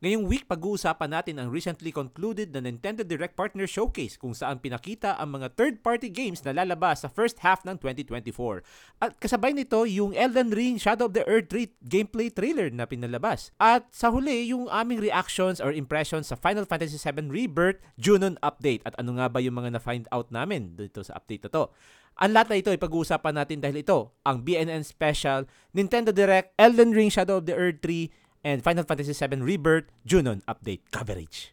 [0.00, 5.12] Ngayong week, pag-uusapan natin ang recently concluded na Nintendo Direct Partner Showcase kung saan pinakita
[5.20, 8.64] ang mga third-party games na lalabas sa first half ng 2024.
[8.96, 13.52] At kasabay nito yung Elden Ring Shadow of the Earth 3 gameplay trailer na pinalabas.
[13.60, 18.80] At sa huli, yung aming reactions or impressions sa Final Fantasy VII Rebirth Junon update.
[18.88, 21.68] At ano nga ba yung mga na-find out namin dito sa update na to.
[22.20, 25.44] Ang lahat na ito ay pag-uusapan natin dahil ito, ang BNN Special,
[25.76, 28.08] Nintendo Direct, Elden Ring Shadow of the Earth 3,
[28.44, 31.52] and Final Fantasy VII Rebirth Junon Update coverage.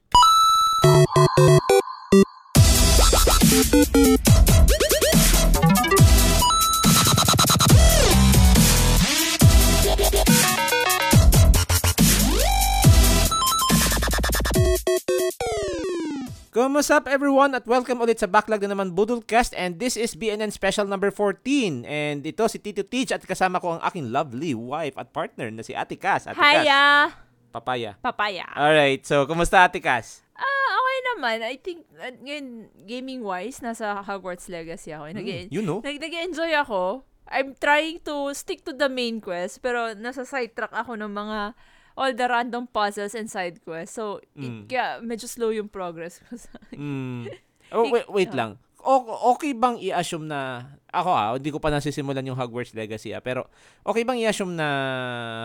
[16.57, 20.49] Kumusta up everyone at welcome ulit sa Backlog na naman Budulcast and this is BNN
[20.49, 24.97] Special number 14 and ito si Tito Teach at kasama ko ang aking lovely wife
[24.97, 26.25] at partner na si Ate Cass.
[26.25, 26.65] Ate Cass.
[26.65, 27.13] Hiya!
[27.53, 27.93] Papaya.
[28.01, 28.49] Papaya.
[28.57, 30.25] Alright, so kumusta Ate Cass?
[30.33, 31.37] Ah, okay naman.
[31.45, 35.13] I think, uh, ngayon, gaming-wise, nasa Hogwarts Legacy ako.
[35.13, 35.85] Nag- Mm, you know.
[35.85, 37.05] nag- nag-enjoy ako.
[37.29, 41.53] I'm trying to stick to the main quest, pero nasa sidetrack ako ng mga
[41.97, 43.97] all the random puzzles and side quests.
[43.97, 44.69] So, it, Mm.
[44.69, 46.37] kaya medyo slow yung progress ko.
[46.37, 47.25] sa- Mm.
[47.73, 48.55] Oh, wait, wait lang.
[48.79, 53.19] O- okay bang i-assume na ako ah, hindi ko pa nasisimulan yung Hogwarts Legacy ah,
[53.19, 53.49] pero
[53.83, 54.69] okay bang i-assume na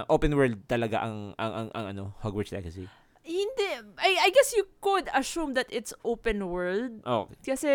[0.06, 2.86] open world talaga ang ang ang, ang ano, Hogwarts Legacy?
[3.24, 3.70] Hindi.
[3.98, 7.02] I, I guess you could assume that it's open world.
[7.02, 7.34] Okay.
[7.42, 7.72] Kasi,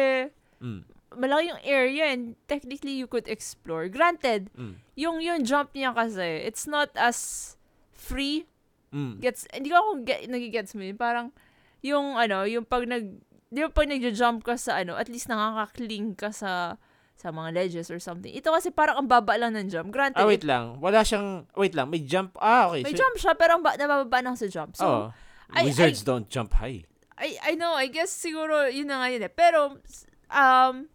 [0.59, 0.83] Mm.
[1.15, 3.87] malaki yung area and technically you could explore.
[3.87, 4.79] Granted, Mm.
[4.95, 7.55] yung yung jump niya kasi, it's not as
[7.91, 8.43] free
[8.87, 9.19] Mm.
[9.19, 10.95] gets hindi ko kung get, nagigets mo yun.
[10.95, 11.35] Parang
[11.83, 16.15] yung ano, yung pag nag di ba pag nagja-jump ka sa ano, at least nakaka-cling
[16.15, 16.75] ka sa
[17.17, 18.29] sa mga ledges or something.
[18.29, 19.89] Ito kasi parang ang baba lang ng jump.
[19.89, 20.77] Granted, Ah, wait lang.
[20.77, 22.37] Wala siyang wait lang, may jump.
[22.37, 22.85] Ah, okay.
[22.85, 24.77] may So, jump siya pero ang ba, nabababa lang sa jump.
[24.77, 25.03] So, oh,
[25.49, 26.85] I- wizards don't jump high.
[27.17, 29.33] I I know, I guess siguro yun na nga yun eh.
[29.33, 29.81] Pero
[30.29, 30.85] um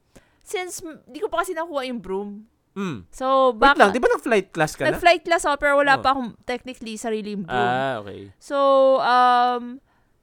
[0.47, 0.79] since
[1.11, 2.47] di ko pa kasi nakuha yung broom.
[2.73, 3.05] Mm.
[3.09, 4.97] So, Wait lang, baka di ba nag-flight class ka na?
[4.97, 6.03] nag-flight class ako pero wala Oh.
[6.03, 7.69] pa akong technically sariling broom.
[7.69, 8.33] Ah, okay.
[8.39, 8.57] So,
[8.99, 9.77] um,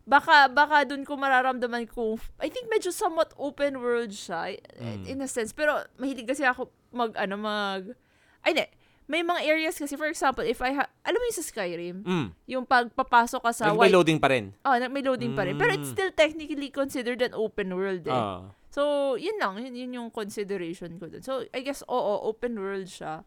[0.04, 5.06] baka, baka dun ko mararamdaman kung, I think medyo somewhat open world siya, Mm.
[5.06, 5.54] in a sense.
[5.54, 7.94] Pero, mahilig kasi ako mag, ano, mag,
[8.42, 8.66] ay, hindi.
[9.06, 12.28] May mga areas kasi, for example, if I ha- alam mo yung sa Skyrim, Mm.
[12.48, 14.54] yung pagpapasok ka sa may white, loading pa rin.
[14.62, 15.58] oh, may loading pa rin.
[15.58, 15.98] Pero it's Mm.
[15.98, 18.14] still technically considered an open world eh.
[18.14, 18.54] Ah.
[18.70, 19.58] So, yun lang.
[19.58, 21.26] Yun, yun yung consideration ko dun.
[21.26, 23.26] So, I guess, oo, open world siya.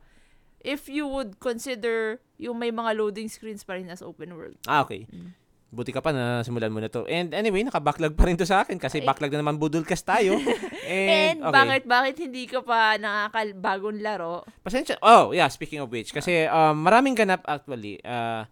[0.62, 4.54] If you would consider yung may mga loading screens pa rin as open world.
[4.70, 5.10] Ah, okay.
[5.10, 5.34] Mm.
[5.72, 7.08] Buti ka pa na simulan mo na to.
[7.08, 9.08] And anyway, naka-backlog pa rin to sa akin kasi Ay.
[9.08, 10.38] backlog na naman budulcast tayo.
[10.86, 11.54] And And, okay.
[11.56, 14.44] bakit bakit hindi ka pa nakakabagong laro?
[14.60, 15.00] Pasensya.
[15.00, 16.12] Oh, yeah, speaking of which.
[16.12, 17.98] Kasi um, maraming ganap actually.
[18.04, 18.44] Uh,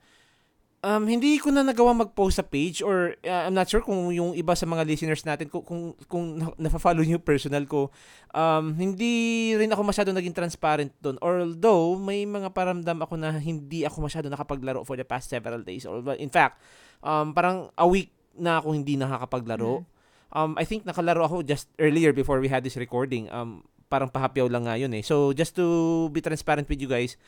[0.81, 4.33] um, hindi ko na nagawa mag-post sa page or uh, I'm not sure kung yung
[4.33, 7.93] iba sa mga listeners natin kung kung, kung na- nafa-follow niyo personal ko.
[8.33, 11.21] Um, hindi rin ako masyado naging transparent doon.
[11.21, 15.85] Although may mga paramdam ako na hindi ako masyado nakapaglaro for the past several days.
[15.85, 16.61] Or in fact,
[17.05, 19.85] um, parang a week na ako hindi nakakapaglaro.
[20.31, 23.27] Um, I think nakalaro ako just earlier before we had this recording.
[23.35, 25.03] Um, parang pahapyaw lang nga yun eh.
[25.03, 27.19] So, just to be transparent with you guys,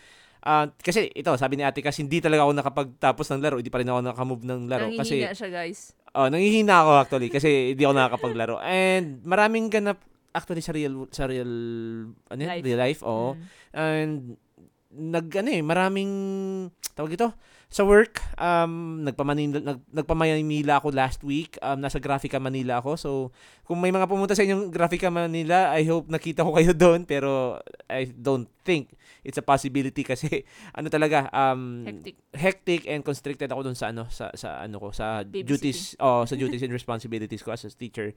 [0.45, 3.57] uh, kasi ito, sabi ni ate kasi hindi talaga ako nakapagtapos ng laro.
[3.59, 4.87] Hindi pa rin ako nakamove ng laro.
[4.93, 5.81] Kasi, Nangihina siya, guys.
[6.13, 8.57] oh, nangihina ako actually kasi hindi ako nakakapaglaro.
[8.63, 9.99] And maraming ganap
[10.35, 11.51] actually sa real, sa real,
[12.13, 12.41] ano?
[12.41, 12.65] Life.
[12.65, 13.35] Real life, oo.
[13.35, 13.43] Mm.
[13.73, 14.21] And
[14.93, 16.13] nag ano eh, maraming
[16.93, 17.33] tawag ito
[17.73, 20.05] sa work um nagpamanila nag,
[20.69, 23.11] ako last week um nasa Grafica Manila ako so
[23.65, 27.57] kung may mga pumunta sa inyong Grafica Manila I hope nakita ko kayo doon pero
[27.89, 30.43] I don't think it's a possibility kasi
[30.77, 32.15] ano talaga um Hectic.
[32.33, 35.47] hectic and constricted ako doon sa ano sa sa ano ko sa Babysitting.
[35.47, 38.11] duties oh sa duties and responsibilities ko as a teacher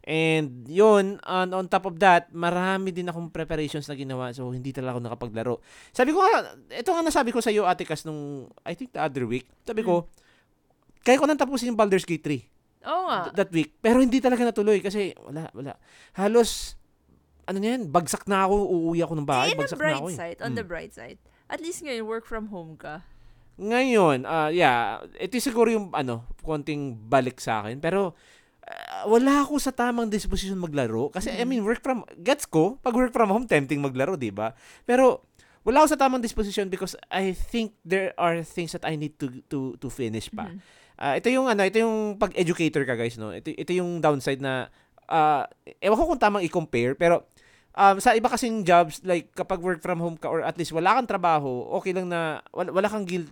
[0.00, 4.70] and yun on, on top of that marami din akong preparations na ginawa so hindi
[4.70, 5.54] talaga ako nakapaglaro
[5.90, 9.00] sabi ko nga ito nga nasabi ko sa iyo Ate Cas nung I think the
[9.00, 10.08] other week sabi ko
[11.00, 13.18] kaya ko nang tapusin yung Baldur's Gate 3 Oo nga.
[13.28, 15.76] th- that week pero hindi talaga natuloy kasi wala wala
[16.16, 16.79] halos
[17.50, 20.16] ano na yan bagsak na ako uuwi ako ng bahay bagsak na ako eh.
[20.16, 20.56] side, on Mm.
[20.56, 23.02] the bright side, at least ngayon, work from home ka.
[23.58, 27.76] Ngayon, ah yeah, ito siguro yung ano, konting balik sa akin.
[27.76, 28.14] Pero
[28.62, 31.10] ah, wala ako sa tamang disposition maglaro.
[31.10, 31.48] Kasi, I Mhm.
[31.50, 34.54] mean, work from, gets ko, pag work from home, tempting maglaro, di ba?
[34.86, 35.26] Pero,
[35.60, 39.28] wala ako sa tamang disposition because I think there are things that I need to
[39.50, 40.48] to to finish pa.
[40.48, 40.58] Mhm.
[40.96, 43.28] Ah, ito yung ano, ito yung pag-educator ka guys, no.
[43.28, 44.70] Ito ito yung downside na
[45.04, 45.44] ah
[45.82, 47.26] ewan ko kung tamang i-compare pero
[47.74, 50.96] um, sa iba kasing jobs like kapag work from home ka or at least wala
[50.98, 53.28] kang trabaho, okay lang na wala, wala kang guilt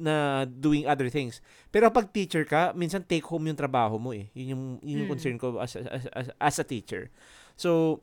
[0.00, 1.44] na doing other things.
[1.68, 4.32] Pero pag teacher ka, minsan take home yung trabaho mo eh.
[4.32, 5.14] Yun yung, yun yung Mm.
[5.14, 7.12] concern ko as, as, as, as a teacher.
[7.52, 8.00] So,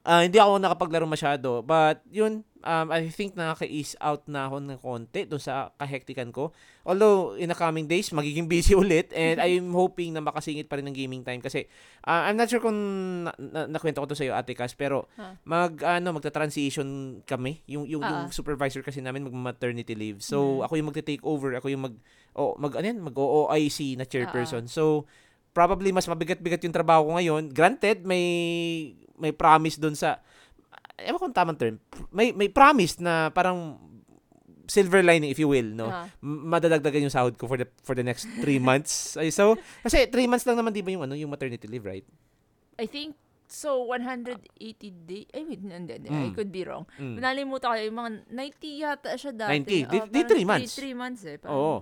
[0.00, 1.60] ah, hindi ako nakapaglaro masyado.
[1.60, 6.52] But, yun, um, I think nakaka-ease out na ako ng konti doon sa kahektikan ko.
[6.82, 9.12] Although, in the coming days, magiging busy ulit.
[9.12, 11.40] And I'm hoping na makasingit pa rin ng gaming time.
[11.40, 11.68] Kasi,
[12.02, 12.76] ah, I'm not sure kung
[13.24, 15.36] na, na, nakwento ko to sa iyo, Ate Cass, pero Huh.
[15.44, 17.60] mag, ano, magta-transition kami.
[17.66, 18.32] Yung, yung, yung Ah.
[18.32, 20.20] supervisor kasi namin mag-maternity leave.
[20.20, 20.64] So, Mm.
[20.64, 21.56] ako yung magte-take over.
[21.56, 21.94] Ako yung mag,
[22.32, 24.64] oh, mag, ano yan, mag-OIC na chairperson.
[24.64, 24.72] Ah.
[24.72, 25.04] So,
[25.50, 27.50] probably mas mabigat-bigat yung trabaho ko ngayon.
[27.50, 28.24] Granted, may
[29.20, 30.22] may promise doon sa
[31.02, 31.76] ewan kung tamang term.
[32.10, 33.78] May may promise na parang
[34.66, 35.90] silver lining if you will, no.
[36.20, 39.16] M- Madadagdagan yung sahod ko for the for the next three months.
[39.16, 42.06] Ay, so, kasi three months lang naman di ba yung ano, yung maternity leave, right?
[42.78, 43.12] I think,
[43.44, 44.38] so 180
[45.04, 46.32] day, I mean, hindi, hindi, I Mm.
[46.32, 46.86] could be wrong.
[46.96, 47.18] Mm.
[47.18, 49.52] Nalimutan ko, yung mga 90 yata siya dati.
[49.52, 49.66] 90.
[49.66, 50.72] Di- Ah, di parang three months.
[50.72, 51.36] 3 months eh.
[51.36, 51.76] parang- Oo.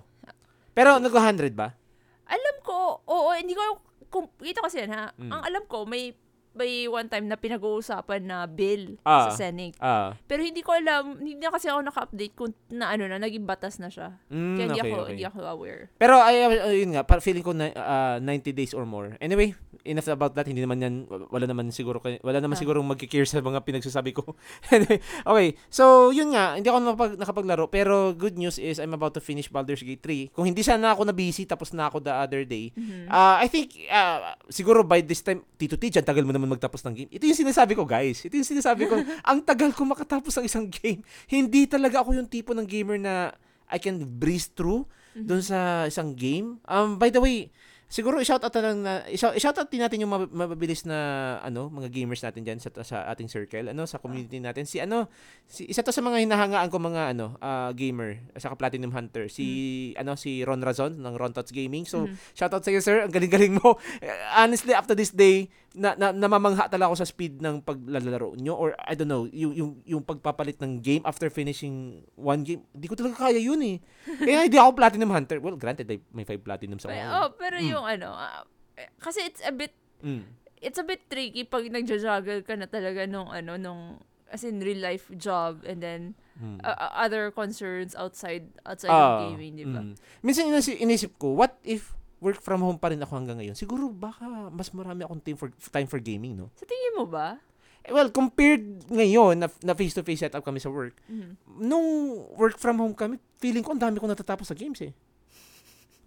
[0.72, 1.76] Pero nag-100 ba?
[2.24, 3.62] Alam ko, oo, hindi ko,
[4.08, 5.28] kung, ito kasi yan ha, Mm.
[5.28, 6.16] ang alam ko, may,
[6.58, 9.30] may one time na pinag-uusapan na bill Ah.
[9.30, 9.78] sa Senate.
[9.78, 10.18] Ah.
[10.26, 13.78] Pero hindi ko alam, hindi na kasi ako naka-update kung na ano na, naging batas
[13.78, 14.18] na siya.
[14.26, 15.10] Mm, Kaya hindi okay, ako, okay.
[15.14, 15.82] hindi ako aware.
[15.94, 19.14] Pero ay ay- yun nga, feeling ko na ah, 90 days or more.
[19.22, 19.54] Anyway,
[19.86, 20.44] enough about that.
[20.44, 20.94] Hindi naman yan
[21.30, 22.60] wala naman siguro wala naman Ah.
[22.60, 24.34] siguro magki-care sa mga pinagsasabi ko.
[24.74, 25.48] anyway, okay.
[25.68, 29.46] So, yun nga, hindi ako nakapag, nakapaglaro pero good news is I'm about to finish
[29.46, 30.34] Baldur's Gate 3.
[30.34, 32.72] Kung hindi sana ako na busy tapos na ako the other day.
[32.72, 33.06] Mhm.
[33.06, 36.80] ah I think ah, siguro by this time Tito T, dyan, tagal mo naman magtapos
[36.88, 37.10] ng game.
[37.12, 38.24] Ito yung sinasabi ko, guys.
[38.24, 38.96] Ito yung sinasabi ko.
[39.30, 41.04] ang tagal ko makatapos ng isang game.
[41.28, 43.36] Hindi talaga ako yung tipo ng gamer na
[43.68, 46.62] I can breeze through doon sa isang game.
[46.64, 47.50] Um, by the way,
[47.88, 50.98] siguro i-shoutout na lang na i-shout- i-shoutout din natin yung mab- mababilis na
[51.40, 54.62] ano, mga gamers natin diyan sa sa ating circle, ano, sa community natin.
[54.62, 55.08] Si ano,
[55.44, 59.46] si isa to sa mga hinahangaan ko mga ano, ah, gamer, sa Platinum Hunter, si
[59.94, 61.82] ano si Ron Razon ng Ron Tots Gaming.
[61.82, 62.14] So, Mhm.
[62.34, 63.00] shoutout sa iyo, sir.
[63.00, 63.80] Ang galing-galing mo.
[63.98, 68.52] Eh, Honestly, to this day, na, na namamangha talaga ako sa speed ng paglalaro nyo
[68.52, 72.64] or I don't know, yung yung yung pagpapalit ng game after finishing one game.
[72.70, 73.76] Hindi ko talaga kaya yun eh.
[74.18, 75.38] Kaya hindi ako Platinum Hunter.
[75.38, 76.90] Well, granted, may, may five platinums ako.
[76.90, 77.12] Pero- ngayon.
[77.14, 77.68] oh, pero Mm.
[77.78, 78.42] Yung ano, ah,
[78.74, 80.26] eh, kasi it's a bit, Mm.
[80.58, 83.82] it's a bit tricky pag nagja-juggle ka na talaga nung ano, nung,
[84.28, 86.60] as in real life job and then Mm.
[86.60, 89.82] uh, uh, other concerns outside outside Ah, of gaming, di ba?
[89.82, 89.94] mm.
[90.20, 93.54] Minsan inisi- inisip ko, what if work from home pa rin ako hanggang ngayon?
[93.54, 96.46] Siguro baka mas marami akong time for, time for gaming, no?
[96.54, 97.42] Sa tingin mo ba?
[97.82, 101.58] Eh, Well, compared ngayon na, na face-to-face setup kami sa work, Mhm.
[101.58, 101.88] nung
[102.36, 104.94] work from home kami, feeling ko ang dami ko natatapos sa games eh.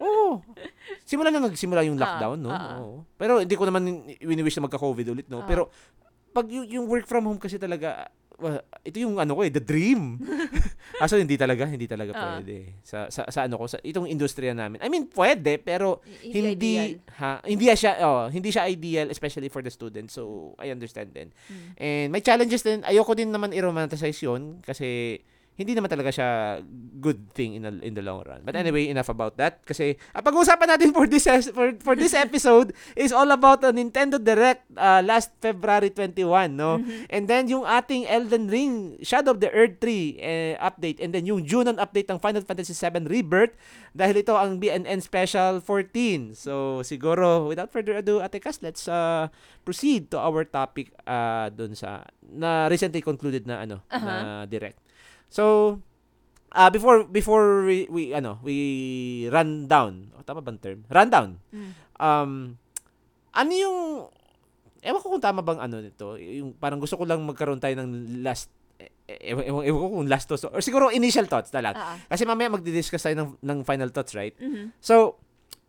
[0.02, 0.42] Oo.
[1.10, 2.50] Simula na nagsimula yung Ah, lockdown, no?
[2.50, 2.78] ah, ah.
[2.80, 3.06] Oo.
[3.16, 3.86] Pero hindi ko naman
[4.18, 5.42] wini-wish na magka-COVID ulit, no?
[5.42, 5.48] Ah.
[5.48, 5.70] Pero
[6.32, 9.62] pag yung, yung work from home kasi talaga, well, ito yung ano ko eh, the
[9.62, 10.18] dream.
[11.04, 12.22] Aso hindi talaga, hindi talaga Ah.
[12.34, 12.74] pwede.
[12.82, 14.80] Sa, sa, sa ano ko, sa itong industriya namin.
[14.80, 16.90] I mean, pwede, pero I- hindi ideal.
[17.18, 21.30] ha hindi siya oh, hindi siya ideal especially for the students so I understand din
[21.44, 21.70] Mm.
[21.76, 25.20] and may challenges din ayoko din naman i-romanticize yun kasi
[25.60, 26.30] hindi naman talaga siya
[26.98, 28.42] good thing in the, in the long run.
[28.42, 29.62] But anyway, enough about that.
[29.62, 34.18] Kasi ang pag-uusapan natin for this for, for this episode is all about the Nintendo
[34.18, 36.80] Direct uh, last February 21, no?
[36.80, 37.12] Mhm.
[37.12, 41.28] And then yung ating Elden Ring Shadow of the Earth 3 eh, update and then
[41.28, 43.54] yung Junon update ng Final Fantasy 7 Rebirth
[43.92, 46.34] dahil ito ang BNN Special 14.
[46.34, 49.28] So siguro without further ado, Ate Cas, let's uh,
[49.68, 54.80] proceed to our topic uh, dun sa na recently concluded na ano na direct.
[55.32, 55.80] So
[56.52, 60.84] uh, before before we, we ano we run down, oh, tama bang term?
[60.92, 61.30] Run down.
[61.56, 61.72] Mm.
[61.98, 62.32] Um
[63.32, 63.78] ano yung
[64.84, 68.22] ewan ko kung tama bang ano nito, yung parang gusto ko lang magkaroon tayo ng
[68.22, 68.52] last
[69.08, 71.76] ewan, ewan, ewan ko kung last thoughts or siguro initial thoughts na lang.
[71.78, 71.96] Ah.
[72.10, 74.34] Kasi mamaya magdi-discuss tayo ng, ng final thoughts, right?
[74.42, 74.74] Mhm.
[74.82, 75.22] So,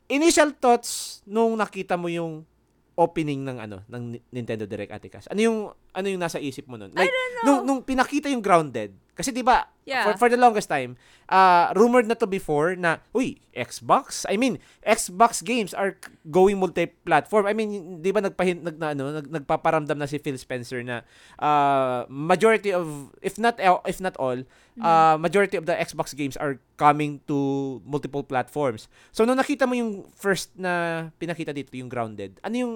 [0.09, 2.49] initial thoughts nung nakita mo yung
[2.93, 5.27] opening ng ano ng Ni- Nintendo Direct Ate Cass.
[5.33, 6.93] Ano yung ano yung nasa isip mo nun?
[6.93, 7.09] Like
[7.45, 8.93] nung nung pinakita yung Grounded.
[9.13, 10.07] Kasi 'di ba Yeah.
[10.07, 10.95] for, for the longest time,
[11.27, 14.23] uh rumored na to before na uy, Xbox.
[14.31, 15.99] I mean, Xbox games are
[16.31, 17.51] going multi-platform.
[17.51, 21.03] I mean, 'di ba nagpahin nag na, ano, nag, nagpaparamdam na si Phil Spencer na
[21.43, 24.47] uh majority of if not el- if not all,
[24.79, 27.37] uh majority of the Xbox games are coming to
[27.83, 28.87] multiple platforms.
[29.11, 32.75] So nung nakita mo yung first na pinakita dito yung Grounded, ano yung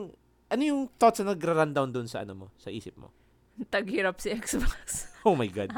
[0.50, 3.14] ano yung thoughts na nagra-rundown doon sa ano mo, sa isip mo?
[3.66, 5.08] Taghirap si Xbox.
[5.26, 5.74] Oh my God.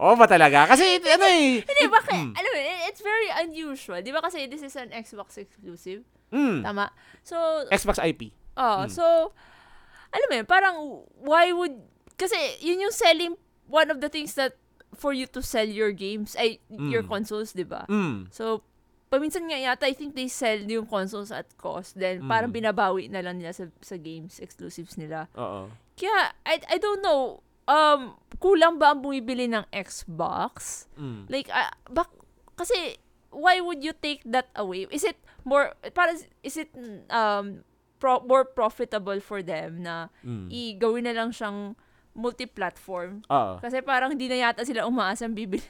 [0.00, 0.64] oh ba talaga?
[0.64, 1.60] Kasi ano eh.
[1.68, 2.16] Hindi, bakit?
[2.16, 2.32] Mm.
[2.32, 4.00] Alam mo, it- it's very unusual.
[4.00, 6.00] Di ba kasi this is an Xbox exclusive?
[6.32, 6.64] Mm.
[6.64, 6.88] Tama?
[7.20, 7.36] So,
[7.68, 8.32] Xbox IP.
[8.56, 8.88] oh, Mm.
[8.88, 9.04] so,
[10.08, 10.76] alam mo yun, parang,
[11.20, 11.76] why would,
[12.16, 12.32] kasi
[12.64, 13.36] yun yung selling,
[13.68, 14.56] one of the things that
[14.96, 17.12] for you to sell your games, ay, your Mm.
[17.12, 17.84] consoles, di ba?
[17.92, 18.32] Mm.
[18.32, 18.64] So,
[19.12, 22.00] paminsan nga yata, I think they sell yung consoles at cost.
[22.00, 22.32] Then, Mm.
[22.32, 25.28] parang binabawi na lang nila sa, sa games, exclusives nila.
[25.36, 25.68] Oo.
[25.96, 30.84] Kaya, I, I don't know, um, kulang ba ang bumibili ng Xbox?
[31.00, 31.24] Mm.
[31.32, 32.12] Like, ah, bak,
[32.52, 33.00] kasi,
[33.32, 34.84] why would you take that away?
[34.92, 36.12] Is it more, para,
[36.44, 36.68] is it,
[37.08, 37.64] um,
[37.98, 40.52] pro, more profitable for them na Mm.
[40.52, 41.72] i-gawin na lang siyang
[42.12, 43.24] multi-platform?
[43.32, 43.56] Oo.
[43.60, 45.64] Kasi parang hindi na yata sila umaasang bibili.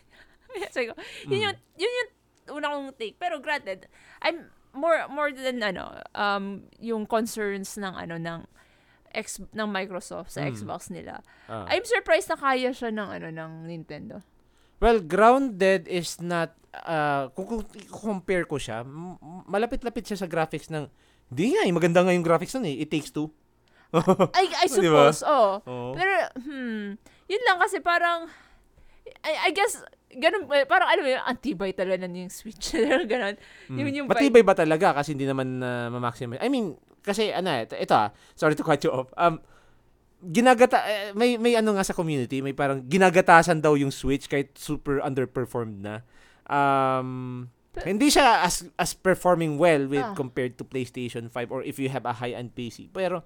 [0.75, 0.95] Sabi ko,
[1.31, 1.45] yun Mm.
[1.47, 2.11] yung, yun yung
[2.59, 3.15] una kong take.
[3.19, 3.87] Pero granted,
[4.23, 8.43] I'm more, more than, ano, um, yung concerns ng, ano, ng,
[9.17, 10.53] X, ng Microsoft sa Mm.
[10.53, 11.25] Xbox nila.
[11.49, 11.65] Ah.
[11.73, 14.21] I'm surprised na kaya siya ng, ano, ng Nintendo.
[14.77, 16.53] Well, Grounded is not
[16.85, 18.85] uh, kung, kung compare ko siya,
[19.49, 20.85] malapit-lapit siya sa graphics ng
[21.27, 22.87] Di nga, eh, maganda nga yung graphics nun eh.
[22.87, 23.27] It takes two.
[23.91, 25.59] I, I suppose, oo.
[25.67, 25.91] Oo.
[25.99, 26.95] Pero, hmm,
[27.27, 28.31] yun lang kasi parang,
[29.27, 29.83] I, I guess,
[30.15, 32.79] ganun, eh, parang ano yung antibay talaga ng yung Switch.
[33.11, 33.35] ganun.
[33.67, 33.79] Mm.
[33.79, 36.39] Yun yung Matibay ba talaga kasi hindi naman na ma-maximize?
[36.39, 39.09] I mean, kasi ano, ito, ito ah, sorry to cut you off.
[39.15, 39.39] Um,
[40.19, 44.59] ginagata eh, may may ano nga sa community, may parang ginagatasan daw yung Switch kahit
[44.59, 46.03] super underperformed na.
[46.47, 47.47] Um,
[47.77, 50.17] hindi siya as as performing well with Ah.
[50.17, 52.89] compared to PlayStation 5 or if you have a high-end PC.
[52.89, 53.21] Pero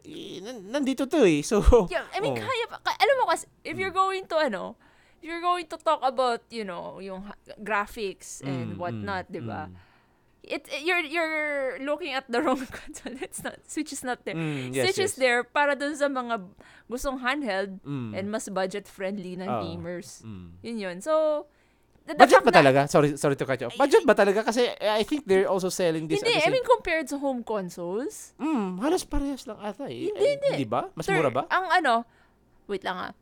[0.00, 1.44] eh, nan- nandito to eh.
[1.44, 1.60] So
[1.92, 2.40] Yeah, I mean, oh.
[2.40, 4.80] kaya alam mo kasi, if you're going to, ano,
[5.20, 7.28] you're going to talk about, you know, yung
[7.60, 9.68] graphics and Mm, whatnot, mm, di ba?
[9.68, 9.76] mm.
[10.42, 11.38] It, you're, you're
[11.80, 13.12] looking at the wrong console.
[13.20, 14.34] It's not, Switch is not there.
[14.34, 15.20] Mm, yes, Switch is yes.
[15.20, 16.40] there para dun sa mga
[16.88, 18.16] gustong handheld Mm.
[18.16, 19.60] and mas budget-friendly ng Oo.
[19.62, 20.24] gamers.
[20.24, 20.48] Mm.
[20.64, 20.96] Yun yun.
[21.00, 21.44] So,
[22.08, 22.80] the, the Budget ba na- talaga?
[22.88, 23.76] Sorry, sorry to cut you off.
[23.76, 24.40] Budget ba talaga?
[24.42, 28.32] Kasi eh, I think they're also selling this Hindi, I mean, compared to home consoles,
[28.40, 30.08] Mm, halos parehas lang ata eh.
[30.08, 30.48] Hindi, Eh, hindi.
[30.56, 30.88] Hindi ba?
[30.96, 31.42] Mas Sir, mura ba?
[31.46, 31.94] Ang ano,
[32.66, 33.12] wait lang ah.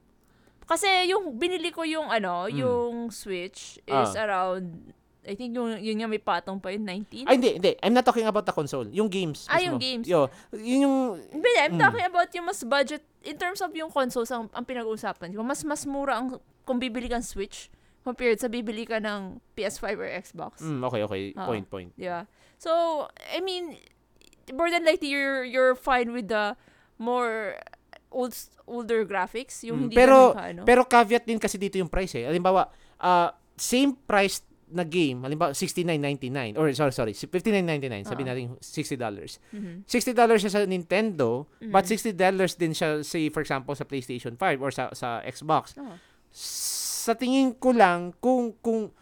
[0.65, 2.57] Kasi yung binili ko yung ano, Mm.
[2.57, 4.23] yung Switch is Ah.
[4.23, 4.93] around
[5.29, 7.29] I think yung yun nga may patong pa yun 19.
[7.29, 7.73] Ay, hindi, hindi.
[7.79, 8.89] I'm not talking about the console.
[8.89, 9.45] Yung games.
[9.45, 9.67] Ah, mismo.
[9.69, 10.07] yung games.
[10.09, 10.21] Yo,
[10.51, 10.97] yun yung...
[11.29, 11.81] Hindi, I'm Mm.
[11.81, 15.45] talking about yung mas budget in terms of yung consoles ang, ang pinag-uusapan ko.
[15.45, 17.69] Mas mas mura ang kung bibili kang Switch
[18.01, 20.65] compared sa bibili ka ng PS5 or Xbox.
[20.65, 21.23] Mm, okay, okay.
[21.35, 21.45] Oo.
[21.45, 21.91] Point, point.
[21.95, 22.25] Yeah.
[22.57, 23.77] So, I mean,
[24.49, 26.57] more than likely you're you're fine with the
[26.97, 27.61] more
[28.09, 28.33] old
[28.65, 30.63] older graphics, yung Mm, hindi pero- ka, ano.
[30.65, 32.25] Pero caveat din kasi dito yung price eh.
[32.25, 38.29] Halimbawa, uh, same price na game, halimbawa 69.99 or sorry sorry 59.99 sabi Oo.
[38.29, 39.89] natin $60 Mhm.
[39.89, 41.73] $60 siya sa Nintendo Mhm.
[41.73, 42.15] but $60
[42.55, 45.97] din siya say for example sa PlayStation 5 or sa sa Xbox Oo.
[46.33, 48.93] sa tingin ko lang kung kung,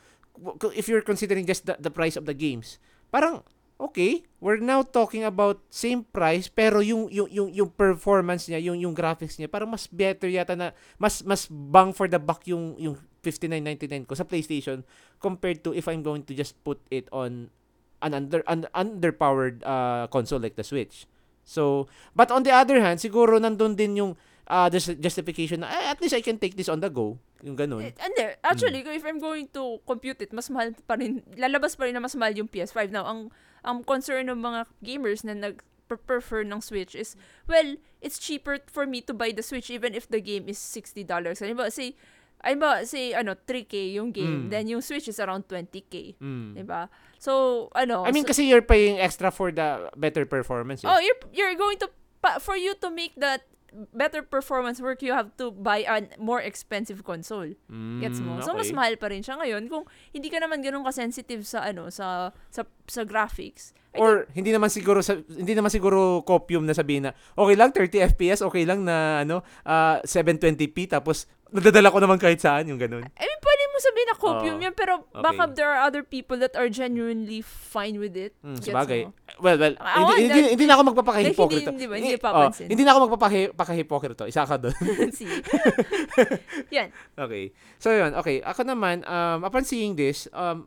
[0.56, 2.78] kung if you're considering just the, the price of the games
[3.10, 3.42] parang
[3.76, 8.80] okay we're now talking about same price pero yung yung yung, yung performance niya yung
[8.80, 12.72] yung graphics niya parang mas better yata na mas mas bang for the buck yung
[12.80, 14.86] yung 59.99 ko sa PlayStation
[15.18, 17.50] compared to if I'm going to just put it on
[17.98, 21.10] an under an underpowered uh, console like the Switch.
[21.42, 24.12] So but on the other hand siguro nandun din yung
[24.46, 27.84] uh, justification na "Eh, at least I can take this on the go yung ganun
[27.84, 28.96] Eh, And there, actually, Mm.
[28.96, 32.16] if I'm going to compute it, mas mahal pa rin, lalabas pa rin na mas
[32.16, 32.88] mahal yung PS5.
[32.90, 33.28] Now, ang,
[33.60, 37.14] ang concern ng mga gamers na nag prefer ng Switch is,
[37.46, 41.06] well, it's cheaper for me to buy the Switch even if the game is $60.
[41.38, 41.94] Halimbawa, say,
[42.42, 44.50] halimbawa, say, ano, 3K yung game, Mm.
[44.50, 46.18] then yung Switch is around 20K.
[46.18, 46.58] Mm.
[46.58, 46.90] Diba?
[47.22, 50.90] So, ano, I mean so- kasi you're paying extra for the better performance eh.
[50.90, 51.88] Oh, you're you're going to
[52.18, 53.46] pa, for you to make that
[53.92, 57.52] better performance work, you have to buy a more expensive console.
[58.00, 58.38] Gets mo?
[58.38, 61.66] Mm, So mas mahal pa rin siya ngayon kung hindi ka naman ganun ka-sensitive sa
[61.66, 63.76] ano sa sa sa graphics.
[63.96, 67.72] I Or hindi naman siguro sa, hindi naman siguro copium na sabihin na okay lang
[67.72, 72.80] 30 FPS, okay lang na ano ah, 720p tapos nadadala ko naman kahit saan yung
[72.80, 73.06] ganun.
[73.16, 73.40] I mean,
[73.76, 74.64] mo sabihin na copium Oo.
[74.64, 75.20] yan, pero Okay.
[75.20, 78.32] baka there are other people that are genuinely fine with it.
[78.40, 79.00] Mm, sabagay.
[79.04, 79.12] mo?
[79.36, 81.68] Well, well, Ako, hindi, hindi, that- hindi na ako magpapakahipokrito.
[81.68, 81.94] Hindi, hindi ba?
[82.00, 82.66] Hindi oh, papansin.
[82.72, 84.24] hindi na ako magpapakahipokrito.
[84.24, 84.72] Isa ka doon.
[86.76, 86.88] Yan.
[87.12, 87.44] Okay.
[87.76, 88.40] So yun, okay.
[88.40, 90.64] Ako naman, um, upon seeing this, um,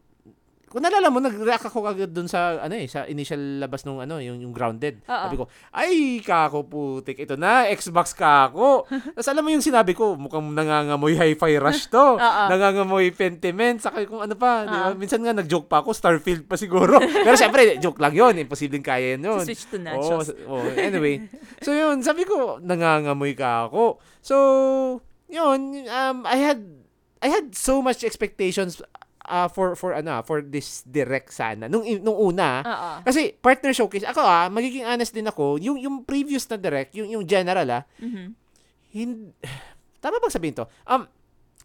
[0.69, 4.21] kung nalala mo, nag-react ako agad dun sa, ano eh, sa initial labas nung, ano,
[4.21, 5.01] yung, yung grounded.
[5.09, 5.23] Oo.
[5.25, 8.85] Sabi ko, ay, kako putik, ito na, Xbox kako.
[9.17, 12.21] Tapos alam mo yung sinabi ko, mukhang nangangamoy hi-fi rush to.
[12.53, 14.69] Nangangamoy pentiment, saka kung ano pa.
[14.69, 14.93] di ba?
[14.93, 17.01] Minsan nga, nag-joke pa ako, Starfield pa siguro.
[17.25, 18.37] Pero syempre, joke lang yun.
[18.37, 19.25] Imposibleng kaya yun.
[19.25, 19.43] yun.
[19.43, 20.29] Switch to nachos.
[20.29, 21.25] s- oh, anyway.
[21.65, 23.97] So yun, sabi ko, nangangamoy ka ako.
[24.21, 24.35] So,
[25.25, 26.61] yun, um, I had,
[27.19, 28.79] I had so much expectations
[29.29, 31.69] uh, for, for, ano, for this direct sana.
[31.69, 32.89] Nung, nung una, Oo.
[33.05, 37.07] kasi partner showcase, ako ah, magiging honest din ako, yung, yung previous na direct, yung,
[37.07, 38.33] yung general ah, Mhm.
[38.89, 39.31] hin-
[40.03, 40.65] tama bang sabihin to?
[40.83, 41.05] Um,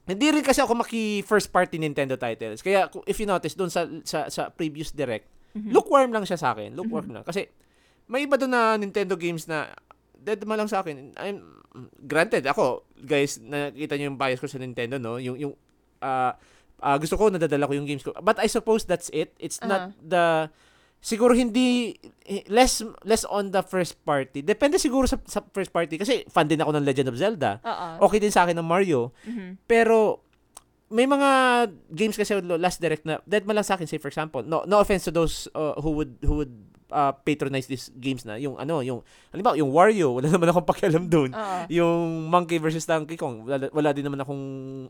[0.05, 2.61] hindi rin kasi ako maki first party Nintendo titles.
[2.61, 5.25] Kaya if you notice doon sa, sa sa previous direct,
[5.57, 5.73] Mhm.
[5.73, 6.77] lukewarm lang siya sa akin.
[6.77, 7.49] Lukewarm lang kasi
[8.05, 9.73] may iba doon na Nintendo games na
[10.13, 11.17] dead man lang sa akin.
[11.17, 11.41] I'm
[12.03, 15.17] granted ako, guys, nakita niyo yung bias ko sa Nintendo, no?
[15.17, 15.55] Yung yung
[15.99, 16.37] ah
[16.85, 18.13] ah, gusto ko nadadala ko yung games ko.
[18.21, 19.33] But I suppose that's it.
[19.41, 20.53] It's not the
[21.05, 24.45] siguro hindi eh, less less on the first party.
[24.45, 27.61] Depende siguro sa, sa first party kasi fan din ako ng Legend of Zelda.
[27.65, 28.09] Oo.
[28.09, 29.17] Okay din sa akin ng Mario.
[29.25, 29.65] Mhm.
[29.65, 30.25] Pero
[30.93, 31.31] may mga
[31.93, 34.79] games kasi last direct na dead man lang sa akin say for example no no
[34.79, 36.53] offense to those uh, who would who would
[36.95, 41.11] uh, patronize these games na yung ano yung halimbawa yung Wario wala naman akong pakialam
[41.11, 41.59] doon Oo.
[41.67, 44.45] yung Monkey versus Donkey Kong wala, wala din naman akong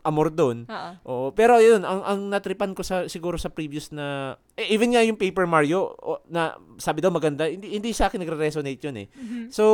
[0.04, 0.90] amor doon Oo.
[1.08, 5.00] Oo, pero yun ang ang natripan ko sa siguro sa previous na eh, even nga
[5.00, 9.06] yung Paper Mario o, na sabi daw maganda hindi hindi sa akin nagre-resonate yun eh
[9.08, 9.48] Mhm.
[9.48, 9.64] So,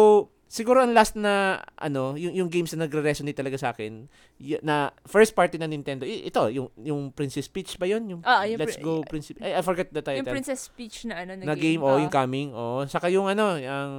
[0.51, 4.91] siguro ang last na ano, yung yung games na nagre-resonate talaga sa akin y- na
[5.07, 6.03] first party na Nintendo.
[6.03, 8.03] i- ito, yung yung Princess Peach ba 'yon?
[8.05, 10.21] Yung Ah, yung Let's pri- Go Princess I, I forget the title.
[10.21, 12.03] Yung Princess Peach na ano na na, game, oh, Oo.
[12.03, 12.51] yung coming.
[12.51, 13.93] Oh, saka yung ano, yung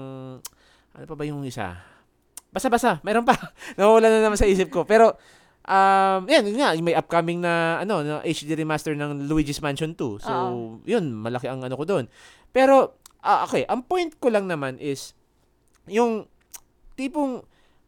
[0.92, 1.80] ano pa ba yung isa?
[2.52, 3.32] Basta-basta, meron pa.
[3.80, 4.84] Nawawala na naman sa isip ko.
[4.84, 5.16] Pero
[5.64, 10.20] um, yan, yun nga, may upcoming na ano, na HD remaster ng Luigi's Mansion 2.
[10.20, 10.84] So, Oo.
[10.84, 12.12] yun, malaki ang ano ko doon.
[12.52, 15.16] Pero ah, okay, ang point ko lang naman is
[15.88, 16.28] yung
[17.02, 17.42] tipong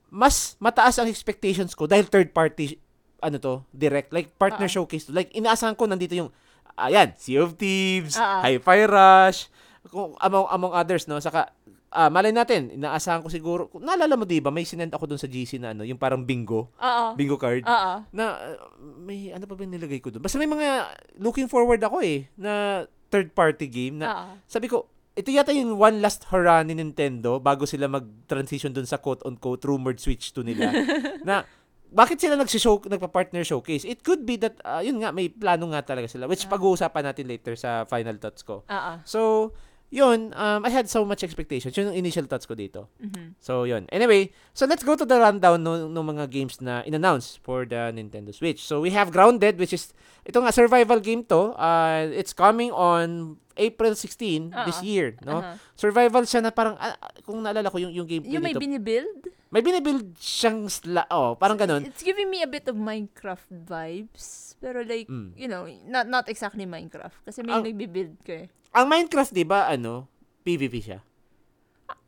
[0.09, 2.77] mas mataas ang expectations ko dahil third party
[3.23, 4.75] ano to, direct, like partner Oo.
[4.83, 5.15] showcase to.
[5.15, 6.29] Like inaasahan ko nandito yung
[6.75, 8.39] ayan, Sea of Thieves, Oo.
[8.43, 9.47] Hi-Fi Rush,
[9.87, 11.53] kung among among others no, saka
[11.93, 15.29] ah malay natin, inaasahan ko siguro, naalala mo 'di ba, may sinend ako doon sa
[15.29, 17.05] GC na ano, yung parang bingo, Oo.
[17.13, 17.93] bingo card Oo.
[18.11, 18.57] na uh,
[19.01, 20.21] may ano pa ba nilagay ko doon?
[20.21, 24.25] Basta may mga looking forward ako eh na third party game na Oo.
[24.49, 28.97] sabi ko, ito yata yung one last hurrah ni Nintendo bago sila mag-transition dun sa
[28.97, 30.73] quote-unquote rumored Switch 2 nila.
[31.27, 31.45] na,
[31.93, 33.85] bakit sila nagsishow, nagpa-partner showcase?
[33.85, 36.25] It could be that, ah, yun nga, may plano nga talaga sila.
[36.25, 36.57] Which Ah.
[36.57, 38.65] pag-uusapan natin later sa final thoughts ko.
[38.65, 38.93] Oo.
[39.05, 39.53] So,
[39.93, 41.77] yun, um, I had so much expectations.
[41.77, 42.89] Yun yung initial thoughts ko dito.
[42.97, 43.37] Mhm.
[43.37, 43.85] So, yun.
[43.93, 47.93] Anyway, so let's go to the rundown ng no, mga games na in-announce for the
[47.93, 48.65] Nintendo Switch.
[48.65, 49.93] So, we have Grounded, which is,
[50.25, 51.53] ito nga, survival game to.
[51.53, 54.89] Uh, it's coming on April 16 this Oo.
[54.89, 55.45] year, no?
[55.45, 55.61] Aha.
[55.77, 58.65] Survival siya na parang, ah, ah, kung naalala ko yung, yung game Yung may dito,
[58.65, 59.29] binibuild?
[59.53, 61.85] may binibuild siyang, sla- oh, parang ganun.
[61.85, 64.57] It's giving me a bit of Minecraft vibes.
[64.57, 65.37] Pero like, Mm.
[65.37, 67.13] you know, not not exactly Minecraft.
[67.21, 68.47] Kasi may Ang- nagbibuild ka eh.
[68.73, 70.09] Ang Minecraft, di ba, ano,
[70.41, 70.99] PvP siya?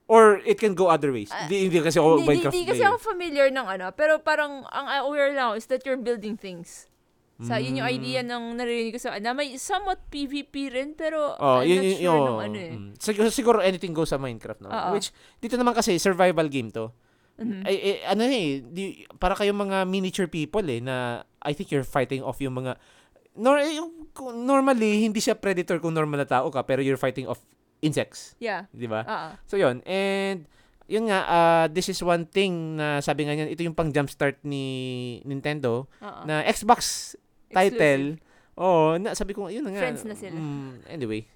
[0.06, 1.30] Or it can go other ways.
[1.30, 3.90] Ah, Hindi, hindi kasi ako Hindi, Minecraft hindi kasi ako familiar ng ano.
[3.94, 6.90] Pero parang, ang aware lang is that you're building things.
[7.36, 7.98] Sa yun yung Mm.
[8.00, 11.84] idea ng naririnig ko sa na may somewhat PvP rin pero Oh, I'm yun, not
[11.84, 12.72] yun, sure yun, nung ano eh.
[12.72, 12.92] mm.
[12.96, 14.72] Siguro, siguro anything goes sa Minecraft, no?
[14.72, 14.96] Oo.
[14.96, 15.12] Which,
[15.44, 16.96] dito naman kasi, survival game to.
[17.36, 17.68] Mhm.
[17.68, 18.84] Ay, eh, ano eh, di,
[19.20, 20.96] para kayong mga miniature people eh, na
[21.44, 22.80] I think you're fighting off yung mga,
[23.36, 23.92] nor, eh, yung,
[24.42, 27.40] normally, hindi siya predator kung normal na tao ka, pero you're fighting off
[27.84, 28.66] insects, Yeah.
[28.72, 29.04] di ba?
[29.06, 29.30] Oo.
[29.46, 29.84] So, yun.
[29.86, 30.48] And,
[30.88, 34.42] yun nga, ah, this is one thing na sabi nga niyan, ito yung pang jumpstart
[34.46, 34.64] ni
[35.26, 36.22] Nintendo, Oo.
[36.24, 37.14] na Xbox
[37.52, 38.18] title.
[38.56, 39.84] Oo, na, sabi ko, yun na nga.
[39.84, 40.38] Friends na sila.
[40.38, 41.28] Mm, anyway.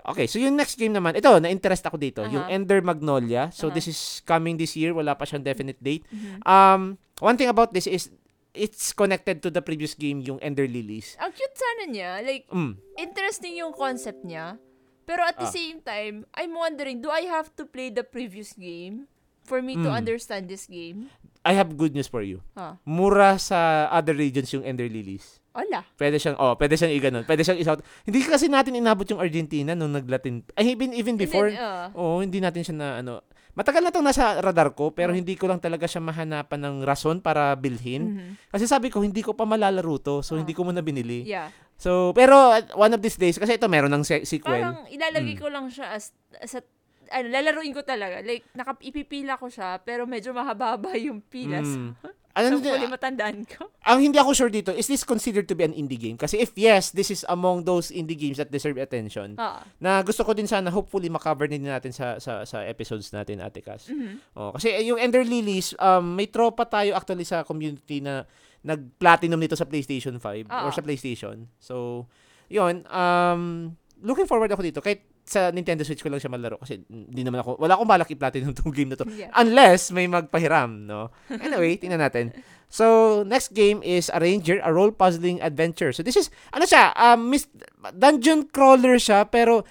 [0.00, 2.52] Okay, so yung next game naman, ito, na-interest ako dito, yung Aha.
[2.56, 3.52] Ender Magnolia.
[3.52, 3.76] So Aha.
[3.76, 6.04] this is coming this year, wala pa siyang definite date.
[6.08, 6.40] Mhm.
[6.42, 6.80] Um,
[7.20, 8.08] one thing about this is,
[8.52, 11.14] it's connected to the previous game, yung Ender Lilies.
[11.18, 12.10] Ang cute sana niya.
[12.20, 12.78] Like, Mm.
[12.96, 14.58] interesting yung concept niya.
[15.04, 15.42] Pero at Ah.
[15.42, 19.10] the same time, I'm wondering, do I have to play the previous game
[19.42, 19.98] for me to Mm.
[20.04, 21.10] understand this game?
[21.40, 22.44] I have good news for you.
[22.54, 22.76] Ha.
[22.84, 25.40] Mura sa other regions yung Ender Lilies.
[25.50, 25.82] Wala.
[25.98, 27.24] Pwede siyang, oh, pwede siyang iganon.
[27.26, 27.82] Pwede siyang isought.
[28.06, 30.46] Hindi kasi natin inabot yung Argentina nung naglatin.
[30.54, 33.12] Ay, even, even before, And then, uh, Oo, hindi natin siya na ano.
[33.52, 35.16] Matagal na 'tong nasa radar ko pero Oh.
[35.16, 38.02] hindi ko lang talaga siya mahanapan ng rason para bilhin.
[38.14, 38.32] mhm.
[38.48, 40.38] Kasi sabi ko hindi ko pa malalaro to, so Oh.
[40.38, 41.22] hindi ko muna binili.
[41.24, 41.50] Yeah.
[41.74, 42.36] So, pero
[42.74, 44.60] one of these days kasi ito meron ng se- sequel.
[44.60, 45.40] Parang ilalagay Mm.
[45.40, 46.62] ko lang siya as, as a,
[47.10, 48.22] ano, lalaruin ko talaga.
[48.22, 51.66] Like, naka, ipipila ko siya, pero medyo mahaba yung pilas.
[51.80, 51.92] Mm.
[52.30, 53.66] Ano so, din- huli matandaan ko.
[53.82, 56.14] ang hindi ako sure dito, is this considered to be an indie game?
[56.14, 59.34] Kasi if yes, this is among those indie games that deserve attention.
[59.34, 59.66] Ah.
[59.82, 63.58] Na gusto ko din sana hopefully makover din natin sa sa sa episodes natin, Ate
[63.58, 63.90] Cass.
[63.90, 64.38] Mhm.
[64.38, 68.22] Oh, kasi eh, yung Ender Lilies, um, may tropa tayo actually sa community na
[68.62, 70.74] nag-platinum nito sa PlayStation 5 or Oo.
[70.74, 71.50] sa PlayStation.
[71.58, 72.06] So,
[72.46, 73.74] yun, um,
[74.06, 74.78] looking forward ako dito.
[74.78, 78.10] Kahit sa Nintendo Switch ko lang siya malaro kasi hindi naman ako, wala akong balak
[78.10, 79.06] i-platinum tong game na to.
[79.06, 79.30] Yeah.
[79.32, 81.14] Unless may magpahiram, no?
[81.30, 82.34] Anyway, tingnan natin.
[82.66, 85.90] So, next game is Arranger, a role puzzling adventure.
[85.90, 87.50] So, this is, ano siya, um, mis-
[87.92, 89.62] dungeon crawler siya, pero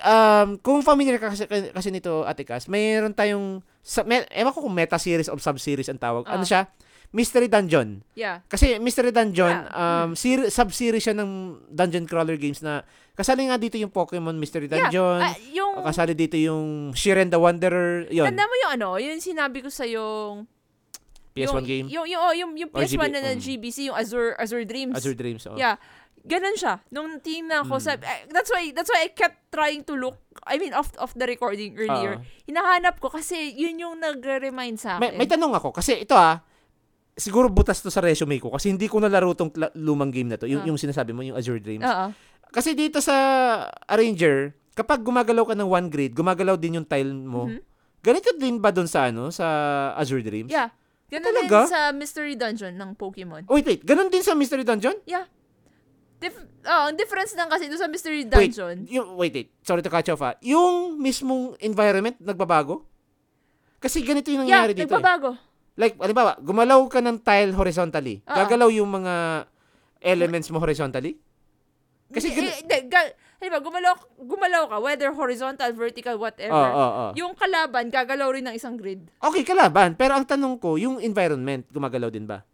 [0.00, 4.64] um, kung familiar ka kasi, kasi nito, Ate Cass, mayroon tayong, sa, may, ewan ko
[4.64, 6.24] kung meta series o sub-series ang tawag.
[6.24, 6.48] Ano Ah.
[6.48, 6.62] siya?
[7.12, 8.00] Mystery Dungeon.
[8.12, 8.40] Yeah.
[8.48, 9.76] Kasi Mystery Dungeon, Yeah.
[10.04, 11.28] um, ser- sub-series siya ng
[11.68, 15.20] dungeon crawler games na kasali nga dito yung Pokemon Mystery Dungeon.
[15.20, 18.08] Ah, yung, kasali dito yung Shiren the Wanderer.
[18.08, 20.48] Yun, tanda mo yung ano, yung sinabi ko sa yung,
[21.32, 21.86] PS1 yung, game.
[21.88, 24.64] Yung, yung, oh, yung, yung Or PS1 GB, na, na um, GBC, yung Azure, Azure
[24.64, 24.92] Dreams.
[24.92, 25.44] Azure Dreams.
[25.48, 25.56] Oh.
[25.56, 25.76] Yeah.
[26.22, 26.78] Ganun siya.
[26.88, 27.82] Nung tingnan ko, Mm.
[27.82, 31.12] sabi, eh, that's why, that's why I kept trying to look, I mean, off, off
[31.12, 32.20] the recording earlier.
[32.20, 32.24] Oo.
[32.46, 35.18] Hinahanap ko kasi yun yung nagre-remind sa May, akin.
[35.18, 35.74] may tanong ako.
[35.74, 36.38] Kasi ito ah,
[37.12, 38.54] siguro butas to sa resume ko.
[38.54, 40.46] Kasi hindi ko nalaro tong lumang game na to.
[40.46, 40.68] Yung, Ah.
[40.68, 41.82] yung sinasabi mo, yung Azure Dreams.
[41.82, 42.06] Oo.
[42.52, 43.14] Kasi dito sa
[43.88, 47.48] Arranger, kapag gumagalaw ka ng one grid, gumagalaw din yung tile mo.
[47.48, 47.60] Mhm.
[48.02, 49.46] Ganito din ba doon sa ano, sa
[49.96, 50.50] Azure Dreams?
[50.52, 50.68] Yeah.
[51.12, 53.44] Ganun din sa Mystery Dungeon ng Pokemon.
[53.52, 53.84] Wait, wait.
[53.84, 54.96] Ganun din sa Mystery Dungeon?
[55.04, 55.28] Yeah.
[56.16, 58.86] Dif- oh, ang difference lang kasi doon sa Mystery Wait, Dungeon.
[58.88, 59.50] yung, wait, wait.
[59.60, 60.34] Sorry to you off ah.
[60.40, 62.86] Yung mismong environment, nagbabago?
[63.82, 64.86] Kasi ganito yung Yeah, nangyayari dito.
[64.86, 64.88] Eh.
[64.88, 65.30] nagbabago.
[65.74, 68.22] Like, halimbawa, gumalaw ka ng tile horizontally.
[68.24, 68.36] Oo.
[68.38, 69.46] Gagalaw yung mga
[70.00, 71.18] elements mo horizontally?
[72.12, 76.52] Kasi eh, hindi, ga- halimbawa, gumalaw, gumalaw ka, whether horizontal, vertical, whatever.
[76.52, 77.12] Oo, oo, oo.
[77.16, 79.08] Yung kalaban, gagalaw rin ng isang grid.
[79.18, 79.92] Okay, kalaban.
[79.92, 82.44] Pero ang tanong ko, yung environment, gumagalaw din ba?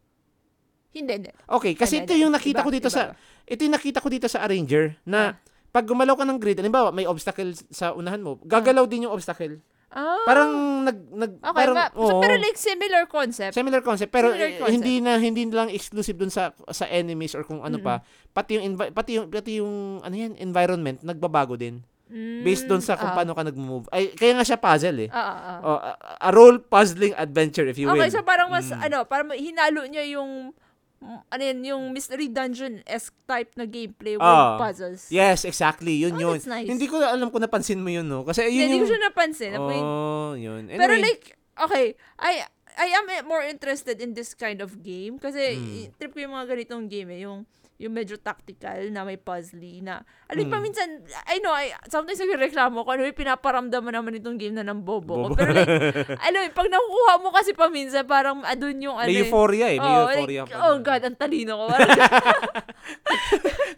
[0.88, 1.30] Hindi, hindi.
[1.44, 2.96] Okay, kasi Hindi, ito yung nakita Iba, ko dito iba.
[2.96, 3.02] sa
[3.44, 5.32] ito yung nakita ko dito sa Arranger na Ah.
[5.68, 9.60] pag gumalaw ka ng grid, halimbawa may obstacle sa unahan mo, gagalaw din yung obstacle.
[9.90, 10.20] Ah.
[10.22, 10.51] Parang
[10.83, 12.20] nag nag Okay, parang ba, so, oo.
[12.20, 13.53] pero like similar concept.
[13.53, 14.74] similar concept pero similar eh, concept.
[14.74, 18.64] hindi na hindi lang exclusive dun sa sa enemies or kung ano pa pati yung
[18.68, 23.12] envi- pati yung pati yung ano yan environment nagbabago din Mm, based dun sa kung
[23.12, 23.12] ah.
[23.14, 25.59] paano ka nag-move ay kaya nga siya puzzle eh Ah, ah, ah.
[25.62, 25.92] oh, a,
[26.24, 28.81] a role puzzling adventure if you Okay, will so parang mas, Mm.
[28.83, 30.57] ano, parang hinalo niya yung,
[31.00, 34.58] ano yun, yung Mystery Dungeon-esque type na gameplay with Ah.
[34.58, 35.06] puzzles.
[35.08, 36.66] yes exactly yun Oh, yun nice.
[36.66, 39.52] hindi ko alam kung napansin mo yun no kasi yun hindi ko yung siya napansin.
[39.54, 41.24] Oh yun Pero Anyway, like,
[41.56, 41.87] okay,
[42.18, 42.42] I
[42.74, 45.94] I am more interested in this kind of game kasi Mm.
[45.96, 47.42] trip ko yung mga ganitong game eh, yung
[47.78, 50.50] yung medyo tactical na may puzzly na alam Mm.
[50.50, 50.86] pa minsan
[51.24, 54.82] I know I sometimes nagreklamo ko ano yung pinaparamdam mo naman itong game na ng
[54.82, 55.30] bobo.
[55.30, 55.32] Bobo.
[55.32, 55.70] pero like
[56.26, 59.22] alam mo, pag nakukuha mo kasi paminsan parang adun yung ano may eh.
[59.22, 61.64] euphoria eh may Oh, euphoria like, pa oh god, ang talino ko.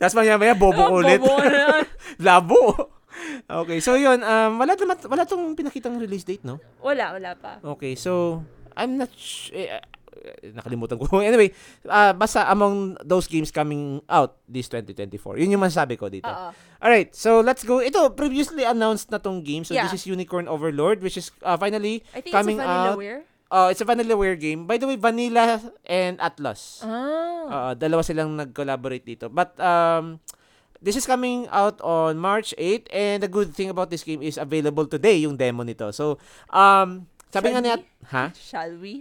[0.00, 1.20] Tapos maya maya bobo oh, ulit.
[1.20, 1.84] bobo na.
[2.24, 2.60] Labo.
[3.44, 6.56] Okay, so yun, um, wala naman, wala tong pinakitang release date, no?
[6.80, 7.60] Wala, wala pa.
[7.60, 8.40] Okay, so,
[8.72, 9.76] I'm not sh- eh,
[10.52, 11.08] nakalimutan ko.
[11.24, 11.50] anyway,
[11.84, 15.40] uh, basta among those games coming out this 2024.
[15.40, 16.28] Yun yung masasabi ko dito.
[16.28, 16.50] Oo.
[16.80, 17.80] Alright, so let's go.
[17.80, 19.64] Ito, previously announced na tong game.
[19.64, 19.84] So Yeah.
[19.84, 22.96] this is Unicorn Overlord, which is uh, finally I think coming it's a out.
[22.96, 23.20] Vanillaware.
[23.50, 24.62] Uh, it's a Vanillaware game.
[24.64, 26.86] By the way, Vanilla and Atlas.
[26.86, 27.50] Ah.
[27.50, 29.26] Uh, dalawa silang nag-collaborate dito.
[29.26, 30.22] But um
[30.78, 34.38] this is coming out on March 8 and the good thing about this game is
[34.38, 35.90] available today yung demo nito.
[35.90, 36.16] So
[36.48, 38.06] um sabi nga Shall niya, we?
[38.06, 38.24] ha?
[38.32, 38.94] Shall we?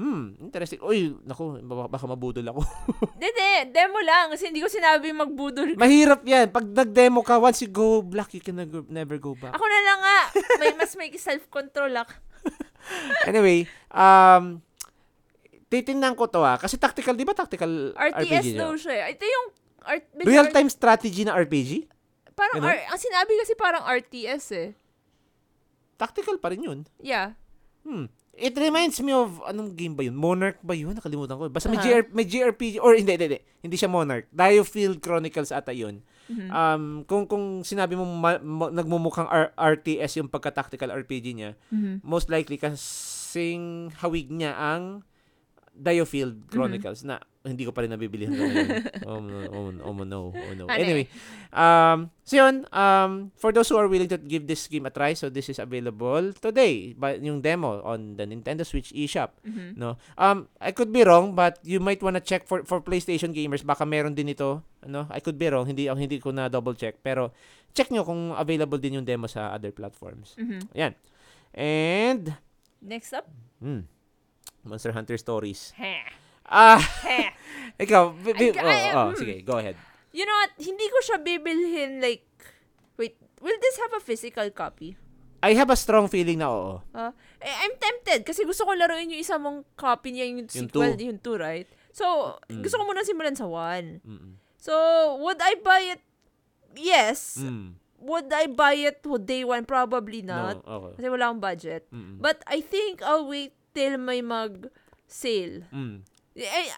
[0.00, 0.80] Hmm, interesting.
[0.80, 2.64] Uy, naku, baka, mabudol ako.
[3.20, 4.32] Hindi, demo lang.
[4.32, 5.76] Kasi hindi ko sinabi magbudol.
[5.76, 6.48] Mahirap yan.
[6.48, 8.56] Pag nag-demo ka, once you go black, you can
[8.88, 9.52] never, go back.
[9.52, 10.18] Ako na lang nga.
[10.56, 12.14] May, mas may self-control ako.
[13.28, 14.64] Anyway, um,
[15.68, 16.56] titingnan ko to ah.
[16.56, 18.60] Kasi tactical, di ba tactical RPG RTS niya?
[18.64, 18.94] daw siya.
[19.04, 19.12] eh.
[19.12, 19.46] Ito yung...
[19.80, 21.84] Art, Real-time strategy na RPG?
[22.32, 22.64] Parang?
[22.64, 24.68] R- ang sinabi kasi parang RTS eh.
[26.00, 26.78] Tactical pa rin yun.
[27.04, 27.36] Yeah.
[27.84, 28.08] Hmm.
[28.40, 30.16] It reminds me of, anong game ba yun?
[30.16, 30.96] Monarch ba yun?
[30.96, 31.46] Nakalimutan ko.
[31.46, 31.76] Basta may.
[31.76, 33.40] GR, may GRPG, or hindi, hindi, hindi.
[33.60, 34.26] Hindi siya Monarch.
[34.30, 36.00] Diofield Chronicles ata yun.
[36.26, 36.48] Mhm.
[36.48, 42.00] Um, kung kung sinabi mo ma- ma- nagmumukhang R- RTS yung pagka-tactical RPG niya, Mhm.
[42.00, 45.02] most likely kasing hawig niya ang
[45.80, 48.68] Diofield Chronicles na hindi ko pa rin nabibili hanggang ngayon.
[49.08, 50.64] oh, no, oh, no, oh, no, oh, no.
[50.68, 51.08] Anyway,
[51.56, 55.16] um, so yun, um, for those who are willing to give this game a try,
[55.16, 59.40] so this is available today, but yung demo on the Nintendo Switch eShop.
[59.40, 59.80] Mhm.
[59.80, 59.96] No.
[60.20, 63.88] Um I could be wrong but you might wanna check for for PlayStation gamers baka
[63.88, 65.08] meron din ito, ano?
[65.08, 67.32] I could be wrong, hindi hindi ko na double check pero
[67.72, 70.36] check nyo kung available din yung demo sa other platforms.
[70.36, 70.60] Mhm.
[70.76, 70.92] Yan.
[71.56, 72.36] And
[72.84, 73.28] Next up.
[73.60, 73.88] hmm,
[74.62, 75.72] Monster Hunter Stories.
[75.74, 76.04] Heh.
[76.44, 77.30] Ah, Heh.
[77.84, 79.16] ikaw, bi- bi- Ay, oh, oh, mm.
[79.16, 79.78] sige, go ahead.
[80.10, 80.52] You know what?
[80.58, 82.26] Hindi ko siya bibilhin like...
[82.98, 84.98] Wait, will this have a physical copy?
[85.40, 86.74] I have a strong feeling na oo.
[87.40, 90.92] Eh, I'm tempted kasi gusto ko laruin yung isa mong copy niya, yung, Yung sequel,
[91.00, 91.08] two.
[91.08, 91.68] yung 2, right?
[91.96, 92.60] So, Mm.
[92.60, 94.04] gusto ko muna simulan sa 1.
[94.04, 94.36] Mm.
[94.60, 94.74] So,
[95.24, 96.02] would I buy it?
[96.76, 97.40] Yes.
[97.40, 97.80] Mm.
[98.00, 99.64] Would I buy it to day one?
[99.64, 100.60] Probably not.
[100.64, 100.92] No, okay.
[101.00, 101.82] Kasi wala akong budget.
[101.88, 102.20] Mm.
[102.20, 105.66] But I think I'll wait till may mag-sale.
[105.70, 106.02] Mm.
[106.34, 106.70] Eh,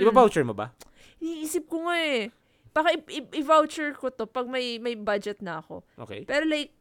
[0.00, 0.72] Iba-voucher mo ba?
[1.20, 2.28] iniisip ko nga eh.
[2.76, 5.80] Baka i- i-voucher ko to pag may may budget na ako.
[5.96, 6.28] Okay.
[6.28, 6.76] Pero like,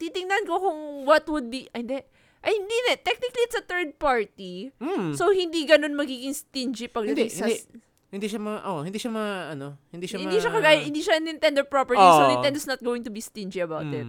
[0.00, 2.00] titingnan ko kung what would be, ay, hindi.
[2.42, 2.98] Ay, hindi na.
[2.98, 4.74] Technically, it's a third party.
[4.82, 5.14] Hmm.
[5.14, 7.46] So, hindi ganun magiging stingy pagdating Hindi, sa...
[7.46, 7.78] hindi.
[8.12, 11.00] hindi siya ma oh, hindi siya ma ano, hindi siya Hindi ma siya kagaya, hindi
[11.00, 12.30] siya Nintendo property, so Oo.
[12.34, 14.04] Nintendo's not going to be stingy about it.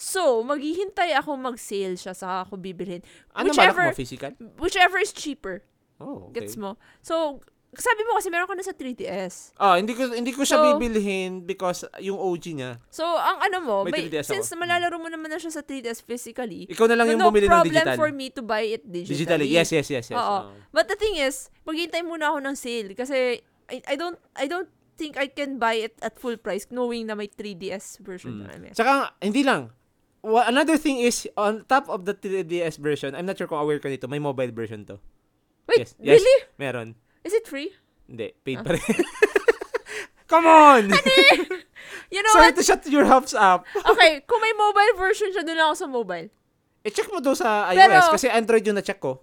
[0.00, 0.08] Hmm.
[0.08, 3.04] So, maghihintay ako mag-sale siya, saka ako bibilhin.
[3.36, 4.32] Ano Whichever- mo physical?
[4.56, 5.60] Whichever is cheaper.
[6.00, 6.40] Oh, okay.
[6.40, 6.80] Gets mo?
[7.04, 9.52] So, sabi mo kasi meron ka na sa 3DS.
[9.54, 12.80] Ah, hindi ko hindi ko siya So- bibilhin because yung OG niya.
[12.88, 14.32] So, ang ano mo, May may, 3DS ako.
[14.34, 17.28] since malalaro mo naman na siya sa 3DS physically, Ikaw na lang so yung no
[17.28, 17.94] bumili ng problem digital.
[17.94, 19.12] for me to buy it digitally.
[19.14, 19.46] Digitally.
[19.46, 20.16] Yes, yes, yes, yes.
[20.16, 20.24] Oo.
[20.48, 20.56] Oo.
[20.72, 24.66] But the thing is, maghihintay muna ako ng sale kasi I, I don't I don't
[24.96, 28.40] think I can buy it at full price knowing na may 3DS version Mm.
[28.40, 28.68] na kami.
[28.74, 29.70] Tsaka, hindi lang.
[30.20, 33.78] Wa- another thing is, on top of the 3DS version, I'm not sure kung aware
[33.78, 35.00] ka nito, may mobile version to.
[35.66, 36.20] Wait, Yes, yes.
[36.20, 36.36] really?
[36.56, 36.94] Meron.
[37.24, 37.72] Is it free?
[38.04, 38.64] Hindi, paid Ah.
[38.64, 38.84] pa rin.
[40.30, 40.82] Come on!
[42.10, 42.58] You know Sorry what?
[42.58, 43.62] to shut your hopes up.
[43.94, 46.26] Okay, kung may mobile version siya, doon lang ako sa mobile.
[46.82, 49.22] I-check mo daw sa iOS Pero- kasi Android yung na-check ko.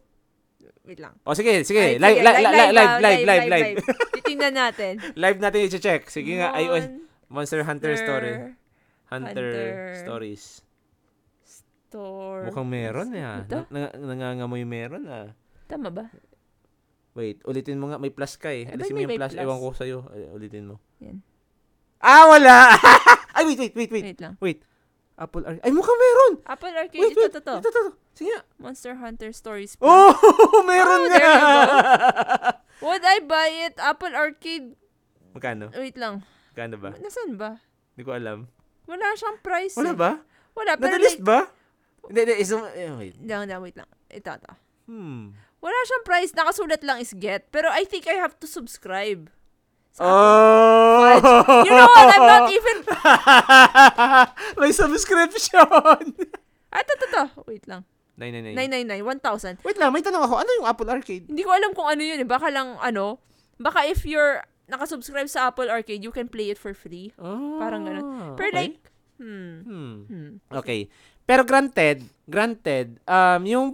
[0.87, 1.19] Wait lang.
[1.27, 1.99] O sige, sige.
[1.99, 3.77] Ay, live, live, live, live, live, live, live, live.
[4.15, 4.93] Titingnan natin.
[5.19, 6.07] Live natin i-check.
[6.07, 6.87] Sige nga, iOS.
[6.87, 8.55] Mon- Monster Hunter Story.
[9.11, 9.99] Hunter, Hunter.
[9.99, 10.63] Stories.
[11.97, 12.41] Store.
[12.45, 13.41] Mukhang meron ah.
[13.41, 13.65] Ito?
[13.73, 15.33] Na, na, nangangamoy meron ah.
[15.65, 16.05] Tama ba?
[17.17, 17.97] Wait, ulitin mo nga.
[17.97, 18.69] May plus ka eh.
[18.69, 19.33] Eh, Alisin mo yung plus.
[19.33, 19.41] plus?
[19.41, 20.05] Ewan ko sa'yo.
[20.13, 20.75] Ay, ulitin mo.
[21.01, 21.17] Yan.
[21.97, 22.77] Ah, wala!
[23.37, 24.05] Ay, wait, wait, wait, wait.
[24.13, 24.37] Wait lang.
[24.37, 24.61] Wait.
[25.17, 25.65] Apple Arcade.
[25.65, 26.33] Ay, mukhang meron!
[26.45, 27.33] Apple Arcade, Wait, wait.
[27.33, 27.55] ito, to.
[27.57, 27.93] Ito, ito, ito.
[28.13, 28.41] Sige nga.
[28.61, 29.73] Monster Hunter Stories.
[29.81, 30.13] Oh,
[30.69, 31.33] meron Oh, nga!
[32.85, 33.81] Would I buy it?
[33.81, 34.77] Apple Arcade.
[35.33, 35.73] Magkano?
[35.73, 36.21] Wait lang.
[36.53, 36.93] Magkano ba?
[37.01, 37.57] Nasaan ba?
[37.97, 38.45] Hindi ko alam.
[38.85, 39.73] Wala siyang price.
[39.73, 39.97] Wala eh.
[39.97, 40.11] ba?
[40.53, 40.77] Wala.
[40.77, 41.39] Nadalist like, ba?
[42.07, 42.35] Hindi, hindi.
[42.39, 43.15] Isum, eh, wait.
[43.23, 43.89] lang, lang, wait lang.
[44.07, 44.51] Ito, ito.
[44.87, 45.35] Hmm.
[45.59, 46.31] Wala siyang price.
[46.31, 47.51] Nakasulat lang is get.
[47.51, 49.27] Pero I think I have to subscribe.
[49.91, 51.09] Sa Oh!
[51.65, 52.07] You know what?
[52.13, 52.77] I'm not even...
[54.61, 56.13] May subscription!
[56.67, 57.23] Ah, ito, ito, ito.
[57.47, 57.87] Wait lang.
[58.19, 58.99] 999.
[58.99, 59.63] 999.
[59.63, 59.63] 1,000.
[59.63, 60.35] Wait lang, may tanong ako.
[60.43, 61.25] Ano yung Apple Arcade?
[61.31, 62.27] Hindi ko alam kung ano yun eh.
[62.27, 63.23] Baka lang, ano,
[63.55, 67.15] baka if you're nakasubscribe sa Apple Arcade, you can play it for free.
[67.15, 68.35] Oh, Parang ganun.
[68.35, 68.59] Pero okay.
[68.59, 68.77] like,
[69.15, 69.95] hmm, Hmm.
[70.11, 70.31] hmm.
[70.59, 70.91] Okay.
[71.27, 73.67] Pero granted, granted, um, yung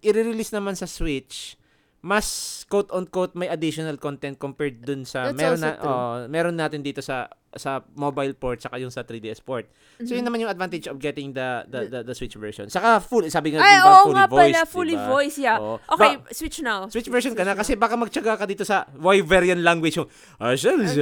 [0.00, 1.58] i-release naman sa Switch,
[1.98, 2.26] mas
[2.68, 7.26] quote-unquote may additional content compared dun sa That's meron na oh, meron natin dito sa
[7.50, 9.64] sa mobile port saka yung sa 3DS port.
[10.04, 10.26] So yun Mhm.
[10.28, 12.68] naman yung advantage of getting the the, the, the Switch version.
[12.68, 15.06] Saka full sabi nga Ay, di ba, oo fully nga voiced, pala, fully ba?
[15.08, 15.56] voice, yeah.
[15.56, 15.80] Oo.
[15.88, 16.84] Okay, Ba- switch now.
[16.92, 20.52] Switch version ka na Switch kasi baka magtiyaga ka dito sa Wyverian language yung ah.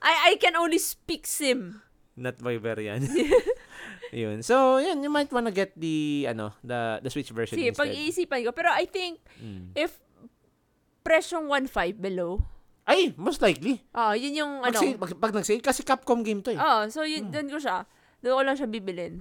[0.00, 1.84] I, I can only speak sim.
[2.16, 3.04] Not Wyverian.
[4.12, 4.40] yun.
[4.40, 7.88] So, yun, you might wanna get the ano, the the Switch version Sige, instead.
[7.88, 8.50] pag-iisipan ko.
[8.50, 9.72] Pero I think, Mm.
[9.74, 9.98] if
[11.00, 12.42] presyong 1.5 below,
[12.84, 13.80] Ay, most likely.
[13.90, 14.74] ah, yun yung ano.
[14.74, 16.58] Mag-sale, pag, pag nag-sale, kasi Capcom game to eh.
[16.58, 17.32] Oh, so yun, Hmm.
[17.32, 17.86] doon ko siya.
[18.20, 19.14] Doon ko lang siya bibilin.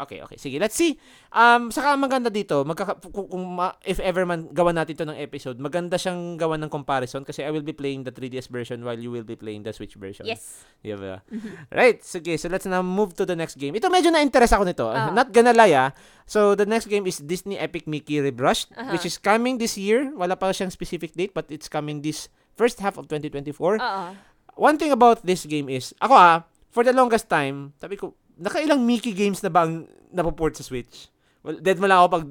[0.00, 0.38] Okay, okay.
[0.40, 0.96] Sige, let's see.
[1.28, 5.18] Um, saka maganda dito, magkaka- kung, kung ma- if ever man gawa natin to ng
[5.18, 8.96] episode, maganda siyang gawa ng comparison kasi I will be playing the 3DS version while
[8.96, 10.24] you will be playing the Switch version.
[10.24, 10.64] Yes.
[10.80, 11.20] Di ba?
[11.68, 12.00] Right.
[12.00, 13.76] Sige, so let's now move to the next game.
[13.76, 14.88] Ito medyo na-interest ako nito.
[14.88, 15.12] Ah.
[15.12, 15.92] Not gonna lie ah.
[16.24, 18.94] So the next game is Disney Epic Mickey Rebrushed, Aha.
[18.96, 20.14] which is coming this year.
[20.16, 23.76] Wala pa siyang specific date, but it's coming this first half of 2024.
[23.76, 24.04] Oo.
[24.56, 26.36] One thing about this game is, ako ah,
[26.70, 31.12] for the longest time, sabi ko, nakailang Mickey games na ba ang napoport sa Switch?
[31.44, 32.24] Well, dead mo lang ako pag,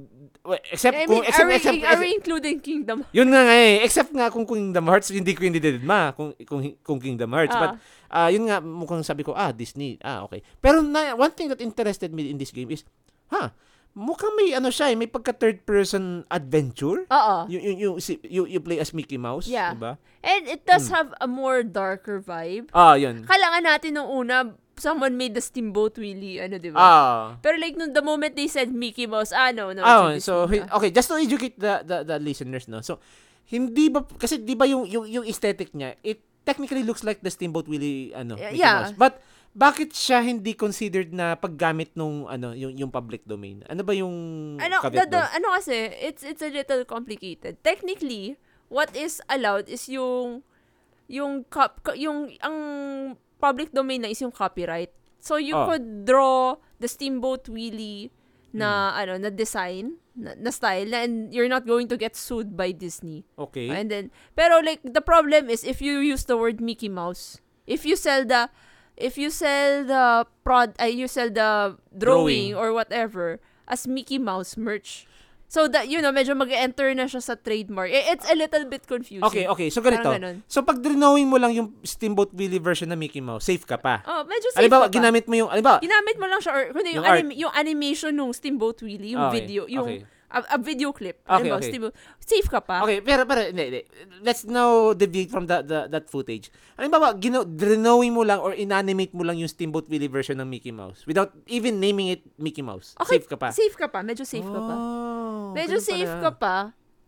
[0.46, 2.98] well, except I kung, mean, except, are, we, except, are we including Kingdom?
[3.10, 6.62] yun nga nga eh, except nga kung Kingdom Hearts, hindi ko hindi ma kung, kung,
[6.86, 7.58] kung Kingdom Hearts.
[7.58, 7.78] But,
[8.10, 8.26] Ah.
[8.26, 10.46] ah yun nga, mukhang sabi ko, ah, Disney, ah, okay.
[10.62, 12.86] Pero na, one thing that interested me in this game is,
[13.34, 13.50] ha,
[13.98, 17.10] mukhang may ano siya eh, may pagka third person adventure.
[17.10, 17.36] Oo.
[17.50, 17.90] You, you, you,
[18.30, 19.74] you, you play as Mickey Mouse, Yeah.
[19.74, 19.98] diba?
[20.22, 22.70] And it does have a more darker vibe.
[22.78, 23.26] Ah, yun.
[23.26, 26.80] Kailangan natin nung una, someone made the Steamboat Willie, ano, di ba?
[26.80, 27.24] Ah.
[27.44, 29.84] Pero like, nung the moment they said Mickey Mouse, ah, no, no.
[29.84, 30.66] Oh, it's a so na.
[30.80, 32.82] okay, just to educate the the, the listeners no.
[32.82, 32.98] So
[33.50, 37.30] hindi ba kasi di ba yung yung, yung aesthetic niya, it technically looks like the
[37.30, 38.78] Steamboat Willie ano, Yeah, Mickey yeah.
[38.82, 38.96] Mouse.
[38.98, 39.14] But
[39.54, 43.66] bakit siya hindi considered na paggamit nung ano, yung yung public domain?
[43.66, 44.14] Ano ba yung
[44.62, 47.58] ano, the, the, ano kasi, it's, it's a little complicated.
[47.66, 48.38] Technically,
[48.70, 50.46] what is allowed is yung,
[51.10, 52.58] yung, cop, co- yung, ang
[53.40, 54.92] public domain na is yung copyright.
[55.20, 55.68] So, you Oh.
[55.68, 58.12] could draw the Steamboat Willie
[58.52, 59.00] na, Hmm.
[59.00, 63.24] ano, na design, na, na style, and you're not going to get sued by Disney.
[63.38, 63.68] Okay.
[63.70, 67.84] And then, pero like, the problem is if you use the word Mickey Mouse, if
[67.86, 68.50] you sell the,
[68.96, 72.56] if you sell the prod, uh, you sell the drawing, Drawing.
[72.56, 75.06] or whatever as Mickey Mouse merch,
[75.50, 77.90] So that, you know, medyo mag-enter na siya sa trademark.
[77.90, 79.26] Eh, It's a little bit confusing.
[79.26, 79.68] Okay, okay.
[79.68, 80.14] So ganito.
[80.46, 84.06] So pag drenowing mo lang yung Steamboat Willie version ng Mickey Mouse, safe ka pa.
[84.06, 84.98] Oh, medyo safe Alimbawa, ka pa.
[85.02, 88.14] ginamit mo yung, alimbawa, Ginamit mo lang siya, or kundi yung, Yung anim- yung animation
[88.14, 90.06] ng Steamboat Willie, yung Okay, video, yung okay.
[90.30, 91.20] A, a video clip.
[91.26, 91.70] Okay, Halimbawa, okay.
[91.74, 92.86] Steamboat, safe ka pa.
[92.86, 93.82] Okay, pero pero hindi, hindi.
[94.22, 96.54] Let's now deviate from the, the that footage.
[96.78, 100.48] Ano ba, gino, drenowing mo lang or inanimate mo lang yung Steamboat Willie version ng
[100.48, 102.94] Mickey Mouse without even naming it Mickey Mouse.
[103.02, 103.50] Okay, Safe ka pa.
[103.52, 104.00] Safe ka pa.
[104.06, 104.76] Medyo safe ka pa.
[104.78, 106.24] Oh, Medyo safe pala.
[106.24, 106.56] ka pa.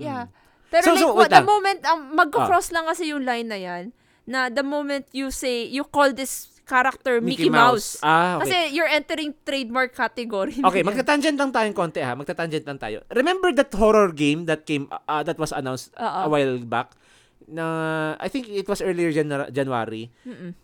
[0.01, 0.25] Yeah.
[0.27, 0.39] Mm.
[0.71, 3.91] Pero So- like, so, what, the moment, um, magko-cross lang kasi yung line na yan,
[4.23, 7.99] na the moment you say, you call this character Mickey, Mouse.
[7.99, 8.47] Ah, okay.
[8.47, 10.55] Kasi you're entering trademark category.
[10.63, 12.15] Okay, magta-tangent lang tayong konti ha.
[12.15, 13.03] Magta-tangent lang tayo.
[13.11, 16.19] Remember that horror game that came uh, that was announced Oo.
[16.23, 16.95] a while back?
[17.51, 20.07] Na I think it was earlier Janu- January.
[20.23, 20.55] Mm-mm.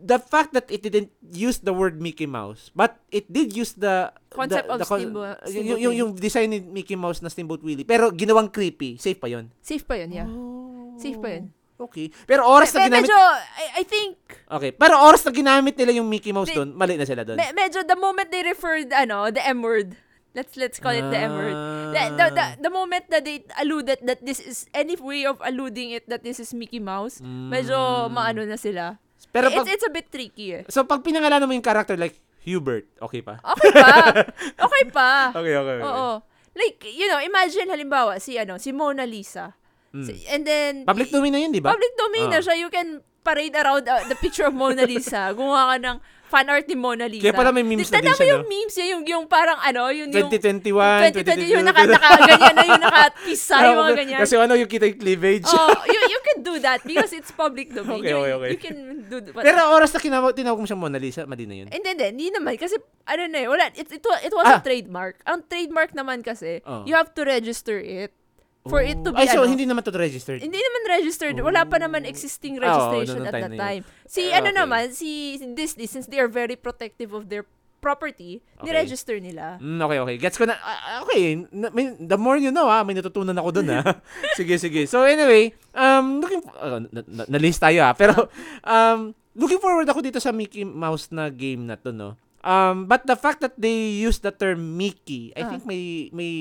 [0.00, 4.08] The fact that it didn't use the word Mickey Mouse, but it did use the
[4.30, 7.60] Concept the, of the con- Steamboat- yung, yung, yung design ni Mickey Mouse na Steamboat
[7.60, 7.84] Willie.
[7.84, 8.96] Pero ginawang creepy.
[8.96, 9.50] Safe pa 'yon.
[9.60, 10.26] Safe pa yun, yeah.
[10.30, 10.94] Oh.
[10.96, 11.50] Safe pa yun.
[11.80, 12.12] Okay.
[12.24, 13.16] Pero oras na ginamit medyo,
[13.56, 14.70] I, I think, Okay.
[14.70, 17.40] Pero oras na ginamit nila yung Mickey Mouse doon, mali na sila doon.
[17.40, 19.96] me- medyo the moment they referred, ano, the M word,
[20.32, 21.56] let's let's call it the M word.
[21.90, 22.52] The, the, the, Ah.
[22.60, 26.38] the moment that they alluded that this is, any way of alluding it that this
[26.38, 27.74] is Mickey Mouse, medyo
[28.06, 28.12] Mm.
[28.12, 29.00] maano na sila.
[29.30, 30.62] Pero it's, pag, it's a bit tricky eh.
[30.66, 33.36] so pag pinangalanan mo yung character like Hubert, okay pa?
[33.38, 33.88] Okay pa.
[34.66, 35.10] Okay pa.
[35.30, 35.76] Okay, okay.
[35.76, 35.84] okay.
[35.84, 36.24] Oo.
[36.50, 39.54] Like, you know, imagine halimbawa si ano, si Mona Lisa.
[39.90, 40.06] Mm.
[40.06, 41.74] Si- and then Public domain na yun, di ba?
[41.74, 42.42] Public domain na Ah.
[42.42, 42.54] siya.
[42.56, 42.88] You can
[43.20, 45.28] parade around uh, the picture of Mona Lisa.
[45.36, 45.96] Gumawa ka ng
[46.30, 47.26] fan art ni Mona Lisa.
[47.26, 48.48] Kaya pala may memes na din siya, yung no?
[48.48, 52.64] memes niya, yung, yung parang ano, yung, yung 2021, 2020, yung naka, naka, ganyan na,
[52.70, 54.20] yung naka-kiss sign, yung mga ganyan.
[54.22, 55.50] Kasi ano, yung kita yung cleavage.
[55.50, 57.98] Oh, you, you can do that because it's public domain.
[57.98, 58.50] Okay, you, okay, okay.
[58.54, 58.78] You can
[59.10, 61.68] do what, Pero oras na kinawag, tinawag mo siyang Mona Lisa, mali na yun.
[61.74, 62.54] And then, hindi naman.
[62.56, 64.62] Kasi, ano na eh, wala, it, it, it was a Ah.
[64.62, 65.18] trademark.
[65.26, 66.86] Ang trademark naman kasi, Oh.
[66.86, 68.14] you have to register it
[68.62, 70.38] for it to be, Ay, so ano, hindi naman to registered.
[70.38, 71.36] Hindi naman registered.
[71.38, 73.82] Wala pa naman existing Ah, oo, registration noong at that time.
[74.04, 74.58] Si Ah, ano okay.
[74.58, 75.10] naman, si
[75.52, 77.48] Disney, since they are very protective of their
[77.80, 78.68] property, Okay.
[78.68, 79.56] ni-register nila.
[79.56, 80.16] Mm, okay, okay.
[80.20, 80.60] Gets ko na.
[80.60, 81.48] ah, okay.
[81.48, 83.96] Na- may- the more you know, ah, may natutunan ako dun, ah.
[84.38, 84.84] sige, sige.
[84.84, 87.96] So, anyway, um, looking, uh, na, na, na-list tayo, ah.
[87.96, 88.28] Pero,
[88.68, 92.20] um, looking forward ako dito sa Mickey Mouse na game na to, no?
[92.40, 95.52] Um, but the fact that they use the term Mickey, I Ah.
[95.52, 96.32] think may may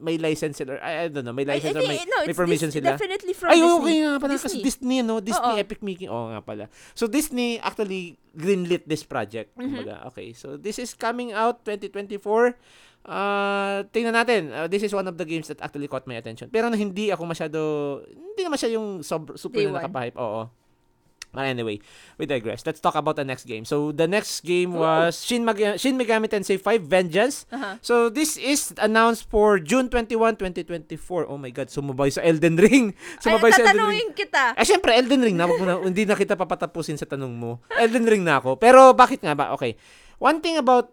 [0.00, 0.80] may license sila.
[0.80, 2.96] I, I don't know, may I, I license or may, no, may permission Dis- sila.
[2.96, 3.76] definitely from Ay, Disney.
[3.76, 4.32] okay nga pala.
[4.34, 4.64] Kasi Disney.
[4.64, 5.20] Disney, no?
[5.20, 5.60] Disney Oo.
[5.60, 6.08] Epic Mickey.
[6.08, 6.64] Oo nga pala.
[6.96, 9.52] So, Disney actually greenlit this project.
[9.54, 9.60] Mhm.
[9.60, 9.94] Kumbaga.
[10.08, 10.32] Okay.
[10.32, 12.56] So, this is coming out 2024.
[13.00, 14.52] Uh, tingnan natin.
[14.52, 16.48] Uh, this is one of the games that actually caught my attention.
[16.48, 17.60] Pero na hindi ako masyado,
[18.08, 20.16] hindi naman siya yung sob, super Day na nakapahype.
[20.16, 20.48] Oo.
[21.30, 21.78] But anyway,
[22.18, 22.66] we digress.
[22.66, 23.62] Let's talk about the next game.
[23.62, 27.46] So, the next game was Shin, Mag- Shin Megami Tensei 5 Vengeance.
[27.54, 27.78] Aha.
[27.78, 31.30] So, this is announced for June 21, 2024.
[31.30, 32.90] Oh my God, sumabay sa Elden Ring.
[32.90, 34.10] Ay, Sumabay sa Elden Ring.
[34.10, 34.58] kita.
[34.58, 35.46] Eh, syempre, Elden Ring na.
[35.46, 35.78] Wag mo na.
[35.78, 37.62] hindi na kita papatapusin sa tanong mo.
[37.78, 38.58] Elden Ring na ako.
[38.58, 39.54] Pero, bakit nga ba?
[39.54, 39.78] Okay.
[40.18, 40.90] One thing about,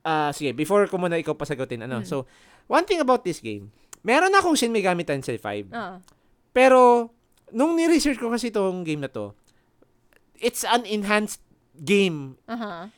[0.00, 2.00] ah sige, before ko muna ikaw pasagutin, ano.
[2.00, 2.08] Mm.
[2.08, 2.24] So,
[2.64, 3.68] one thing about this game,
[4.00, 5.68] meron akong Shin Megami Tensei 5.
[5.70, 6.00] Ah.
[6.56, 7.12] Pero,
[7.52, 9.34] nung ni-research ko kasi itong game na to,
[10.40, 11.40] it's an enhanced
[11.76, 12.40] game.
[12.44, 12.88] Aha.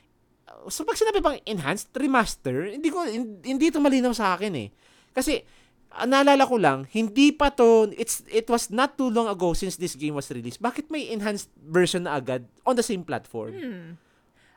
[0.67, 4.69] So, pag sinabi bang enhanced, remaster, hindi ko, hin- hindi ito malinaw sa akin eh.
[5.11, 5.43] Kasi,
[5.91, 9.75] ah, naalala ko lang, hindi pa to, it's, it was not too long ago since
[9.75, 10.63] this game was released.
[10.63, 13.53] Bakit may enhanced version na agad on the same platform?
[13.53, 13.89] Hmm.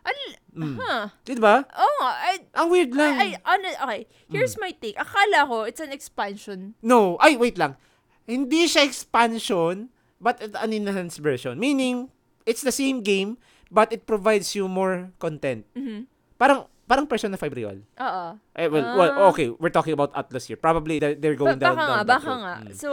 [0.05, 0.79] Al- Mm.
[0.79, 1.11] huh.
[1.25, 1.67] Di ba?
[1.67, 2.11] Oo nga.
[2.31, 3.19] I, Ang weird lang.
[3.19, 4.01] I, I, okay.
[4.31, 4.95] Here's my take.
[4.95, 6.79] Akala ko, it's an expansion.
[6.79, 7.75] no, ay, wait lang.
[8.23, 11.59] Hindi siya expansion, but an enhanced version.
[11.59, 12.07] Meaning,
[12.45, 13.35] it's the same game,
[13.67, 15.65] but it provides you more content.
[15.73, 16.05] Mhm.
[16.35, 17.81] Parang, parang Persona 5 Real.
[17.81, 18.25] Oo.
[18.53, 18.95] Eh, well, Ah.
[18.95, 20.55] well, okay, we're talking about Atlas here.
[20.55, 22.55] Probably they're, they're Ba- going down, baka down nga, baka nga.
[22.63, 22.73] Mm.
[22.73, 22.91] So,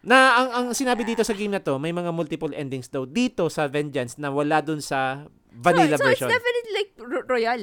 [0.00, 3.44] Na ang ang sinabi dito sa game na to, may mga multiple endings daw dito
[3.46, 6.24] sa Vengeance na wala dun sa vanilla so, so version.
[6.24, 7.62] it's definitely like ro- royal.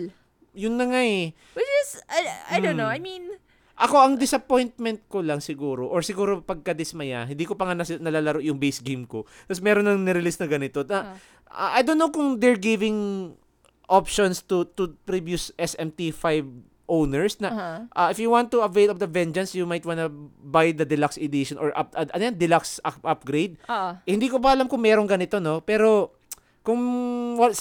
[0.53, 1.33] Yun na nga eh.
[1.53, 2.85] Which is, I, I don't know.
[2.85, 2.93] Mm.
[2.93, 3.23] I mean,
[3.77, 8.41] Ako ang disappointment ko lang siguro or siguro pagka-dismaya, hindi ko pa nga nas- nalalaro
[8.41, 9.23] yung base game ko.
[9.45, 10.81] Tapos meron nang nirelease na ganito.
[10.83, 11.13] Na,
[11.47, 11.77] Ah.
[11.77, 13.31] I don't know kung they're giving
[13.87, 16.43] options to to previous SMT5
[16.87, 17.69] owners na aha.
[17.89, 20.07] Uh, if you want to avail of the vengeance, you might wanna
[20.41, 23.59] buy the deluxe edition or up, uh, ano yan, deluxe up- upgrade.
[23.63, 23.89] Oo.
[24.01, 25.59] Eh, hindi ko pa alam kung merong ganito, no?
[25.61, 26.15] Pero
[26.63, 26.79] kung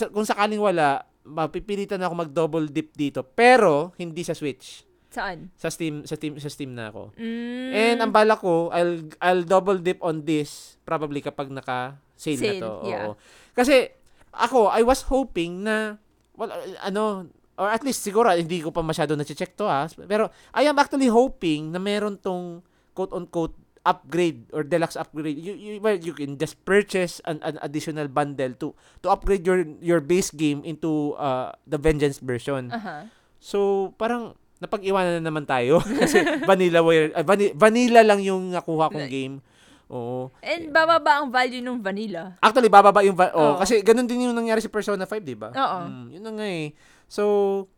[0.08, 3.26] kung sakaling wala, mapipilitan ako mag-double dip dito.
[3.26, 4.85] Pero hindi sa Switch.
[5.10, 5.48] Saan?
[5.56, 7.14] Sa Steam, sa Steam, sa Steam na ako.
[7.16, 7.70] Mm.
[7.72, 12.62] And ang bala ko, I'll I'll double dip on this probably kapag naka-sale na Sale,
[12.62, 12.72] to.
[12.84, 13.04] yeah.
[13.06, 13.12] Oo.
[13.56, 13.90] Kasi
[14.34, 15.96] ako, I was hoping na
[16.36, 16.52] wala
[16.84, 19.88] ano or at least siguro hindi ko pa masyado na-check to ha.
[20.04, 22.60] Pero I am actually hoping na meron tong
[22.92, 25.38] quote-unquote upgrade or deluxe upgrade.
[25.38, 29.62] You, you, well, you can just purchase an, an additional bundle to to upgrade your
[29.78, 32.74] your base game into uh, the Vengeance version.
[32.74, 33.06] Aha.
[33.38, 34.34] So, parang
[34.66, 39.38] napag-iwanan na naman tayo kasi vanilla wire, uh, vani- vanilla lang yung nakuha kong game.
[39.86, 40.34] Oo.
[40.42, 42.34] And bababa ang value ng vanilla.
[42.42, 43.58] Actually, bababa yung va- oh, Oo.
[43.62, 45.54] kasi ganun din yung nangyari sa Persona 5, 'di ba?
[45.54, 45.78] Oo.
[45.86, 46.74] Mm, yun na nga eh.
[47.06, 47.22] So,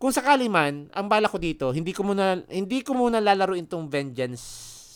[0.00, 3.92] kung sakali man, ang bala ko dito, hindi ko muna hindi ko muna lalaruin tong
[3.92, 4.40] Vengeance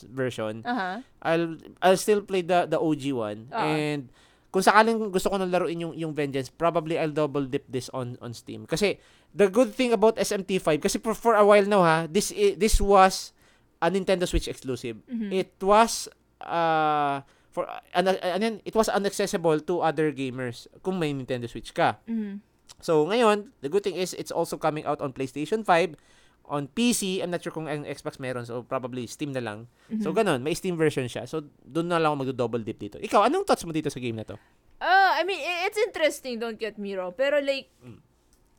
[0.08, 0.64] version.
[0.64, 1.04] Aha.
[1.20, 3.40] I'll I'll still play the the OG one.
[3.52, 3.60] Oo.
[3.60, 4.08] And
[4.52, 8.20] kung sakaling gusto ko nang laruin yung yung Vengeance, probably I'll double dip this on
[8.20, 8.68] on Steam.
[8.68, 9.00] Kasi
[9.32, 12.30] the good thing about SMT5 kasi for, for a while now ha, this
[12.60, 13.32] this was
[13.80, 15.00] a Nintendo Switch exclusive.
[15.08, 15.32] Mhm.
[15.32, 16.04] It was
[16.44, 17.64] uh for
[17.96, 21.96] and, and then it was inaccessible to other gamers kung may Nintendo Switch ka.
[22.04, 22.44] Mhm.
[22.84, 25.96] So ngayon, the good thing is it's also coming out on PlayStation 5,
[26.44, 29.70] on PC, I'm not sure kung ang Xbox meron, so probably Steam na lang.
[30.00, 30.16] So Mhm.
[30.16, 31.24] ganun, may Steam version siya.
[31.24, 32.98] So doon na lang ako mag-double dip dito.
[32.98, 34.36] Ikaw, anong thoughts mo dito sa game na to?
[34.78, 37.14] Ah, I mean, it's interesting, don't get me wrong.
[37.14, 37.98] Pero like, Mm.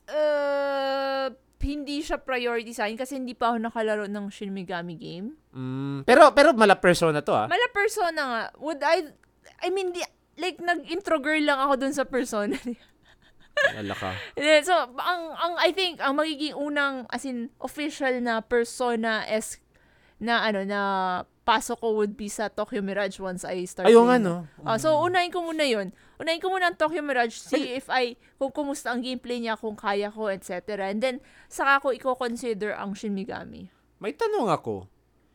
[0.08, 1.28] uh,
[1.64, 5.32] hindi siya priority sa akin kasi hindi pa ako nakalaro ng Shin Megami game.
[5.56, 7.48] Mm, pero pero mala persona to ah.
[7.48, 9.08] Mala persona nga, would I,
[9.64, 10.04] I mean, di,
[10.36, 12.56] like, nag-intro girl lang ako dun sa persona.
[13.54, 14.10] Ka.
[14.40, 19.62] Eh, so, ang, ang, I think, ang magiging unang, as in, official na persona es
[20.18, 20.80] na, ano, na
[21.44, 23.84] pasok ko would be sa Tokyo Mirage once I start.
[23.84, 24.48] Ayun nga no.
[24.64, 25.92] Ah, so, unahin ko muna yun.
[26.16, 29.76] Unahin ko muna ang Tokyo Mirage, see if I, kung kumusta ang gameplay niya, kung
[29.76, 30.88] kaya ko, etc.
[30.88, 31.16] And then,
[31.52, 33.68] saka ko i-consider ang Shin Megami.
[34.00, 34.88] May tanong ako.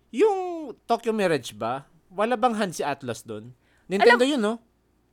[0.10, 1.86] Yung Tokyo Mirage ba?
[2.10, 3.54] Wala bang hand si Atlas doon?
[3.86, 4.58] Nintendo yun, no?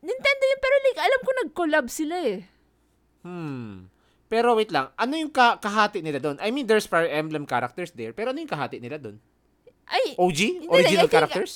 [0.00, 2.48] Nintendo yun, pero like, alam ko nag-collab sila eh.
[3.26, 3.90] Hmm.
[4.26, 6.38] Pero wait lang, ano yung ka- kahati nila doon?
[6.38, 9.18] I mean, there's Fire Emblem characters there, pero ano yung kahati nila doon?
[9.86, 10.38] Ay, OG?
[10.62, 11.52] Hindi, Original think- characters?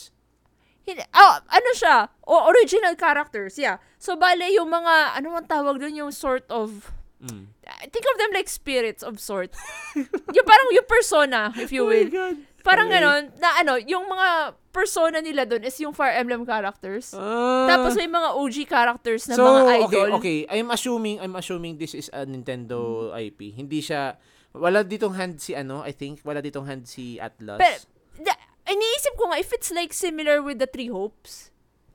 [0.81, 1.97] Hindi, oh, ano siya?
[2.27, 3.79] O, original characters, yeah.
[3.99, 6.91] So, bale, yung mga, ano man tawag doon, yung sort of,
[7.21, 7.53] Mm.
[7.93, 9.53] think of them like spirits of sort.
[10.35, 12.09] yung parang yung persona, if you Oh my will.
[12.09, 12.37] God.
[12.61, 12.99] Parang Okay.
[12.99, 14.29] ganon, na ano, yung mga
[14.71, 17.11] persona nila doon is yung Fire Emblem characters.
[17.13, 17.67] Ah.
[17.67, 20.11] Tapos may mga OG characters na so, mga okay, idol.
[20.17, 20.39] okay.
[20.47, 23.51] I'm assuming, I'm assuming this is a Nintendo IP.
[23.51, 24.15] Hindi siya,
[24.53, 27.59] wala ditong hand si ano, I think, wala ditong hand si Atlas.
[27.59, 27.77] Pero,
[28.23, 28.35] da,
[28.67, 31.51] iniisip ko nga, if it's like similar with the Three Hopes.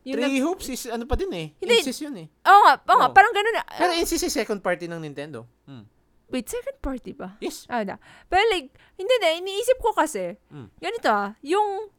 [0.05, 1.47] Yung Three Hoops is ano pa din eh.
[1.57, 1.81] Hindi.
[1.81, 2.27] Insys yun eh.
[2.45, 3.15] Oo nga, oo nga, Oo.
[3.15, 3.53] parang ganun.
[3.55, 5.49] na- Pero Insys is second party ng Nintendo.
[5.65, 5.89] Hmm.
[6.29, 7.37] Wait, second party ba?
[7.37, 7.69] Yes.
[7.69, 8.01] Ah, na.
[8.27, 10.67] Pero like, hindi na, iniisip ko kasi, Mm.
[10.81, 11.89] ganito ah, yung,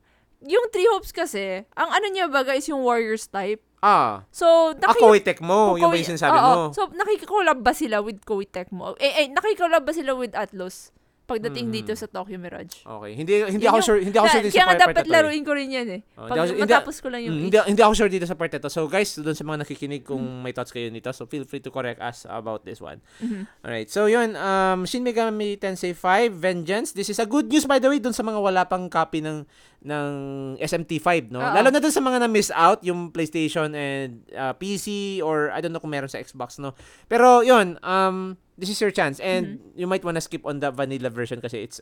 [0.43, 3.63] yung Three Hopes kasi, ang ano niya baga is yung Warriors type.
[3.79, 6.63] Ah, So, ako Koei Tecmo, yung ba yung sinasabi oo, mo?
[6.75, 8.99] So, nakikikolab ba sila with Koei Tecmo?
[8.99, 10.91] Eh, eh, nakikikolab ba sila with Atlas?
[11.27, 11.75] Pagdating Mm.
[11.75, 12.87] dito sa Tokyo Mirage.
[12.87, 14.95] Okay, hindi hindi Yun ako yung- sure, hindi ako sure dito kaya sa part, dapat
[14.95, 15.17] part to eh.
[15.19, 16.01] laruin ko rin yan eh.
[16.15, 18.63] Oh, Pag hindi matapos ko lang yung hindi, hindi ako sure dito sa part na
[18.63, 18.71] to.
[18.71, 21.69] So guys, doon sa mga nakikinig kung may thoughts kayo nito, so feel free to
[21.69, 23.03] correct us about this one.
[23.19, 23.43] Mhm.
[23.61, 26.95] Alright, so yun, um, Shin Megami Tensei 5, Vengeance.
[26.95, 29.43] This is a good news by the way doon sa mga wala pang copy ng
[29.83, 30.11] ng
[30.59, 31.39] SMT5, no?
[31.39, 31.53] Oo.
[31.53, 35.71] Lalo na doon sa mga na-miss out, yung PlayStation and uh, PC or I don't
[35.71, 36.75] know kung meron sa Xbox, no?
[37.07, 39.79] Pero yun, um, this is your chance and Mm-hmm.
[39.81, 41.81] you might wanna skip on the vanilla version kasi it's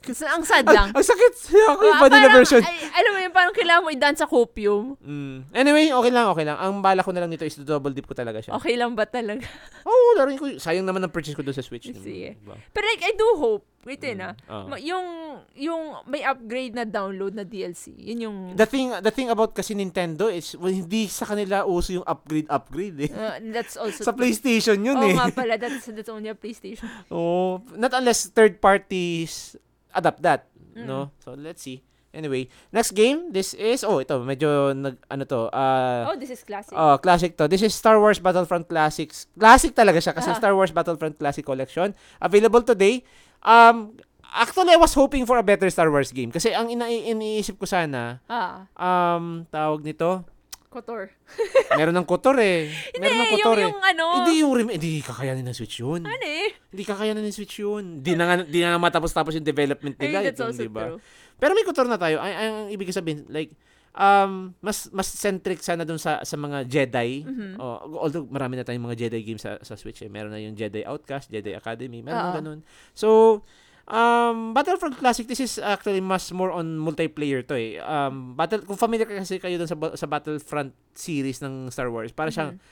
[0.00, 0.90] Kasi ang sad lang.
[0.90, 1.32] ang sakit.
[1.68, 2.60] Ako yung Ah, vanilla parang, version.
[2.60, 4.96] Ay, alam mo yun, parang kailangan mo i-dance sa copium.
[4.98, 5.36] Mm.
[5.50, 6.56] Anyway, okay lang, okay lang.
[6.56, 8.52] Ang bala ko na lang nito is double dip ko talaga siya.
[8.54, 9.44] Okay lang ba talaga?
[9.82, 10.46] Oo, oh, laruin ko.
[10.54, 11.86] Sayang naman ang purchase ko doon sa Switch.
[11.86, 12.34] Sige.
[12.34, 12.56] Diba?
[12.66, 14.66] Pero like, I do hope, wait Mm, na, oo.
[14.66, 15.06] ma- yung,
[15.54, 19.72] yung may upgrade na download na DLC, yun yung, The thing the thing about kasi
[19.72, 23.10] Nintendo is well, hindi sa kanila uso yung upgrade upgrade eh.
[23.10, 25.14] uh, that's also sa PlayStation yun Oo eh.
[25.14, 26.84] nga pala, that's, that's only a PlayStation.
[27.08, 27.64] Oo.
[27.74, 29.56] not unless third parties
[29.92, 30.86] adapt that, Mm.
[30.86, 31.10] no?
[31.18, 31.82] So let's see.
[32.10, 36.42] Anyway, next game, this is oh, ito medyo nag ano to, uh oh, this is
[36.42, 36.74] classic.
[36.74, 37.46] Oh, classic to.
[37.46, 39.30] This is Star Wars Battlefront Classics.
[39.38, 40.34] Classic talaga siya kasi Ah.
[40.34, 41.94] Star Wars Battlefront Classic Collection.
[42.18, 43.06] Available today.
[43.46, 43.94] Um,
[44.26, 46.34] actually, I was hoping for a better Star Wars game.
[46.34, 50.26] Kasi ang ina iniisip ko sana, ah, um, tawag nito,
[50.70, 51.10] Kotor.
[51.78, 52.70] meron ng kotor eh.
[52.94, 53.70] meron ng Hindi, kotor yung, eh.
[53.74, 56.06] yung ano, Hindi yung rem- hindi kakayanin ng Switch yun.
[56.06, 56.54] ano eh.
[56.70, 57.98] Hindi kakayanin ng Switch yun.
[57.98, 60.18] Di na nga, di na nga matapos-tapos yung development I mean, nila.
[60.22, 60.94] that's itong, also di ba?
[60.94, 60.98] true.
[61.36, 62.22] Pero may kotor na tayo.
[62.22, 63.50] Ay, ay, ang ibig sabihin, like,
[63.90, 67.26] um, mas mas centric sana dun sa sa mga Jedi.
[67.26, 67.58] Mhm.
[67.58, 69.98] Oh, although marami na tayong mga Jedi games sa, sa Switch.
[70.00, 70.10] Eh.
[70.12, 72.34] Meron na yung Jedi Outcast, Jedi Academy, meron Oo.
[72.38, 72.58] ganun.
[72.94, 73.42] So,
[73.90, 77.82] um, Battlefront Classic, this is actually mas more on multiplayer to eh.
[77.82, 82.14] Um, battle, kung familiar ka kasi kayo dun sa, sa Battlefront series ng Star Wars,
[82.14, 82.62] para siyang, Mhm.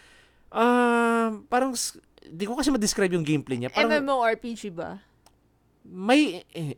[0.54, 1.74] um, parang
[2.28, 3.74] di ko kasi ma-describe yung gameplay niya.
[3.74, 5.02] Parang MMORPG ba?
[5.88, 6.76] may, eh,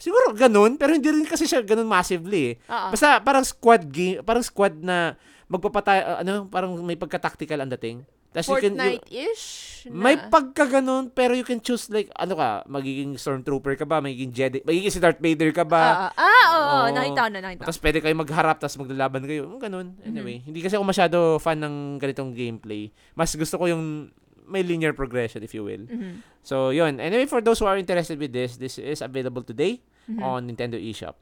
[0.00, 2.60] siguro ganun, pero hindi rin kasi siya ganun massively eh.
[2.88, 5.12] Basta parang squad game, parang squad na
[5.48, 8.04] magpapatay, uh, ano, parang may pagka-tactical ang dating.
[8.28, 9.44] Tas you can- you- Fortnite-ish?
[9.88, 13.98] may na- pagka ganun, pero you can choose like, ano ka, magiging stormtrooper ka ba,
[13.98, 16.86] magiging Jedi, magiging si Darth Vader ka ba, Ah, ah, ah, oo, Oo.
[16.92, 17.66] nakita ko na, nakita ko.
[17.66, 19.48] tapos pwede kayo magharap, tapos maglalaban kayo.
[19.48, 19.86] Mm, ganun.
[20.02, 22.92] Anyway, hindi kasi ako masyado fan ng ganitong gameplay.
[23.14, 24.12] Mas gusto ko yung
[24.44, 25.84] may linear progression, if you will.
[25.84, 26.24] Mhm.
[26.40, 26.96] So, yun.
[26.96, 30.20] Anyway, for those who are interested with this, this is available today Mhm.
[30.20, 31.16] on Nintendo eShop.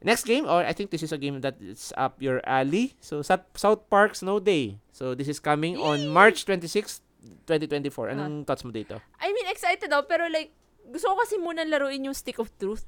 [0.00, 2.94] Next game, or I think this is a game that is up your alley.
[3.00, 3.48] So, South,
[3.88, 4.76] Park Snow Day.
[4.92, 7.00] So, this is coming on March 26,
[7.48, 8.12] 2024.
[8.12, 9.00] Anong thoughts mo dito?
[9.18, 10.52] I mean, excited ako, pero like,
[10.86, 12.84] gusto ko kasi muna laruin yung Stick of Truth.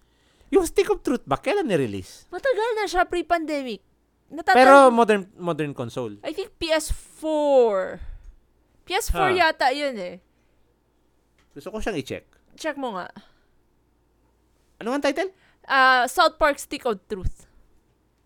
[0.52, 1.40] Yung Stick of Truth ba?
[1.40, 2.28] Kailan ni-release?
[2.30, 3.80] Matagal na siya, pre-pandemic.
[4.28, 6.20] Natatan- Pero modern modern console.
[6.20, 7.96] I think PS4.
[8.84, 9.32] PS4 Ha.
[9.32, 10.20] yata yun eh.
[11.56, 12.28] Gusto ko siyang i-check.
[12.54, 13.08] Check mo nga.
[14.78, 15.32] Ano ang title?
[15.68, 17.44] Ah, South Park Stick of Truth.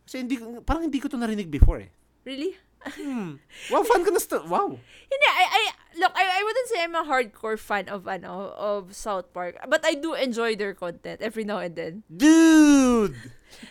[0.07, 1.90] Kasi hindi, parang hindi ko to narinig before eh.
[2.22, 2.55] Really?
[2.82, 3.38] Hmm.
[3.70, 4.74] Wow, fan ka na sto- Wow.
[5.07, 5.62] Hindi, I, I,
[6.03, 9.59] look, I, I wouldn't say I'm a hardcore fan of, ano, of South Park.
[9.70, 12.03] But I do enjoy their content every now and then.
[12.11, 13.14] Dude!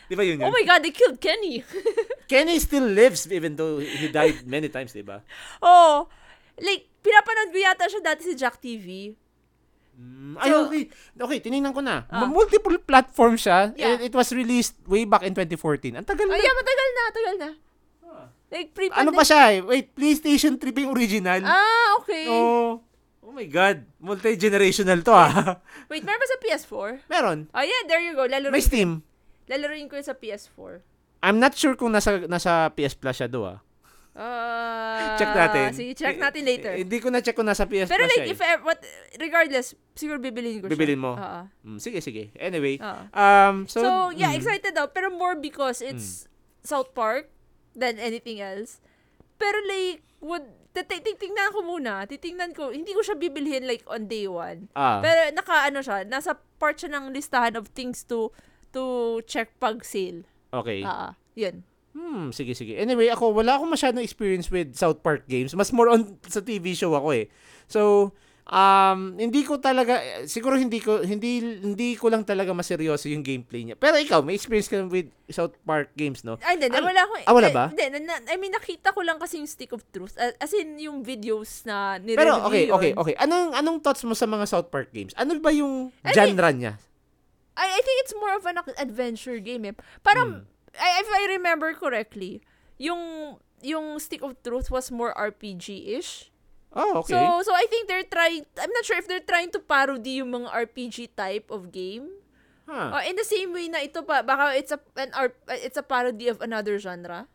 [0.08, 0.48] Di ba yun yun?
[0.48, 1.64] Oh my God, they killed Kenny.
[2.32, 5.20] Kenny still lives even though he died many times, di ba?
[5.60, 6.08] oh,
[6.62, 9.12] like, pinapanood ko yata siya dati si Jack TV.
[9.94, 10.84] Mm, ay, So- okay.
[11.14, 12.08] Okay, tinignan ko na.
[12.08, 12.26] Ah.
[12.26, 13.72] Multiple platform siya.
[13.74, 13.98] Yeah.
[13.98, 15.94] It, it was released way back in 2014.
[15.94, 16.38] Ang tagal Oh, na.
[16.38, 17.50] yeah, matagal na, matagal na.
[18.52, 19.60] Like, pre Ano pa siya eh?
[19.64, 21.39] Wait, PlayStation 3 ba yung original?
[21.42, 22.28] Ah, okay.
[22.28, 22.84] Oh.
[23.24, 23.88] Oh my God.
[23.98, 25.32] Multi-generational to ah.
[25.92, 27.08] Wait, meron ba sa PS4?
[27.08, 27.48] Meron.
[27.48, 28.28] Oh, yeah, there you go.
[28.28, 29.08] Lalaroin, May Steam.
[29.48, 30.84] lalaroin ko yun sa PS4.
[31.24, 33.64] I'm not sure kung nasa nasa PS Plus siya do ah.
[34.12, 35.68] Ah, Check natin.
[35.72, 36.74] Sige, check Eh, natin later.
[36.76, 38.28] eh, Hindi ko na check kung nasa PS Pero Plus like, siya.
[38.28, 38.45] if, eh.
[38.45, 38.80] ever, what,
[39.16, 40.74] regardless, siguro bibilin ko siya.
[40.76, 41.16] Bibilin mo?
[41.16, 41.41] Oo.
[41.64, 42.28] Mm, sige, sige.
[42.36, 42.76] Anyway.
[42.76, 43.03] Oo.
[43.09, 44.88] Um, so, So, yeah, mm, excited daw.
[44.88, 46.28] Pero more because it's
[46.62, 47.32] South Park
[47.72, 48.84] than anything else.
[49.39, 52.03] Pero like, would, titi- titingnan ko muna.
[52.03, 52.70] Titingnan ko.
[52.70, 54.68] Hindi ko siya bibilhin like on day one.
[54.76, 58.30] Ah, Pero naka ano siya, nasa part siya ng listahan of things to
[58.72, 58.84] to
[59.24, 60.28] check pag sale.
[60.51, 60.84] okay.
[60.84, 61.64] Ah, yun.
[61.92, 62.80] Hmm, sige, sige.
[62.80, 65.52] Anyway, ako, wala akong masyadong experience with South Park games.
[65.52, 67.28] Mas more on sa TV show ako eh.
[67.68, 68.12] So,
[68.48, 73.68] um, hindi ko talaga, siguro hindi ko, hindi, hindi ko lang talaga maseryoso yung gameplay
[73.68, 73.76] niya.
[73.76, 76.39] Pero ikaw, may experience ka with South Park games, no?
[76.44, 76.72] Ay, hindi.
[76.72, 77.14] Wala ko.
[77.28, 77.66] Ah, wala ba?
[77.72, 78.08] Hindi.
[78.08, 80.16] na, I mean, nakita ko lang kasi yung Stick of Truth.
[80.16, 82.76] As in, yung videos na nire-review Pero, okay, yun.
[82.76, 83.16] okay, okay.
[83.20, 85.12] Anong, anong thoughts mo sa mga South Park games?
[85.20, 86.76] Ano ba yung I genre niya?
[87.52, 89.76] I, I think it's more of an adventure game eh.
[90.02, 90.51] Parang, Hmm.
[90.80, 92.42] I, if I remember correctly,
[92.78, 96.32] yung yung Stick of Truth was more RPG-ish.
[96.72, 97.14] Oh, okay.
[97.14, 100.32] So, so I think they're trying, I'm not sure if they're trying to parody yung
[100.32, 102.08] mga RPG type of game.
[102.64, 102.96] huh.
[102.96, 105.84] Uh, in the same way na ito pa, baka it's a, an art, it's a
[105.84, 107.28] parody of another genre.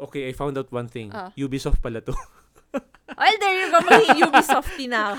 [0.00, 1.12] Okay, I found out one thing.
[1.12, 1.28] Ah.
[1.36, 2.16] Ubisoft pala to.
[3.10, 5.18] Well, there you go, magiging Ubisoft na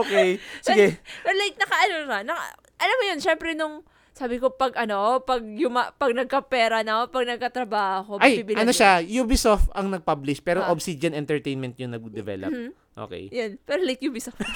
[0.00, 0.40] okay.
[0.64, 0.96] Sige.
[1.20, 2.46] But like, naka-ano siya, naka,
[2.80, 3.84] alam mo yun, syempre nung,
[4.18, 8.98] sabi ko, pag ano, pag, yuma, pag nagkapera na ako, pag nagkatrabaho, Ay, ano siya,
[9.22, 10.74] Ubisoft ang nag-publish, pero Ah.
[10.74, 12.50] Obsidian Entertainment yung nag-develop.
[12.50, 12.70] Mhm.
[12.98, 13.30] Okay.
[13.30, 14.42] Yan, pero like Ubisoft.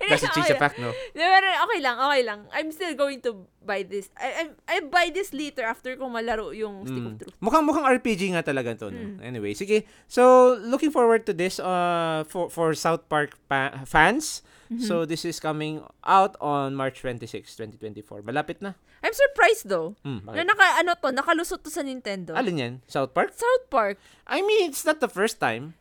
[0.00, 0.58] A okay lang.
[0.58, 0.90] fact, no?
[1.12, 2.40] Pero okay lang, okay lang.
[2.50, 4.08] I'm still going to buy this.
[4.16, 7.18] I, I, I buy this later after kong malaro yung Stick of Mm.
[7.20, 7.36] Truth.
[7.38, 8.98] Mukhang mukhang RPG nga talaga to, no?
[8.98, 9.18] Mm.
[9.22, 9.84] Anyway, sige.
[10.08, 14.42] So, looking forward to this uh for for South Park pa- fans.
[14.70, 14.86] Mm-hmm.
[14.86, 17.26] So, this is coming out on March 26,
[17.58, 18.22] 2024.
[18.22, 18.78] Malapit na.
[19.02, 19.98] I'm surprised though.
[20.06, 22.38] Hmm, Na naka, ano to, nakalusot to sa Nintendo.
[22.38, 22.74] Alin yan?
[22.86, 23.34] South Park?
[23.34, 23.98] South Park.
[24.30, 25.74] I mean, it's not the first time.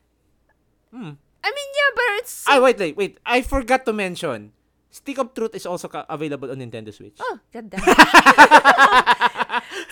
[0.90, 1.22] Hmm.
[1.46, 2.44] I mean, yeah, but it's...
[2.50, 3.22] Ah, wait, wait, wait.
[3.24, 4.52] I forgot to mention.
[4.90, 7.16] Stick of Truth is also ka- available on Nintendo Switch.
[7.22, 7.70] Oh, damn.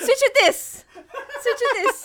[0.02, 0.84] Switch it is.
[1.42, 2.00] Switch it is.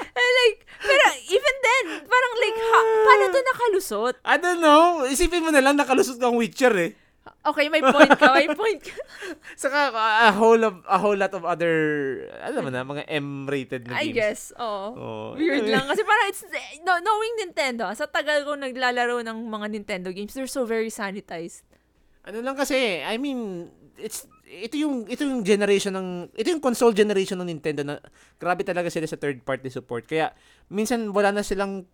[0.00, 4.14] And like, pero even then, parang like, ha, paano to nakalusot?
[4.24, 5.04] I don't know.
[5.06, 6.92] Isipin mo na lang nakalusot ka ang Witcher eh.
[7.40, 8.96] Okay, may point ka, may point ka.
[9.64, 11.72] Saka a whole of, a whole lot of other
[12.36, 14.16] alam mo na mga M-rated na I games.
[14.16, 14.84] guess, oo.
[14.96, 15.28] Oh.
[15.36, 15.88] Weird lang.
[15.88, 16.44] Kasi parang it's,
[16.84, 21.64] no, knowing Nintendo, sa tagal ko naglalaro ng mga Nintendo games, they're so very sanitized.
[22.28, 26.90] Ano lang kasi, I mean, it's ito yung ito yung generation ng ito yung console
[26.90, 27.94] generation ng Nintendo na
[28.34, 30.04] grabe talaga sila sa third party support.
[30.04, 30.34] Kaya
[30.66, 31.86] minsan wala na silang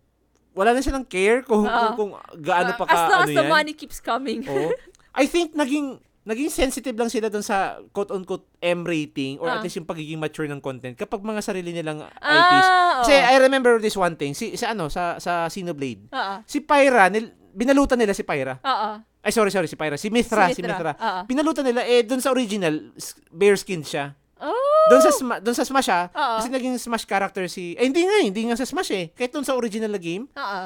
[0.51, 1.69] wala na silang care kung Oo.
[1.69, 3.53] kung, kung gaano pa as ka long ano as the yan.
[3.53, 4.41] money keeps coming.
[4.43, 4.73] Oo.
[5.13, 9.55] I think naging naging sensitive lang sila dun sa quote-unquote M rating or Ah.
[9.55, 12.67] at least yung pagiging mature ng content kapag mga sarili nilang IPs.
[12.67, 13.31] Ah, Kasi oo.
[13.31, 16.11] I remember this one thing, si, sa ano, sa, sa Xenoblade.
[16.11, 16.35] Oo.
[16.43, 18.61] Si Pyra, nil, binalutan nila si Pyra.
[18.61, 18.89] Oo.
[19.25, 19.97] Ay, sorry, sorry, si Pyra.
[19.97, 20.93] Si Mithra, si Mithra.
[20.93, 21.19] Oo.
[21.25, 22.93] Pinalutan nila, eh, dun sa original,
[23.33, 24.13] bare skin siya.
[24.37, 24.53] Oh.
[24.93, 26.35] Doon sa Sma- doon sa Smash ah, Oo.
[26.37, 29.09] kasi naging Smash character si Eh hindi nga, hindi nga sa Smash eh.
[29.17, 30.61] Kahit doon sa original na game, Oo.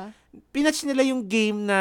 [0.51, 1.79] pinatch nila yung game na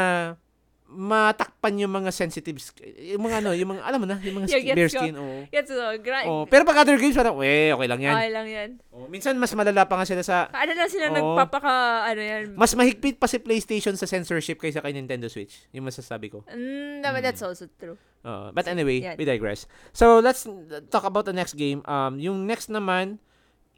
[0.91, 2.59] matakpan yung mga sensitive
[2.99, 4.99] yung mga ano, yung mga alam mo na, yung mga Yeah, sk- gets bare ko.
[4.99, 5.39] skin oh.
[5.49, 8.47] Yan, so, gra- Oh, pero pag other games parang, "We, okay lang 'yan." Okay lang
[8.47, 8.71] yan.
[8.91, 11.15] Oh, minsan mas malala pa nga sila sa Ano lang sila Oo.
[11.15, 11.75] nagpapaka,
[12.07, 12.43] ano yan.
[12.55, 15.71] mas mahigpit pa si PlayStation sa censorship kaysa kay Nintendo Switch.
[15.71, 16.43] Yung masasabi ko.
[16.47, 17.95] Mm, naman, that's also true.
[18.21, 19.17] Uh, but anyway, Yan.
[19.17, 19.65] we digress.
[19.91, 20.45] So, let's
[20.91, 21.81] talk about the next game.
[21.87, 23.17] Um, yung next naman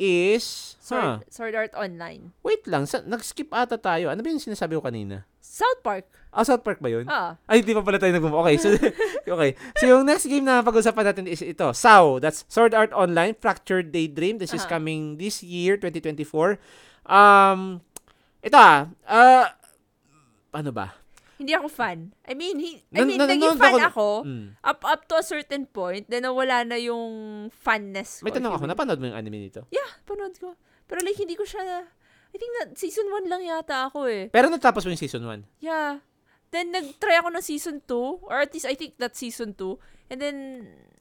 [0.00, 0.76] is...
[0.82, 2.36] Huh, Sword, Sword Art Online.
[2.44, 4.12] wait lang, sa, nag-skip ata tayo.
[4.12, 5.24] Ano ba yung sinasabi ko kanina?
[5.40, 6.08] South Park.
[6.32, 7.04] Ah, South Park ba yun?
[7.12, 7.36] Ah.
[7.44, 8.72] Ay, hindi pa pala tayo nag Okay, so,
[9.36, 9.52] okay.
[9.76, 11.68] So, yung next game na pag-usapan natin is ito.
[11.76, 12.16] SAO.
[12.24, 14.40] That's Sword Art Online, Fractured Daydream.
[14.40, 14.80] This is Aha.
[14.80, 16.56] coming this year, 2024.
[17.04, 17.84] Um,
[18.40, 19.46] ito ah, uh,
[20.56, 21.01] ano ba?
[21.42, 22.14] Hindi ako fan.
[22.22, 24.46] I mean, he, I mean, nan- naging nanonood fan ako- ako, Mm.
[24.62, 27.02] up up to a certain point, then nawala na yung
[27.50, 28.24] fanness ko.
[28.24, 29.66] May tanong ako, napanood mo yung anime nito?
[29.68, 30.54] Yeah, panood ko.
[30.86, 31.82] Pero like, hindi ko siya,
[32.32, 34.30] I think na, season 1 lang yata ako eh.
[34.30, 35.44] Pero natapos mo yung season 1.
[35.58, 36.00] Yeah.
[36.48, 39.76] Then, nag-try ako ng season 2, or at least I think that's season 2.
[40.08, 40.36] And then,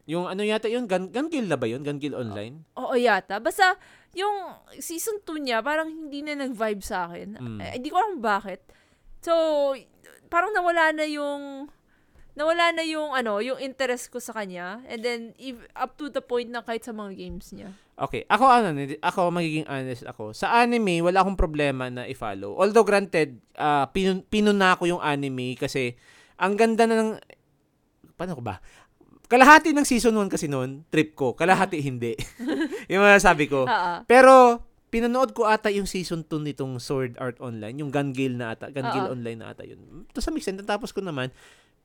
[0.08, 1.86] Yung ano yata yun, Gun, Gun Guild na ba yun?
[1.86, 2.66] Gun Guild Online?
[2.74, 3.38] oo yata.
[3.38, 3.78] Basta,
[4.12, 4.34] yung
[4.76, 7.38] season 2 niya, parang hindi na nag-vibe sa akin.
[7.38, 7.60] Mm.
[7.62, 8.64] Eh, Hindi ko alam bakit.
[9.22, 9.72] So,
[10.32, 11.68] parang nawala na yung
[12.32, 14.80] nawala na yung ano, yung interest ko sa kanya.
[14.88, 17.76] And then if, up to the point na kahit sa mga games niya.
[18.00, 18.72] Okay, ako ano,
[19.04, 20.32] ako magiging honest ako.
[20.32, 22.56] Sa anime, wala akong problema na i-follow.
[22.56, 26.00] Although granted, uh, pinun- pinuna ko yung anime kasi
[26.40, 27.12] ang ganda na ng
[28.16, 28.58] paano ko ba?
[29.28, 31.36] Kalahati ng season 1 kasi noon, trip ko.
[31.36, 32.16] Kalahati hindi.
[32.92, 33.68] yung mga sabi ko.
[33.68, 33.94] Oo.
[34.08, 34.60] Pero
[34.92, 38.68] pinanood ko ata yung season 2 nitong Sword Art Online, yung Gun Gale na ata,
[38.68, 39.10] Gun Gale.
[39.16, 39.80] Online na ata yun.
[40.12, 41.32] To some extent, natapos ko naman.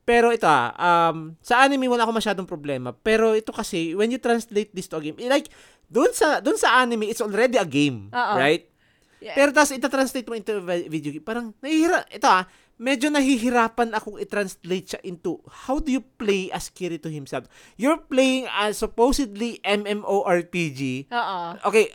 [0.07, 0.71] Pero ito ah,
[1.11, 2.91] um, sa anime wala ako masyadong problema.
[2.91, 5.51] Pero ito kasi, when you translate this to a game, like,
[5.87, 8.11] doon sa, doon sa anime, it's already a game.
[8.11, 8.35] Oo.
[8.35, 8.67] Right?
[9.23, 9.35] Yeah.
[9.39, 12.47] Pero tapos ita-translate mo into a vi- video game, parang nahihira, ito ah,
[12.77, 17.49] medyo nahihirapan akong i-translate siya into how do you play as Kirito himself.
[17.81, 21.11] You're playing as supposedly MMORPG.
[21.11, 21.39] Oo.
[21.67, 21.91] Okay,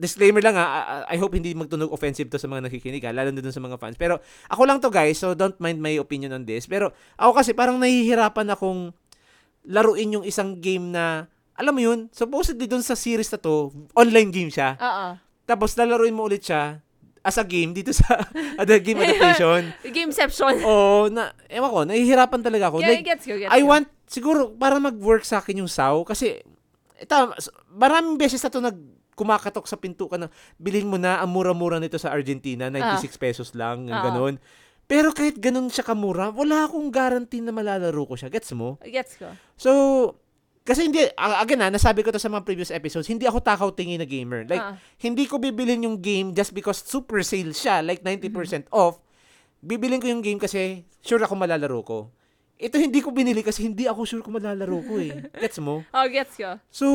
[0.00, 0.64] disclaimer lang ha,
[1.04, 3.60] I I hope hindi magtunog offensive to sa mga nakikinig ha, lalo na dun sa
[3.60, 4.00] mga fans.
[4.00, 4.16] Pero
[4.48, 6.64] ako lang to guys, so don't mind my opinion on this.
[6.64, 8.96] Pero ako kasi parang nahihirapan akong
[9.68, 14.32] laruin yung isang game na, alam mo yun, supposedly dun sa series na to, online
[14.32, 14.80] game siya.
[14.80, 15.06] Oo.
[15.44, 16.80] Tapos lalaruin mo ulit siya
[17.20, 18.16] as a game dito sa
[18.60, 19.68] other game adaptation.
[19.84, 20.64] Gameception.
[20.64, 22.80] Oo, na, ewan ko, nahihirapan talaga ako.
[22.80, 23.68] Yeah, Like, gets ko, gets I ko.
[23.68, 26.40] want, siguro, para mag-work sa akin yung SAO, kasi,
[26.96, 27.16] ito,
[27.70, 28.80] maraming beses na to nag,
[29.20, 33.52] kumakatok sa pinto ka na, bilhin mo na, ang mura-mura nito sa Argentina, 96 pesos
[33.52, 34.08] lang, Ah.
[34.08, 34.40] ganun.
[34.88, 38.26] Pero kahit ganun siya kamura, wala akong guarantee na malalaro ko siya.
[38.26, 38.80] Gets mo?
[38.82, 39.28] Gets ko.
[39.54, 39.70] So,
[40.60, 44.00] kasi hindi, again na, nasabi ko to sa mga previous episodes, hindi ako takaw tingin
[44.00, 44.48] na gamer.
[44.48, 44.74] Like, Ah.
[44.98, 48.98] hindi ko bibilin yung game just because super sale siya, like 90% off.
[49.60, 51.98] Bibilin ko yung game kasi sure ako malalaro ko.
[52.56, 55.16] Ito hindi ko binili kasi hindi ako sure kung malalaro ko eh.
[55.42, 55.80] Gets mo?
[55.86, 56.58] Oh, gets ko.
[56.68, 56.86] So,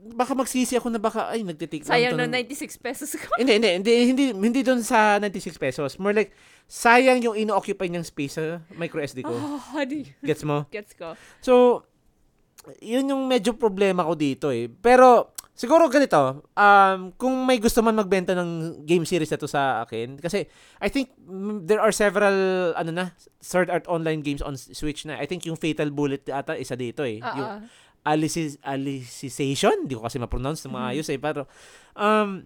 [0.00, 3.28] baka magsisi ako na baka, ay, nagtitik lang Sayang to no ng- 96 pesos ko.
[3.36, 6.00] hindi, hindi, hindi, hindi, hindi doon sa 96 pesos.
[6.00, 6.32] More like,
[6.64, 9.32] sayang yung ino-occupy niyang space sa micro SD ko.
[9.34, 10.08] Oh, honey.
[10.24, 10.64] Gets mo?
[10.72, 11.12] Gets ko.
[11.44, 11.84] So,
[12.80, 14.68] yun yung medyo problema ko dito eh.
[14.68, 19.84] Pero, siguro ganito, um, kung may gusto man magbenta ng game series na to sa
[19.84, 20.48] akin, kasi
[20.80, 21.12] I think
[21.68, 22.32] there are several,
[22.76, 23.04] ano na,
[23.40, 25.20] Sword Art Online games on Switch na.
[25.20, 27.20] I think yung Fatal Bullet ata isa dito eh.
[27.20, 27.36] Oo.
[27.36, 27.50] Yung
[28.02, 30.72] Alicis, Alicization, hindi ko kasi ma-pronounce Mm-hmm.
[30.72, 31.18] na maayos eh.
[31.18, 31.44] Pero,
[31.94, 32.44] um,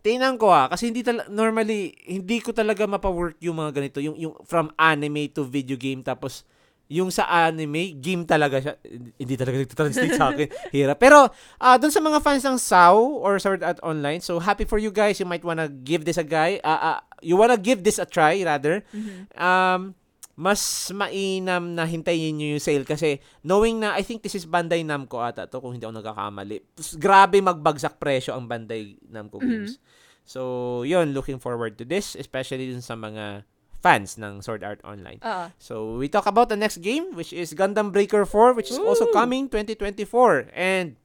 [0.00, 3.98] tingnan ko ah, kasi hindi tal- normally, hindi ko talaga mapa-work yung mga ganito.
[4.00, 6.44] Yung, yung from anime to video game, tapos,
[6.84, 8.74] yung sa anime, game talaga siya.
[9.16, 10.48] Hindi talaga nagtranslate sa akin.
[10.76, 11.00] Hirap.
[11.00, 14.76] Pero, ah doon sa mga fans ng SAO or Sword Art Online, so happy for
[14.76, 15.16] you guys.
[15.16, 16.60] You might wanna give this a guy.
[16.60, 18.84] ah ah, you wanna give this a try, rather.
[18.92, 19.32] Mhm.
[19.32, 19.96] Um,
[20.34, 24.82] mas mainam na hintayin nyo yung sale kasi knowing na I think this is Bandai
[24.82, 26.58] Namco ata to kung hindi ako nagkakamali.
[26.98, 29.78] Grabe magbagsak presyo ang Bandai Namco games.
[30.24, 33.44] So, yun, looking forward to this, especially dun sa mga
[33.84, 35.20] fans ng Sword Art Online.
[35.20, 35.46] Oo.
[35.60, 39.04] So, we talk about the next game, which is Gundam Breaker 4, which is also
[39.04, 39.12] Woo!
[39.12, 40.48] coming 2024.
[40.56, 40.96] And,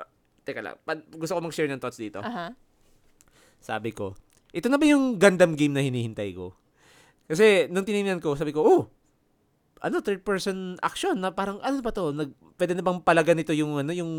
[0.00, 0.08] uh,
[0.48, 2.24] teka lang, pa- gusto ko mag-share ng thoughts dito.
[2.24, 2.56] Aha.
[3.60, 4.16] Sabi ko,
[4.56, 6.56] ito na ba yung Gundam game na hinihintay ko?
[7.24, 8.82] Kasi, nung tinignan ko, sabi ko, oh,
[9.84, 13.52] ano third person action na parang ano ba to nag pwede na bang palagan nito
[13.52, 14.12] yung ano yung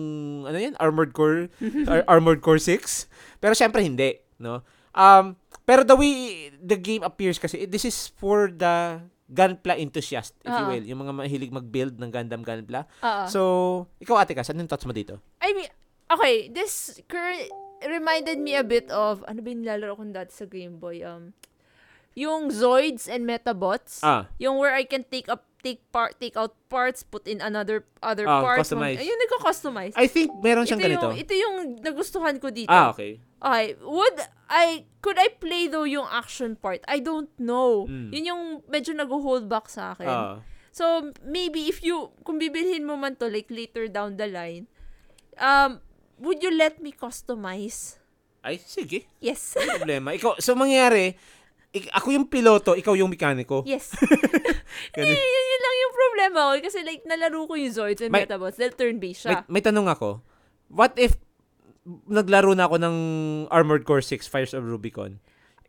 [0.45, 1.49] ano yan Armored Core
[1.89, 3.09] Ar- Armored Core 6
[3.41, 4.61] pero syempre hindi no
[4.93, 5.33] um
[5.65, 10.65] pero the way the game appears kasi this is for the gunpla enthusiast if you
[10.65, 10.69] Oo.
[10.69, 13.25] will yung mga mahilig mag-build ng Gundam gunpla Oo.
[13.25, 13.41] so
[13.97, 15.69] ikaw ate Kas anong thoughts mo dito I mean,
[16.09, 17.49] okay, this current
[17.85, 21.05] reminded me a bit of, ano ba yung nilalaro ko dati sa Game Boy?
[21.05, 21.37] Um,
[22.15, 23.99] yung Zoids and Metabots.
[24.01, 27.83] ah Yung where I can take up take part take out parts, put in another
[27.99, 28.69] other Ah, parts.
[28.69, 29.01] customize.
[29.01, 29.93] Ayun, nagko-customize.
[29.97, 32.71] I think meron ito siyang ganito yung, ito yung nagustuhan ko dito.
[32.71, 34.17] ah okay Okay, would
[34.49, 36.81] I, could I play though yung action part?
[36.89, 37.85] I don't know.
[37.85, 38.09] Mm.
[38.09, 40.09] Yun yung medyo nag-hold back sa akin.
[40.09, 40.41] ah
[40.75, 44.67] So, maybe if you, kung bibilhin mo man to, like later down the line,
[45.39, 45.79] um,
[46.19, 47.97] would you let me customize?
[48.45, 49.57] ay sige Yes.
[49.57, 51.17] Walang problema ikaw so mangyayari
[51.91, 53.91] ako yung piloto ikaw yung mekaniko yes.
[54.95, 55.11] Ganun.
[55.11, 56.51] Yun, yun, yun lang yung problema ko.
[56.63, 58.59] Kasi like, nalaro ko yung Zoids and May- Metabots.
[58.59, 59.47] Dahil turn-based may, siya.
[59.47, 60.19] may tanong ako.
[60.71, 61.19] What if
[62.09, 62.95] naglaro na ako ng
[63.53, 65.21] Armored Core 6 Fires of Rubicon?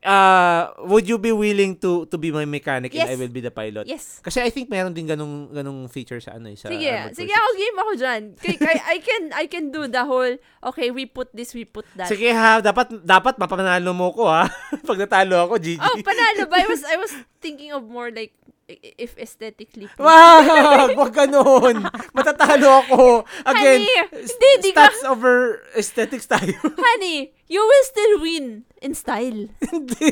[0.06, 3.10] Uh, would you be willing to to be my mechanic and Yes.
[3.10, 3.90] I will be the pilot?
[3.90, 4.22] Yes.
[4.22, 7.48] Kasi I think meron din ganung ganung feature sa ano eh, sa Sige, sige ako
[7.58, 8.22] game ako dyan.
[8.38, 11.90] K- I, I can I can do the whole, okay, we put this, we put
[11.90, 11.98] 6.
[11.98, 12.06] that.
[12.06, 14.46] Sige ha, dapat dapat mapapanalo mo ko ha.
[14.88, 15.82] Pag natalo ako, GG.
[15.82, 16.62] Oh, panalo ba?
[16.62, 17.10] I was, I was
[17.42, 18.30] thinking of more like,
[18.70, 19.86] if aesthetically.
[19.86, 20.06] pleasing.
[20.06, 20.94] Wag!
[20.98, 21.86] Wag ganun!
[22.14, 23.22] Matatalo ako!
[23.46, 26.50] Again, Honey, hindi, di ka- stats over aesthetics tayo.
[26.62, 29.50] Honey, you will still win in style.
[29.74, 30.08] Hindi.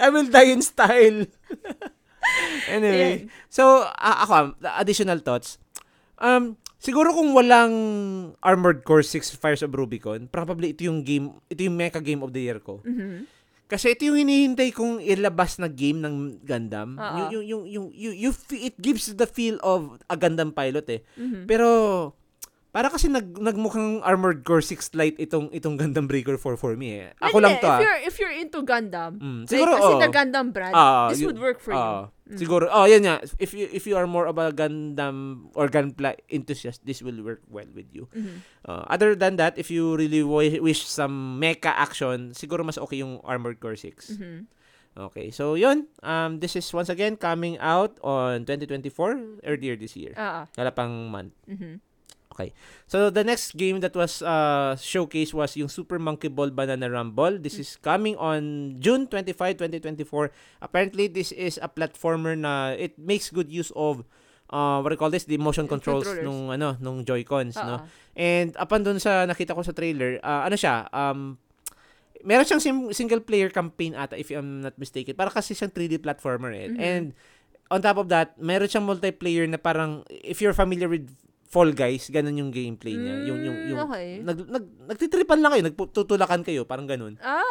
[0.00, 1.28] I will die in style.
[2.72, 3.28] anyway.
[3.28, 3.52] Ayan.
[3.52, 4.48] So, a- ako, um,
[4.80, 5.60] additional thoughts.
[6.16, 7.74] Um, siguro kung walang
[8.40, 12.32] Armored Core 6 Fires of Rubicon, probably ito yung game, ito yung mecha game of
[12.32, 12.80] the year ko.
[12.82, 13.28] Mhm.
[13.64, 17.00] Kasi ito yung hinihintay kong ilabas na game ng Gundam.
[17.00, 17.16] Oo.
[17.16, 18.30] Yung, yung, yung, yung, you, you,
[18.60, 21.00] it gives the feel of a Gundam pilot eh.
[21.16, 21.48] Mhm.
[21.48, 21.66] Pero,
[22.74, 26.98] para kasi nag, nagmukhang Armored Core 6 Lite itong, itong Gundam Breaker 4 for me
[26.98, 27.14] eh.
[27.22, 27.78] Ako Hindi, lang to if ah.
[27.78, 30.00] You're, if you're into Gundam, Mm, like, siguro, kasi oo.
[30.02, 31.78] the Gundam brand, Ah, this yun- would work for you.
[31.78, 32.40] Ah, Mm.
[32.40, 33.20] Siguro, oh, yan nga.
[33.36, 37.44] If you, if you are more of a Gundam or Gunpla enthusiast, this will work
[37.46, 38.08] well with you.
[38.10, 38.40] Mhm.
[38.64, 43.04] Uh, other than that, if you really wi- wish some mecha action, siguro mas okay
[43.04, 44.16] yung Armored Core 6.
[44.16, 44.48] Mhm.
[44.96, 45.84] Okay, so yun.
[46.00, 50.16] Um, this is once again coming out on 2024, earlier this year.
[50.16, 50.48] Ah.
[50.56, 51.36] Wala pang month.
[52.34, 52.50] Mhm.
[52.84, 57.38] So the next game that was uh, showcased was yung Super Monkey Ball Banana Rumble.
[57.38, 60.34] This is coming on June 25, 2024.
[60.60, 64.02] Apparently, this is a platformer na it makes good use of
[64.50, 65.24] uh, what do you call this?
[65.24, 67.76] The motion controls nung ano, nung Joy-Cons, Ah, no?
[68.14, 71.38] And upon dun sa nakita ko sa trailer, uh, ano siya, um,
[72.22, 75.12] meron siyang sim- single player campaign ata if I'm not mistaken.
[75.12, 76.70] Para kasi siyang 3D platformer eh.
[76.70, 76.78] Mhm.
[76.78, 77.06] And
[77.68, 81.08] on top of that, meron siyang multiplayer na parang if you're familiar with
[81.44, 83.24] Fall Guys, ganun yung gameplay niya.
[83.24, 84.08] yung yung yung Mm, okay.
[84.20, 87.14] nag, nag nagtitripan lang kayo, nagtutulakan kayo, parang ganun.
[87.20, 87.44] Ah.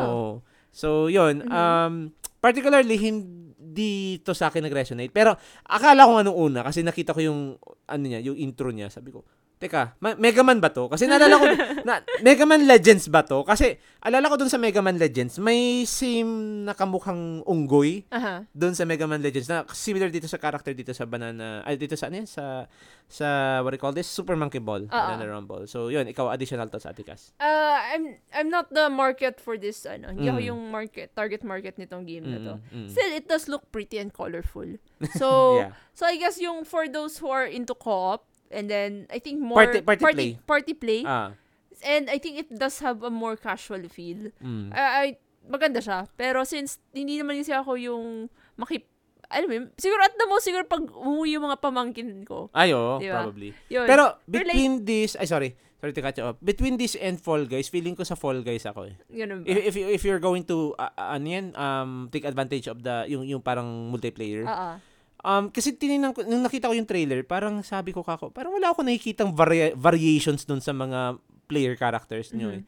[0.00, 0.40] Oo.
[0.70, 1.42] So, yun.
[1.42, 1.50] Mhm.
[1.50, 1.94] Um,
[2.38, 3.90] particularly, hindi
[4.22, 5.10] to sa akin nag-resonate.
[5.10, 7.40] Pero, akala ko nga nung una, kasi nakita ko yung,
[7.84, 9.26] ano niya, yung intro niya, sabi ko,
[9.60, 10.88] Teka, Ma- Mega Man ba to?
[10.88, 11.44] Kasi naalala ko,
[11.88, 13.44] na, Mega Man Legends ba to?
[13.44, 18.48] Kasi, alala ko dun sa Mega Man Legends, may same na kamukhang unggoy Aha.
[18.56, 21.92] dun sa Mega Man Legends na similar dito sa character dito sa Banana, ay dito
[21.92, 22.28] sa ano yan?
[22.32, 22.64] Sa,
[23.04, 23.26] sa,
[23.60, 24.08] what do you call this?
[24.08, 24.88] Super Monkey Ball.
[24.88, 24.96] Oo.
[24.96, 25.68] Banana Rumble.
[25.68, 27.36] So, yun, ikaw, additional to sa Atikas.
[27.36, 30.08] Uh, I'm I'm not the market for this ano.
[30.08, 30.48] Hindi ako Mm.
[30.48, 32.54] yung market target market nitong game na to.
[32.70, 32.88] Mm, mm.
[32.88, 34.64] Still it does look pretty and colorful.
[35.18, 35.72] So yeah.
[35.92, 39.58] so I guess yung for those who are into co-op and then I think more
[39.62, 40.30] Party- party play.
[40.44, 41.32] party play Ah.
[41.80, 44.34] and I think it does have a more casual feel.
[44.38, 44.70] Mm.
[44.70, 45.06] I, I
[45.46, 46.04] maganda siya.
[46.14, 48.84] Pero since hindi naman kasi ako yung makip
[49.30, 52.50] alam mo, yun, siguro at the most, siguro pag umuwi yung mga pamangkin ko.
[52.50, 53.22] Ay, oo, Diba?
[53.22, 53.54] probably.
[53.70, 53.86] Yun.
[53.86, 56.36] Pero, Pero like- between this, ay sorry, sorry to cut you off.
[56.42, 58.98] Between this and Fall Guys, feeling ko sa Fall Guys ako eh.
[59.06, 59.46] Ganun ba?
[59.46, 63.22] If, if, if you're going to, uh, ano yan, um, take advantage of the, yung,
[63.22, 64.42] yung parang multiplayer.
[64.44, 64.74] Ah, ah.
[65.20, 68.70] Um, kasi tinignan ko, nung nakita ko yung trailer, parang sabi ko kako, parang wala
[68.70, 72.62] ako nakikitang varia- variations dun sa mga player characters nyo eh.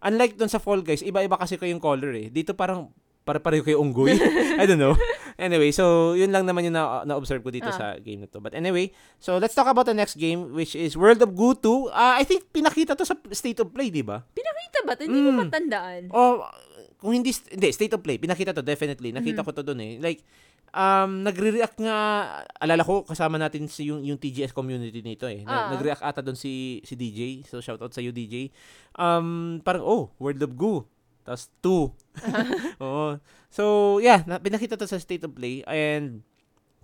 [0.00, 2.26] Unlike dun sa Fall Guys, iba-iba kasi kayong color eh.
[2.28, 2.88] Dito parang
[3.22, 4.16] pare-pareho kayo unggoy.
[4.56, 4.96] I don't know.
[5.36, 7.76] Anyway, so yun lang naman yung na- na-observe ko dito Ah.
[7.76, 8.38] sa game na to.
[8.38, 11.90] But anyway, so let's talk about the next game which is World of Goo 2.
[11.90, 14.24] Ah, I think pinakita to sa State of Play, di ba?
[14.24, 14.96] Pinakita ba?
[14.96, 15.38] Hindi ko Mm.
[15.44, 16.02] matandaan.
[16.08, 16.46] Oh,
[16.96, 19.12] kung hindi, hindi, State of Play, pinakita to, definitely.
[19.12, 19.92] Nakita ko to doon eh.
[19.98, 20.24] Like,
[20.72, 21.96] um, nagre-react nga,
[22.58, 25.44] alala ko, kasama natin si yung, yung TGS community nito eh.
[25.44, 25.68] Na, Ah.
[25.76, 27.44] Nag-react ata doon si, si DJ.
[27.44, 28.50] So, shoutout sa iyo, DJ.
[28.94, 30.84] Um, parang, oh, World of Goo.
[31.24, 31.92] Tapos, 2.
[32.84, 33.20] Oo.
[33.48, 33.64] So,
[34.00, 35.62] yeah, na, pinakita to sa State of Play.
[35.64, 36.22] And,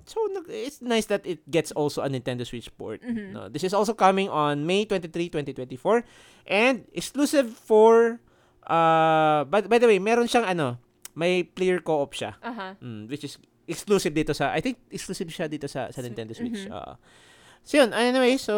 [0.04, 0.20] So
[0.52, 3.00] it's nice that it gets also a Nintendo Switch port.
[3.00, 3.32] Mhm.
[3.32, 6.04] No, this is also coming on May 23, 2024
[6.44, 8.20] and exclusive for
[8.68, 10.76] uh by, by the way, meron siyang ano,
[11.16, 12.36] may player co-op siya.
[12.44, 12.76] Aha.
[12.84, 16.66] Mm, which is exclusive dito sa I think exclusive siya dito sa sa Nintendo Switch.
[16.66, 16.72] mhm.
[16.72, 16.94] Oo.
[17.64, 18.54] so yun, anyway, so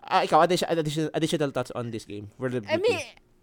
[0.00, 2.32] ah, ikaw addition, additional, additional thoughts on this game.
[2.36, 2.96] World of I mean,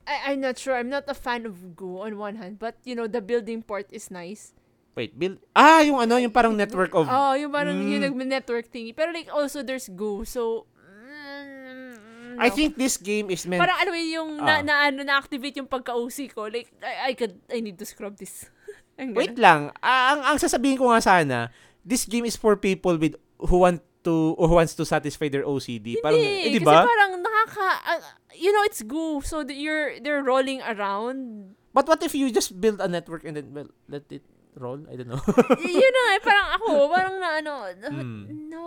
[0.03, 0.73] I, I'm not sure.
[0.73, 3.85] I'm not a fan of Go on one hand, but you know, the building part
[3.93, 4.51] is nice.
[4.93, 7.89] Wait, build Ah, yung ano, yung parang network of Oh, yung parang Mm.
[7.89, 8.93] yung nag-network thingy.
[8.93, 12.53] Pero like also there's Go, so mm, I no.
[12.53, 14.45] think this game is meant parang ano yung Ah.
[14.45, 16.49] na, na, ano, na-activate yung pagka-OC ko.
[16.49, 18.49] Like, I, I could, I need to scrub this.
[18.95, 19.73] Ang Wait lang.
[19.81, 21.49] Ah, ang ang sasabihin ko nga sana,
[21.81, 25.43] this game is for people with who want to or who wants to satisfy their
[25.43, 25.97] OCD.
[25.99, 26.85] Parang eh, Hindi, di kasi ba?
[26.85, 27.99] parang nakaka, ah,
[28.35, 31.53] you know, it's Go, so you're, they're rolling around.
[31.73, 34.21] But what if you just build a network and then well, let it
[34.53, 34.77] roll?
[34.85, 35.23] I don't know.
[35.57, 37.53] Yun na eh, parang ako, parang na ano,
[37.89, 38.23] Hmm.
[38.51, 38.65] no,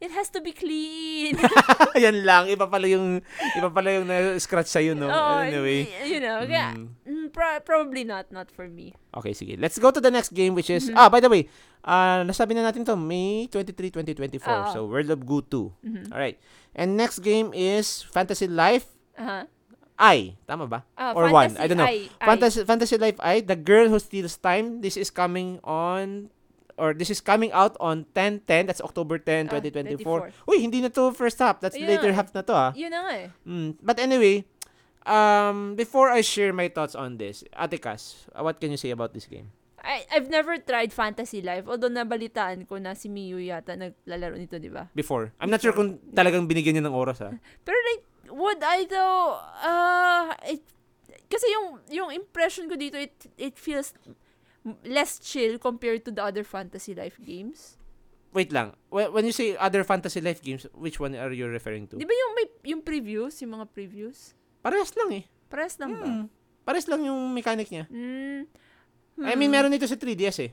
[0.00, 1.36] it has to be clean.
[2.08, 3.20] Yan lang, iba pala yung
[3.52, 5.12] iba pala yung na-scratch sa no.
[5.12, 5.84] Oo, Anyway.
[6.08, 6.72] you know, kaya,
[7.04, 7.19] Mm.
[7.30, 8.92] Pro- probably not, not for me.
[9.14, 9.56] Okay, sige.
[9.56, 10.94] Let's go to the next game which is Mhm.
[10.94, 11.48] ah by the way,
[11.80, 14.50] ah nasabi na natin to May 23, 2024.
[14.50, 14.72] Oo.
[14.74, 15.70] So World of Goo 2.
[15.80, 16.10] Mhm.
[16.10, 16.36] All right.
[16.70, 19.46] And next game is Fantasy Life Aha.
[19.96, 20.36] I.
[20.46, 20.82] Tama ba?
[20.94, 21.52] Ah, Or one.
[21.52, 21.88] Fantasy I don't know.
[21.88, 22.08] Eye.
[22.20, 24.80] Fantasy Fantasy Life I, The Girl Who Steals Time.
[24.80, 26.32] This is coming on
[26.80, 28.64] or this is coming out on 10-10.
[28.64, 30.32] That's October 10, Ah, 2024.
[30.48, 31.60] Uy, hindi na to first half.
[31.60, 32.70] That's Ayun later half na to ah.
[32.72, 33.28] Yun na nga eh.
[33.44, 33.76] Mm.
[33.84, 34.48] But anyway,
[35.06, 39.14] um, before I share my thoughts on this, Ate Cass, what can you say about
[39.14, 39.50] this game?
[39.80, 44.60] I, I've never tried Fantasy Life, although nabalitaan ko na si Miyu yata naglalaro nito,
[44.60, 44.92] di ba?
[44.92, 45.32] Before.
[45.40, 47.32] I'm not sure kung talagang binigyan niya ng oras ah.
[47.64, 50.60] Pero like, would I though, uh, it,
[51.32, 53.96] kasi yung, yung impression ko dito, it, it feels
[54.84, 57.80] less chill compared to the other Fantasy Life games.
[58.36, 58.76] Wait lang.
[58.92, 61.96] Wh- When you say other Fantasy Life games, which one are you referring to?
[61.96, 64.36] Di ba yung, may, yung previews, yung mga previews?
[64.60, 65.24] Parehas lang eh.
[65.48, 66.06] Press lang ba?
[66.06, 66.24] Hmm.
[66.62, 67.84] Parehas lang yung mechanic niya.
[67.88, 68.44] Mm.
[69.20, 70.50] I mean, meron ito sa 3DS eh.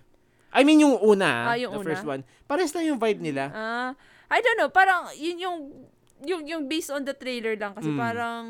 [0.50, 1.88] I mean, yung una, Ah, yung the una.
[1.88, 2.22] first one.
[2.44, 3.52] Parehas lang yung vibe nila.
[3.52, 3.92] Ah,
[4.28, 5.58] I don't know, parang yun yung
[6.20, 8.00] yung yung based on the trailer lang kasi Mm.
[8.00, 8.44] parang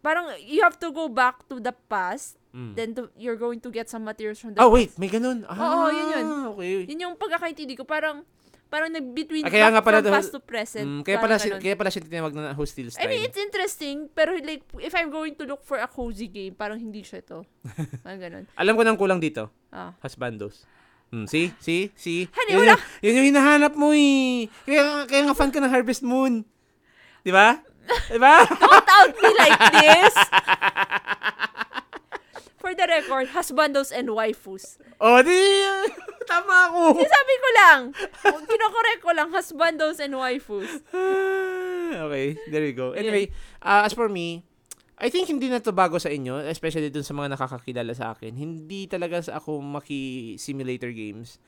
[0.00, 2.72] parang you have to go back to the past Mm.
[2.72, 4.74] then to, you're going to get some materials from the Oh, past.
[4.78, 4.90] wait.
[4.94, 5.42] May ganun.
[5.44, 6.26] Ah, Oo, yun yun.
[6.54, 6.86] Okay.
[6.86, 8.22] Yun yung pagkakaintindi ko parang
[8.74, 10.82] parang nag-between Ah, kaya nga pala from past to present.
[10.82, 13.10] Mm, kaya pala, si, kaya pala siya tinawag na Who Steals I Time.
[13.14, 16.82] mean, it's interesting, pero like, if I'm going to look for a cozy game, parang
[16.82, 17.46] hindi siya to.
[18.02, 18.44] Parang ganun.
[18.58, 19.46] Alam ko nang kulang dito.
[19.70, 19.94] Ah.
[20.02, 20.66] Husbandos.
[21.14, 21.54] Hmm, see?
[21.62, 21.94] See?
[21.94, 22.26] See?
[22.34, 22.74] Honey, yun, wala.
[22.74, 24.50] yung, yun yung hinahanap mo eh.
[24.66, 26.42] Kaya, kaya nga fan ka ng Harvest Moon.
[27.22, 27.62] Di ba?
[28.10, 28.42] Di ba?
[28.58, 30.14] Don't out me like this!
[32.74, 34.82] For the record, husbandos and waifus.
[34.98, 35.30] oh, di.
[36.26, 36.98] Tama ako.
[36.98, 37.80] Sinasabi ko lang.
[38.50, 40.82] Kinokorek ko lang, husbandos and waifus.
[41.94, 42.90] Okay, there you go.
[42.98, 43.30] Anyway,
[43.62, 44.42] uh, as for me,
[44.98, 48.34] I think hindi na to bago sa inyo, especially dun sa mga nakakakilala sa akin.
[48.34, 51.38] Hindi talaga sa ako maki-simulator games.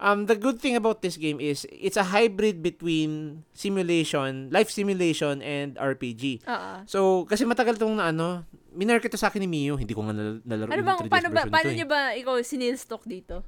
[0.00, 5.44] Um, the good thing about this game is it's a hybrid between simulation, life simulation,
[5.44, 6.40] and RPG.
[6.42, 6.72] Oo.
[6.88, 10.16] So, kasi matagal tong na ano, minarket to sa akin ni Mio, hindi ko nga
[10.16, 11.76] nal- nalaro Ano bang, 3DS paano ba, paano eh.
[11.76, 13.44] niyo ba ikaw sinil stock dito?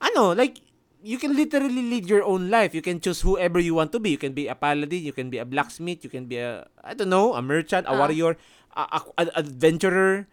[0.00, 0.60] ano, like,
[1.00, 2.72] you can literally lead your own life.
[2.72, 4.12] You can choose whoever you want to be.
[4.12, 6.92] You can be a paladin, you can be a blacksmith, you can be a, I
[6.92, 7.98] don't know, a merchant, a Ah.
[7.98, 8.36] warrior,
[8.72, 10.28] a, a- a- adventurer.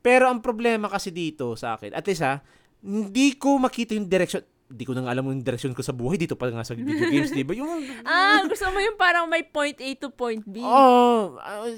[0.00, 2.44] Pero ang problema kasi dito sa akin, at least ha,
[2.84, 4.44] hindi ko makita yung direction.
[4.64, 6.16] Hindi ko na nga alam yung direction ko sa buhay.
[6.16, 7.52] Dito pa nga sa video games, di ba?
[7.52, 10.64] Yung, Ah, gusto mo yung parang may point A to point B.
[10.64, 11.68] Oh, uh,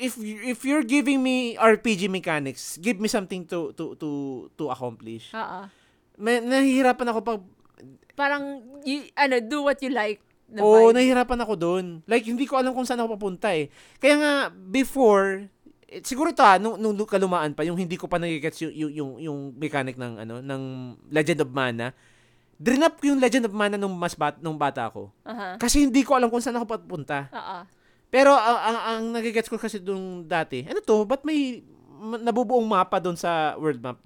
[0.00, 4.08] if you- if you're giving me RPG mechanics, give me something to to to
[4.56, 5.28] to accomplish.
[5.36, 5.68] Oo.
[6.16, 7.40] May nahihirapan ako pag
[8.12, 10.20] Parang, y- ano, do what you like.
[10.52, 11.00] Oo, vibe.
[11.00, 11.84] nahihirapan ako doon.
[12.04, 13.72] Like hindi ko alam kung saan ako papunta eh.
[13.96, 15.48] Kaya nga before
[15.92, 19.10] eh, siguro ah, nung, nung kalumaan pa, yung hindi ko pa nagigets yung, yung, yung,
[19.20, 20.62] yung mechanic ng, ano, ng
[21.12, 21.92] Legend of Mana,
[22.62, 25.10] drinap ko yung Legend of Mana nung mas bat, nung bata ako.
[25.26, 25.58] Aha.
[25.58, 27.26] Kasi hindi ko alam kung saan ako papunta.
[27.34, 27.58] Oo.
[28.06, 32.62] Pero ang, ang, ang nagigets ko kasi doon dati, ano to, ba't may ma- nabubuong
[32.62, 33.98] mapa doon sa world map?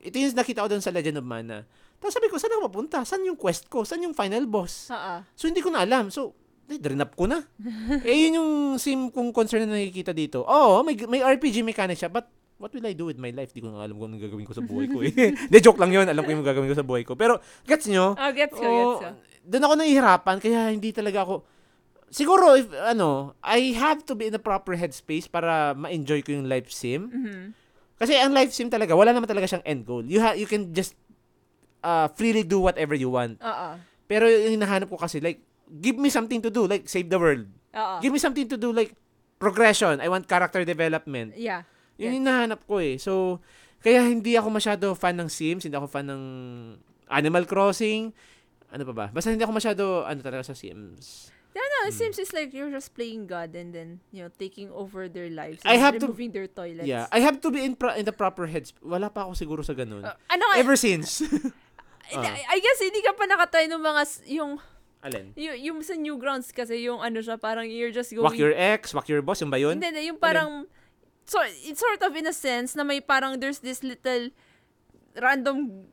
[0.00, 1.68] Ito yung nakita ko doon sa Legend of Mana.
[2.00, 3.04] Tapos sabi ko, saan ako papunta?
[3.04, 3.84] Saan yung quest ko?
[3.84, 4.88] Saan yung final boss?
[4.90, 5.14] Oo.
[5.36, 6.08] So, hindi ko na alam.
[6.08, 6.34] So,
[6.66, 7.44] eh, drinap ko na.
[8.08, 10.42] eh, yun yung sim kung concern na nakikita dito.
[10.46, 12.26] Oo, may, may RPG mechanic siya, but
[12.62, 13.50] what will I do with my life?
[13.50, 15.02] Di ko na alam kung anong gagawin ko sa buhay ko.
[15.02, 15.10] Eh.
[15.50, 16.06] De, joke lang yun.
[16.06, 17.18] Alam ko yung gagawin ko sa buhay ko.
[17.18, 18.14] Pero, gets nyo?
[18.14, 19.08] Oh, gets ko, Oo, gets ko.
[19.42, 21.42] Doon ako nahihirapan, kaya hindi talaga ako...
[22.14, 26.46] Siguro, if, ano, I have to be in a proper headspace para ma-enjoy ko yung
[26.46, 27.10] life sim.
[27.10, 27.42] Mhm.
[27.98, 30.06] Kasi ang life sim talaga, wala naman talaga siyang end goal.
[30.06, 30.94] You ha- you can just
[31.82, 33.38] uh, freely do whatever you want.
[33.42, 33.68] Oo.
[34.06, 35.38] Pero yung hinahanap ko kasi like
[35.70, 37.46] give me something to do like save the world.
[37.74, 37.94] Oo.
[38.02, 38.98] Give me something to do like
[39.38, 40.02] progression.
[40.02, 41.38] I want character development.
[41.38, 41.62] Yeah.
[42.02, 42.98] Yun yung hinahanap ko eh.
[42.98, 43.38] So
[43.82, 46.22] kaya hindi ako masyado fan ng Sims, hindi ako fan ng
[47.10, 48.14] Animal Crossing.
[48.72, 49.06] Ano pa ba?
[49.10, 51.30] Basta hindi ako masyado ano talaga sa Sims.
[51.52, 54.72] No, no, it seems it's like you're just playing God and then, you know, taking
[54.72, 55.60] over their lives.
[55.68, 56.88] I have to- removing their toilets.
[56.88, 58.72] Yeah, I have to be in pro- in the proper heads.
[58.80, 60.00] Wala pa ako siguro sa ganun.
[60.00, 61.20] Uh, ano Ever since.
[62.12, 64.60] I, I guess hindi ka pa nakatry ng mga, yung,
[65.04, 65.32] Alin?
[65.36, 68.24] yung, yung sa Newgrounds kasi yung ano siya, parang you're just going...
[68.24, 69.76] Walk your ex, walk your boss, yung ba yun?
[69.80, 70.68] Hindi, hindi, yung parang,
[71.26, 74.30] so, it's sort of in a sense na may parang there's this little
[75.16, 75.86] random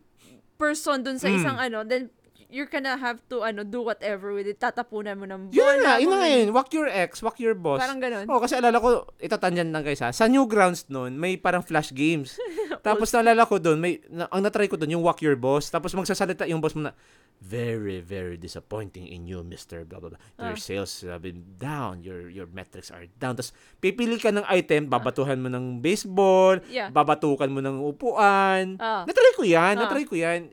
[0.59, 1.37] person dun sa Mm.
[1.39, 2.09] isang ano, then
[2.49, 4.57] you're gonna have to ano do whatever with it.
[4.57, 6.25] Tatapunan mo ng bola, yun ano.
[6.25, 6.47] yun.
[6.49, 7.77] Walk your ex, walk your boss.
[7.79, 8.25] Parang ganun.
[8.25, 10.09] Oh, kasi alala ko, ito tangent lang guys ha.
[10.09, 12.35] Sa Newgrounds noon, may parang flash games.
[12.85, 15.69] Tapos naalala ko doon, may na, ang natry ko doon yung walk your boss.
[15.69, 16.93] Tapos magsasalita yung boss mo na
[17.39, 19.87] very very disappointing in you, Mr.
[19.87, 20.21] blah blah blah.
[20.43, 20.59] Your Ah.
[20.59, 23.39] sales have been down, your your metrics are down.
[23.39, 26.91] Tapos pipili ka ng item, babatuhan mo ng baseball, Yeah.
[26.91, 28.75] babatukan mo ng upuan.
[28.75, 29.07] Ah.
[29.07, 29.87] Natry ko 'yan, Ah.
[29.87, 30.51] natry ko 'yan.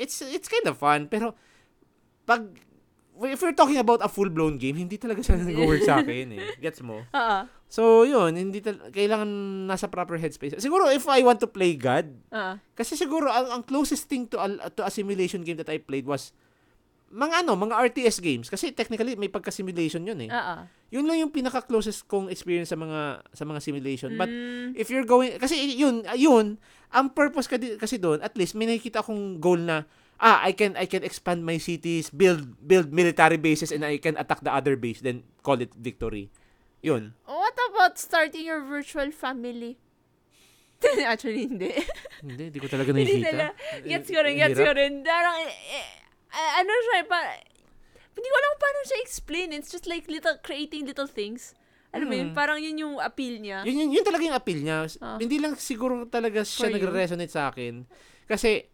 [0.00, 1.31] It's it's kind of fun, pero
[2.22, 2.42] pag
[3.22, 6.42] if we're talking about a full-blown game, hindi talaga siya nag-work sa akin eh.
[6.64, 7.04] Gets mo?
[7.04, 7.38] Oo.
[7.72, 9.28] So, yun, hindi tal- kailangan
[9.64, 10.58] nasa proper headspace.
[10.58, 12.52] Siguro if I want to play God, Oo.
[12.74, 16.04] kasi siguro ang, ang closest thing to a, to a simulation game that I played
[16.04, 16.34] was
[17.12, 20.30] mga ano, mga RTS games kasi technically may pagka-simulation yun eh.
[20.32, 20.54] Oo.
[20.90, 24.16] Yun lang yung pinaka-closest kong experience sa mga sa mga simulation.
[24.16, 26.56] But Mm, if you're going kasi yun, yun,
[26.88, 29.84] ang purpose kasi doon, at least may nakikita akong goal na
[30.22, 34.14] ah, I can I can expand my cities, build build military bases and I can
[34.16, 36.30] attack the other base then call it victory.
[36.82, 37.14] Yun.
[37.26, 39.78] what about starting your virtual family?
[41.06, 41.70] Actually, hindi.
[42.18, 43.30] Hindi, hindi ko talaga hindi nakikita.
[43.30, 43.46] nila.
[43.86, 44.92] Gets ko rin, Eh, gets ko rin.
[45.06, 45.86] Parang, eh, eh,
[46.34, 47.18] ah, ano siya, pa,
[48.18, 49.48] hindi ko alam kung paano siya explain.
[49.54, 51.54] It's just like little, creating little things.
[51.94, 52.36] Alam mo yun, Mm.
[52.36, 53.62] parang yun yung appeal niya.
[53.62, 54.88] Yun, yun, yun talaga yung appeal niya.
[54.98, 55.20] Ah.
[55.20, 57.84] Hindi lang siguro talaga siya nagre-resonate sa akin.
[58.26, 58.71] Kasi, eh,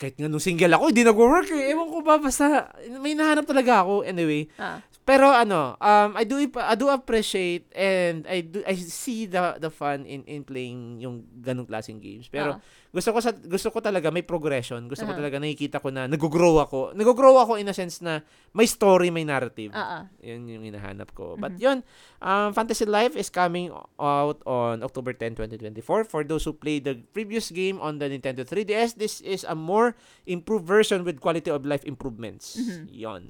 [0.00, 1.76] kahit nga nung single ako, hindi nag-work eh.
[1.76, 4.00] Ewan ko ba, basta may nahanap talaga ako.
[4.02, 4.80] Anyway, Ah.
[5.00, 9.72] Pero ano, um, I do I do appreciate and I do I see the the
[9.72, 12.28] fun in in playing yung ganung klaseng games.
[12.30, 12.58] Pero Ah.
[12.94, 14.86] gusto ko sa gusto ko talaga may progression.
[14.86, 15.18] Gusto ko Aha.
[15.18, 16.92] talaga nakikita ko na nag-grow ako.
[16.94, 18.20] Nag-grow ako in a sense na
[18.52, 19.72] may story, may narrative.
[19.74, 20.02] Ah, ah.
[20.22, 21.34] Yun yung hinahanap ko.
[21.34, 21.40] Mhm.
[21.42, 21.82] But yun,
[22.20, 26.04] um, Fantasy Life is coming out on October 10, 2024.
[26.04, 29.96] For those who played the previous game on the Nintendo 3DS, this is a more
[30.22, 32.54] improved version with quality of life improvements.
[32.54, 32.84] Mhm.
[32.94, 33.24] Yun.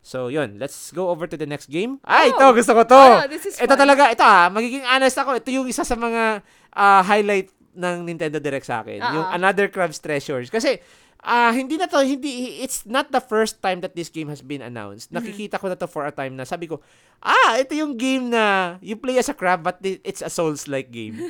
[0.00, 0.56] So, yun.
[0.56, 2.00] Let's go over to the next game.
[2.02, 2.34] Ay, Oh!
[2.34, 2.46] ito.
[2.56, 2.96] Gusto ko to.
[2.96, 3.78] Oh, this is ito fun.
[3.78, 4.08] talaga.
[4.08, 4.48] Ito ah.
[4.48, 5.36] Magiging honest ako.
[5.36, 6.40] Ito yung isa sa mga
[6.72, 8.98] ah, highlight ng Nintendo Direct sa akin.
[8.98, 9.36] Ah, Yung ah.
[9.36, 10.48] Another Crab's Treasures.
[10.48, 10.80] Kasi,
[11.20, 14.64] ah hindi na to, hindi, it's not the first time that this game has been
[14.64, 15.12] announced.
[15.12, 15.20] Mhm.
[15.20, 16.80] Nakikita ko na to for a time na sabi ko,
[17.20, 20.88] ah, ito yung game na you play as a crab but it- it's a Souls-like
[20.88, 21.20] game.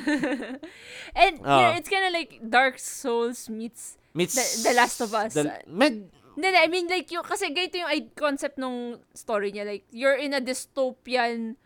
[1.19, 1.77] And, you know, Ah.
[1.77, 5.35] it's kind of like Dark Souls meets Meets, The- The Last of Us.
[5.35, 6.11] The- med,
[6.41, 9.69] Hindi, I mean, like, yung, kasi ganito yung concept nung story niya.
[9.69, 11.61] Like, you're in a dystopian,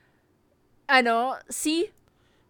[0.90, 1.94] ano, sea?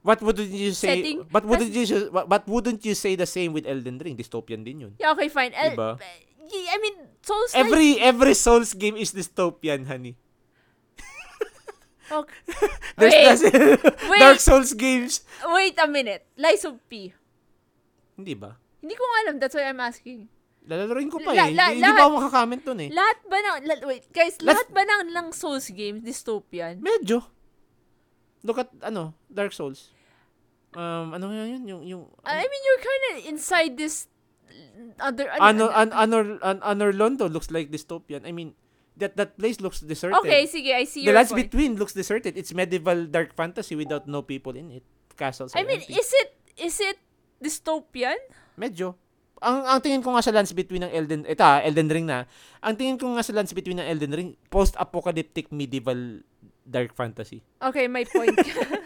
[0.04, 1.24] what wouldn't you say, Setting.
[1.32, 4.16] but wouldn't you, but, but wouldn't you say the same with Elden Ring?
[4.16, 4.92] Dystopian din yun.
[5.00, 5.56] Yeah, okay, fine.
[5.56, 5.90] Uh, Diba?
[6.44, 10.20] I mean, Souls like, Every every Souls game is dystopian, honey.
[12.12, 12.36] okay.
[13.00, 14.20] There's Wait, the- wait.
[14.20, 15.24] Dark Souls games.
[15.56, 16.28] wait a minute.
[16.36, 17.16] Lies of P.
[18.14, 18.60] Hindi ba?
[18.84, 20.28] Hindi ko alam, that's why I'm asking.
[20.64, 21.52] Lalalaroin ko pa La- eh.
[21.52, 22.90] la- hindi lahat- pa ako makaka-comment dun eh.
[22.90, 26.80] Lahat ba ng, la- wait, guys, Let's- lahat ba ng lang Souls games, dystopian?
[26.80, 27.20] Medyo.
[28.40, 29.92] Look at, ano, Dark Souls.
[30.72, 31.62] Um, ano nga yun?
[31.68, 34.08] Yung, yung, I mean, you're kind of inside this
[34.98, 38.26] other, ano, an, Anor, an, Anor Londo looks like dystopian.
[38.26, 38.56] I mean,
[38.96, 40.18] that that place looks deserted.
[40.22, 41.50] Okay, sige, I see The your Lands point.
[41.50, 42.38] Between looks deserted.
[42.38, 44.84] It's medieval dark fantasy without no people in it.
[45.18, 45.94] Castles I mean, empty.
[45.94, 46.98] is it, is it
[47.42, 48.18] dystopian?
[48.58, 48.94] Medyo.
[49.42, 52.28] Ang ang tingin ko nga sa Lands Between ng Elden ito ah, Elden Ring na.
[52.62, 56.22] Ang tingin ko nga sa Lands Between ng Elden Ring post-apocalyptic medieval
[56.64, 57.44] dark fantasy.
[57.60, 58.32] Okay, my point.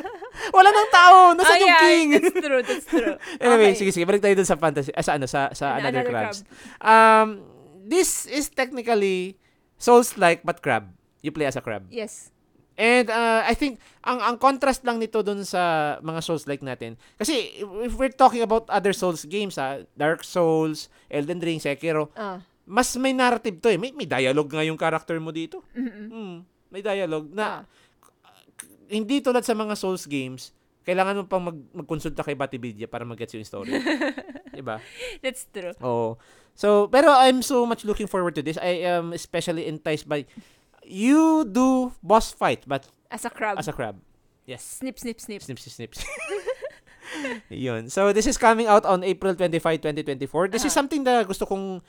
[0.56, 2.06] Wala nang tao, nasa oh, yung yeah, king.
[2.14, 3.14] that's true, that's true.
[3.42, 3.84] anyway, Okay.
[3.84, 6.10] sige sige, balik tayo dun sa fantasy ah, sa ano sa sa An- Another, Another
[6.10, 6.38] Crabs.
[6.80, 7.44] Um
[7.84, 9.36] this is technically
[9.78, 10.90] Souls-like but crab.
[11.22, 11.86] You play as a crab.
[11.86, 12.34] Yes.
[12.78, 15.58] And uh, I think ang ang contrast lang nito dun sa
[15.98, 16.94] mga Souls like natin.
[17.18, 22.38] Kasi if we're talking about other Souls games ha, Dark Souls, Elden Ring, Sekiro, Ah.
[22.62, 23.74] mas may narrative to eh.
[23.74, 25.66] May, may dialogue nga yung character mo dito.
[25.74, 26.06] Mhm.
[26.06, 26.36] Hmm,
[26.70, 27.66] may dialogue na
[28.22, 28.42] Ah.
[28.88, 30.54] hindi tulad sa mga Souls games
[30.88, 33.76] kailangan mo pang mag magkonsulta kay Batipedia para mag-gets yung story.
[34.56, 34.80] 'Di ba?
[35.20, 35.76] That's true.
[35.84, 36.16] Oo.
[36.56, 38.56] So, pero I'm so much looking forward to this.
[38.56, 40.24] I am especially enticed by
[40.88, 43.56] you do boss fight but As a crab.
[43.56, 43.96] as a crab.
[44.48, 44.64] Yes.
[44.64, 45.44] snip, snip, snip.
[45.44, 45.98] Snips, snips.
[47.48, 47.88] Yun.
[47.88, 50.48] So, this is coming out on April 25, 2024.
[50.48, 50.78] This is Aha.
[50.84, 51.80] something na gusto kong,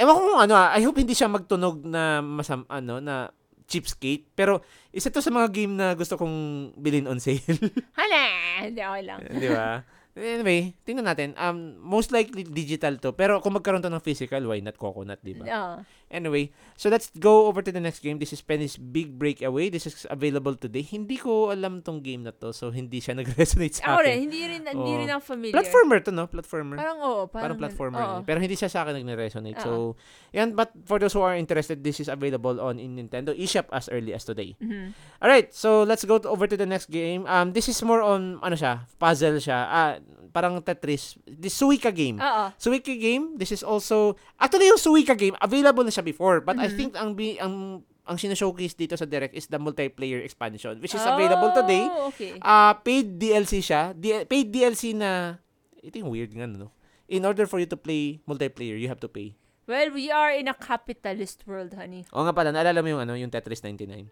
[0.00, 3.28] ewan ko kung ano ah, I hope hindi siya magtunog na masam, ano, na
[3.68, 4.28] cheapskate.
[4.36, 4.60] Pero,
[4.92, 6.36] isa to sa mga game na gusto kong
[6.76, 7.40] bilhin on sale.
[7.98, 8.24] Hala!
[8.68, 9.20] Hindi, okay lang.
[9.28, 9.84] Di ba?
[10.12, 11.32] Anyway, tingnan natin.
[11.40, 13.16] Um, most likely digital to.
[13.16, 15.44] Pero kung magkaroon to ng physical, why not coconut, di ba?
[15.48, 15.74] Oo.
[16.12, 18.20] Anyway, so let's go over to the next game.
[18.20, 19.72] This is Penny's Big Breakaway.
[19.72, 20.84] This is available today.
[20.84, 24.06] Hindi ko alam tong game na to, so hindi siya nag-resonate sa Ako akin.
[24.06, 25.00] rin, hindi rin, hindi Oo.
[25.00, 25.56] rin ako familiar.
[25.56, 26.28] Platformer to, no?
[26.28, 26.76] Platformer.
[26.76, 27.22] Parang oo.
[27.26, 28.02] Parang, Parang, platformer.
[28.04, 28.16] Oo.
[28.28, 29.56] Pero hindi siya sa akin nag-resonate.
[29.64, 29.96] So,
[30.36, 30.52] yan.
[30.52, 34.12] But for those who are interested, this is available on in Nintendo eShop as early
[34.12, 34.52] as today.
[34.60, 34.92] Mhm.
[35.16, 37.24] Alright, so let's go to, over to the next game.
[37.24, 39.58] Um, this is more on, ano siya, puzzle siya.
[39.64, 39.96] Ah,
[40.32, 41.14] parang Tetris.
[41.22, 42.16] This Suika game.
[42.16, 42.44] Oo.
[42.56, 46.40] Suika game, this is also, actually yung Suika game, available na siya before.
[46.40, 46.74] But I Mhm.
[46.74, 51.04] think ang, bi- ang, ang sinashowcase dito sa Direct is the multiplayer expansion, which is
[51.04, 51.84] available today.
[51.84, 52.34] Oh, okay.
[52.40, 53.92] Ah, paid DLC siya.
[53.92, 55.38] D- paid DLC na
[55.78, 56.72] ito yung weird nga no.
[57.06, 59.36] In order for you to play multiplayer, you have to pay.
[59.62, 62.02] Well, we are in a capitalist world, honey.
[62.10, 64.10] O nga pala, naalala mo yung ano, yung Tetris 99.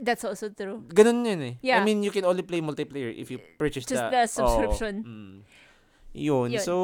[0.00, 0.86] That's also true.
[0.88, 1.54] Ganun yun eh.
[1.58, 1.82] I Yeah.
[1.82, 5.02] mean, you can only play multiplayer if you purchase Just the the subscription.
[5.02, 5.10] Oo.
[5.10, 5.34] Mm.
[6.14, 6.48] Yun.
[6.54, 6.62] Yun.
[6.62, 6.74] So,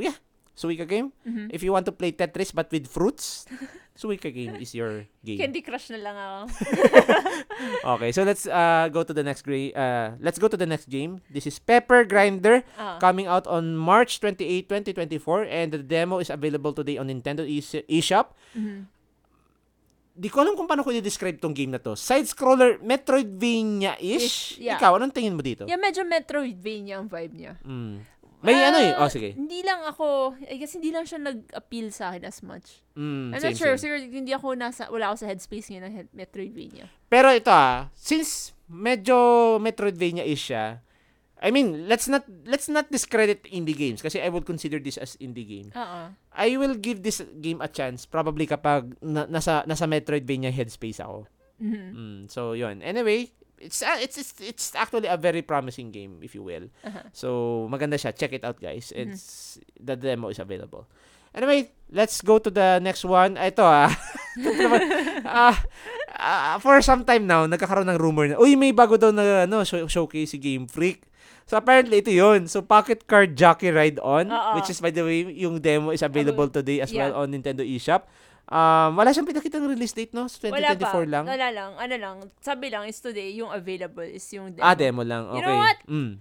[0.00, 0.16] yeah.
[0.58, 1.14] Suika game.
[1.22, 1.54] Mhm.
[1.54, 3.46] If you want to play Tetris but with fruits,
[3.94, 5.38] Suika game is your game.
[5.38, 6.38] Candy Crush na lang ako.
[7.94, 10.90] Okay, so let's uh, go to the next gra- uh, let's go to the next
[10.90, 11.22] game.
[11.30, 12.98] This is Pepper Grinder Ah.
[12.98, 17.86] coming out on March 28, 2024 and the demo is available today on Nintendo eS-
[17.86, 18.34] eShop.
[18.54, 18.90] Mhm.
[20.18, 21.94] Di ko alam kung paano ko i-describe tong game na to.
[21.94, 24.58] Side-scroller, Metroidvania-ish?
[24.58, 24.74] Ish, yeah.
[24.74, 25.62] Ikaw, anong tingin mo dito?
[25.70, 27.54] Yeah, medyo Metroidvania ang vibe niya.
[27.62, 28.02] Mm.
[28.38, 28.92] May Ah, ano eh.
[28.98, 29.34] Oh, sige.
[29.34, 32.82] Hindi lang ako, I guess hindi lang siya nag-appeal sa akin as much.
[32.94, 33.82] Mm, I'm same, not sure, same.
[33.82, 36.86] siguro hindi ako nasa, wala ako sa headspace ngayon ng Metroidvania.
[37.10, 39.14] Pero ito ah, since medyo
[39.58, 40.82] Metroidvania-ish siya,
[41.38, 45.14] I mean, let's not let's not discredit indie games kasi I would consider this as
[45.18, 45.70] indie game.
[45.70, 46.00] Oo.
[46.34, 51.30] I will give this game a chance probably kapag na, nasa nasa Metroidvania headspace ako.
[51.62, 51.86] Mhm.
[51.94, 52.82] Mm, so yun.
[52.82, 56.70] Anyway, it's, uh, it's it's it's actually a very promising game if you will.
[56.82, 57.06] Aha.
[57.14, 58.14] So maganda siya.
[58.14, 58.90] Check it out guys.
[58.90, 60.90] It's the demo is available.
[61.30, 63.38] Anyway, let's go to the next one.
[63.38, 63.92] Ito ah.
[64.34, 64.64] Ito
[65.28, 65.54] ah,
[66.18, 69.62] ah, for some time now, nagkakaroon ng rumor na, uy, may bago daw na ano,
[69.62, 71.04] show- showcase si Game Freak.
[71.48, 72.44] So apparently ito yun.
[72.44, 74.60] So Pocket Card Jockey Ride On, Oo.
[74.60, 77.08] which is by the way, yung demo is available today as Yeah.
[77.08, 78.04] well on Nintendo eShop.
[78.48, 80.24] Um, wala siyang pinakitang release date, no?
[80.24, 81.04] So, Wala 2024 pa.
[81.04, 81.24] lang.
[81.28, 81.70] Wala lang.
[81.76, 82.16] Ano lang.
[82.40, 84.64] Sabi lang is today, yung available is yung demo.
[84.64, 85.28] Ah, demo lang.
[85.28, 85.36] Okay.
[85.36, 85.78] You know what?
[85.84, 86.12] Mm.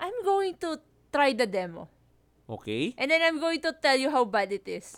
[0.00, 0.80] I'm going to
[1.12, 1.88] try the demo.
[2.48, 2.96] Okay.
[2.96, 4.96] And then I'm going to tell you how bad it is.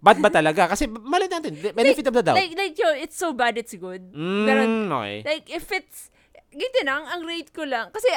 [0.00, 0.72] Bad ba talaga?
[0.72, 1.52] Kasi mali natin.
[1.76, 2.36] Benefit of the doubt.
[2.40, 4.00] Like, like, yo, it's so bad, it's good.
[4.12, 5.16] mm, pero, okay.
[5.24, 6.08] Like, if it's,
[6.48, 7.92] ganito lang, ang rate ko lang.
[7.92, 8.08] Kasi,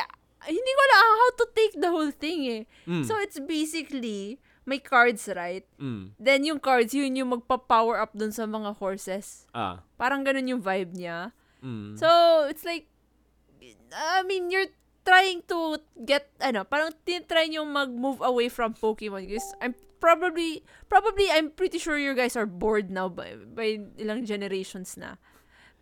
[0.46, 2.64] hindi ko alam how to take the whole thing eh.
[2.86, 3.04] Mm.
[3.04, 5.66] So, it's basically, may cards, right?
[5.82, 6.14] mm.
[6.18, 9.46] Then, yung cards, yun yung magpa-power up dun sa mga horses.
[9.54, 9.82] Ah.
[9.98, 11.34] Parang ganun yung vibe niya.
[11.62, 11.98] Mm.
[11.98, 12.10] So,
[12.50, 12.86] it's like,
[13.94, 14.70] I mean, you're
[15.06, 19.30] trying to get, ano, parang tinitry nyo mag-move away from Pokemon.
[19.30, 24.26] Because I'm probably, probably, I'm pretty sure you guys are bored now by, by ilang
[24.26, 25.18] generations na.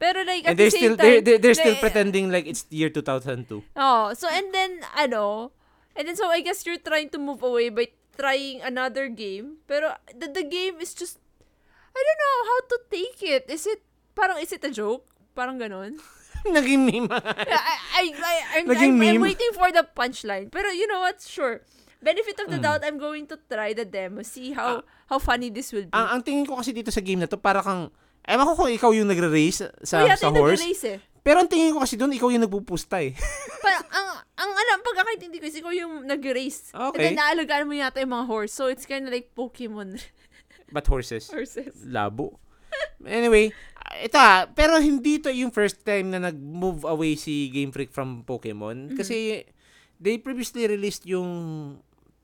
[0.03, 2.27] Pero like, and at the they're same still they're, time, they're, they're still like, pretending
[2.27, 3.47] like it's year 2002.
[3.79, 5.55] Oh, so and then, ano,
[5.95, 7.87] and then so I guess you're trying to move away by
[8.19, 9.63] trying another game.
[9.63, 11.23] Pero the, the game is just,
[11.95, 13.43] I don't know how to take it.
[13.47, 13.79] Is it,
[14.11, 15.07] parang, is it a joke?
[15.31, 15.95] Parang ganon.
[16.43, 17.07] Naging meme.
[17.07, 19.21] I, I, I, I'm, Naging I'm, I'm meme.
[19.23, 20.51] waiting for the punchline.
[20.51, 21.23] Pero you know what?
[21.23, 21.63] Sure.
[22.03, 22.67] Benefit of the Mm.
[22.67, 24.27] doubt, I'm going to try the demo.
[24.27, 25.95] See how how funny this will be.
[25.95, 27.87] ang, ang tingin ko kasi dito sa game na to, para kang,
[28.23, 30.63] ewan ko kung ikaw yung nagre-race sa, Uy, ate, sa horse.
[30.85, 30.99] eh.
[31.23, 33.15] Pero ang tingin ko kasi doon, ikaw yung nagpupusta eh.
[33.63, 36.75] Parang, ang, ang, ang pagkakaintindi ko is ikaw yung nag-race.
[36.75, 37.11] And Okay.
[37.11, 38.51] then, naalagaan mo yata yung mga horse.
[38.51, 40.03] So, it's kind of like Pokemon
[40.75, 41.29] But horses.
[41.29, 41.85] horses.
[41.85, 42.39] Labo.
[43.05, 43.53] Anyway,
[44.01, 48.23] ito ah, pero hindi to yung first time na nag-move away si Game Freak from
[48.23, 48.89] Pokemon.
[48.89, 48.97] Mm-hmm.
[48.97, 49.45] Kasi,
[49.95, 51.29] they previously released yung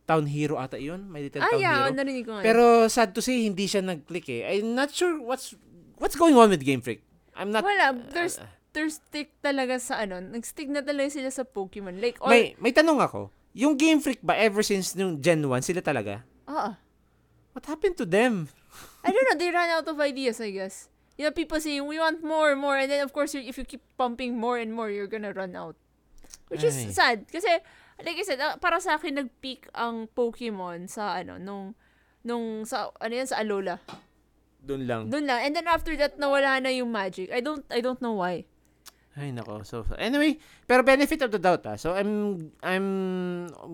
[0.03, 1.05] Town Hero ata yun.
[1.05, 1.77] My Little Ah, Town yeah.
[1.85, 1.93] Hero.
[1.93, 2.41] Narinig ko.
[2.41, 4.57] Pero sad to say, hindi siya nag-click eh.
[4.57, 5.53] I'm not sure what's
[5.99, 7.03] what's going on with Game Freak.
[7.35, 7.63] I'm not...
[7.63, 7.93] Wala.
[8.11, 10.19] There's, uh, there's stick talaga sa ano.
[10.19, 12.01] Nag-stick na talaga sila sa Pokemon.
[12.01, 13.29] Like, all, may, may tanong ako.
[13.53, 16.23] Yung Game Freak ba, ever since nung Gen 1, sila talaga?
[16.49, 16.75] Oo.
[17.53, 18.49] What happened to them?
[19.05, 19.37] I don't know.
[19.37, 20.89] They ran out of ideas, I guess.
[21.19, 22.79] You know, people saying, we want more, more.
[22.79, 25.75] And then, of course, if you keep pumping more and more, you're gonna run out.
[26.47, 26.93] Which is Ay.
[26.95, 27.17] sad.
[27.27, 27.49] Kasi,
[27.99, 31.75] like I said, ah, para sa akin nag-peak ang Pokemon sa ano nung
[32.23, 33.83] nung sa ano yan sa Alola.
[34.69, 35.01] Doon lang.
[35.09, 35.41] Doon lang.
[35.41, 37.33] And then after that nawala na yung magic.
[37.33, 38.45] I don't I don't know why.
[39.17, 39.65] Ay nako.
[39.65, 40.37] So so- anyway,
[40.69, 41.73] pero benefit of the doubt ah.
[41.73, 42.87] So I'm I'm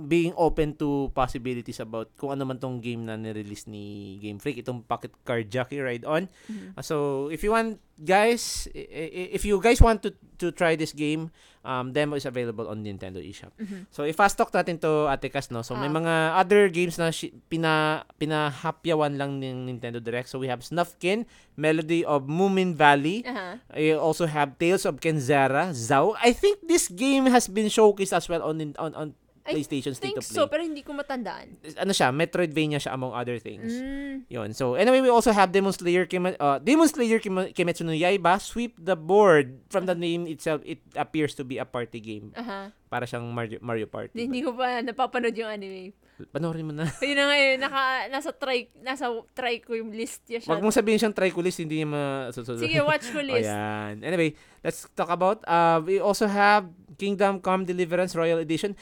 [0.05, 4.63] being open to possibilities about kung ano man tong game na ni-release ni Game Freak,
[4.63, 6.23] itong Pocket Card Jockey Ride On.
[6.47, 6.72] Mhm.
[6.72, 6.95] Uh, So
[7.27, 11.31] if you want guys, if you guys want to to try this game,
[11.61, 13.55] um demo is available on Nintendo eShop.
[13.55, 13.88] Mhm.
[13.89, 15.63] So i-fast talk natin to Ate Cas, no.
[15.63, 15.95] So may Ah.
[15.95, 20.27] mga other games na shi- pina pinahapyawan lang ng Nintendo Direct.
[20.27, 21.23] So we have Snufkin,
[21.55, 23.23] Melody of Moomin Valley.
[23.72, 26.13] I also have Tales of Kenzara, Zao.
[26.19, 29.07] I think this game has been showcased as well on on on
[29.45, 30.57] I PlayStation State think of so, Play.
[30.57, 31.53] pero hindi ko matandaan.
[31.78, 33.78] Ano siya, Metroidvania siya among other things.
[33.78, 34.26] Mm.
[34.26, 34.49] Yon.
[34.57, 38.41] So anyway, we also have Demon Slayer Kima, uh, Demon Slayer Kima, Kimetsu no Yaiba,
[38.41, 39.62] Sweep the Board.
[39.70, 42.34] From the name itself, it appears to be a party game.
[42.34, 42.74] Aha.
[42.90, 44.18] Para siyang Mario, Mario Party.
[44.18, 45.94] Hindi, hindi ko pa napapanood yung anime.
[46.32, 46.88] Panoorin mo na.
[47.04, 50.52] Yun na nga yun, naka, nasa try, nasa try ko yung list niya siya.
[50.56, 52.64] Wag mong sabihin siyang triculist, hindi niya masusunod.
[52.64, 53.52] Sige, watch ko list.
[53.52, 54.00] yan.
[54.00, 54.32] Anyway,
[54.64, 58.80] let's talk about, uh, we also have Kingdom Come Deliverance Royal Edition.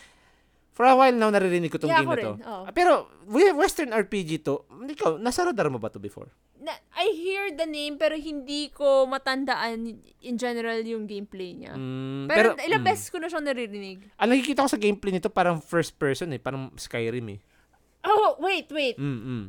[0.74, 2.32] For a while now, naririnig ko tong Yeah, game na to.
[2.34, 2.42] rin.
[2.42, 4.66] Ah, Pero, we- Western RPG to.
[4.68, 6.34] Ikaw, nasa radar mo ba to before?
[6.58, 11.78] Na, I hear the name pero hindi ko matandaan in general yung gameplay niya.
[11.78, 12.90] Mm, Pero, ilang mm.
[12.90, 14.02] beses ko na siyang naririnig.
[14.18, 16.42] Ang nakikita ko sa gameplay nito, parang first person eh.
[16.42, 17.40] Parang Skyrim eh.
[18.02, 18.98] Oh, wait, wait.
[18.98, 19.44] Mm, mm.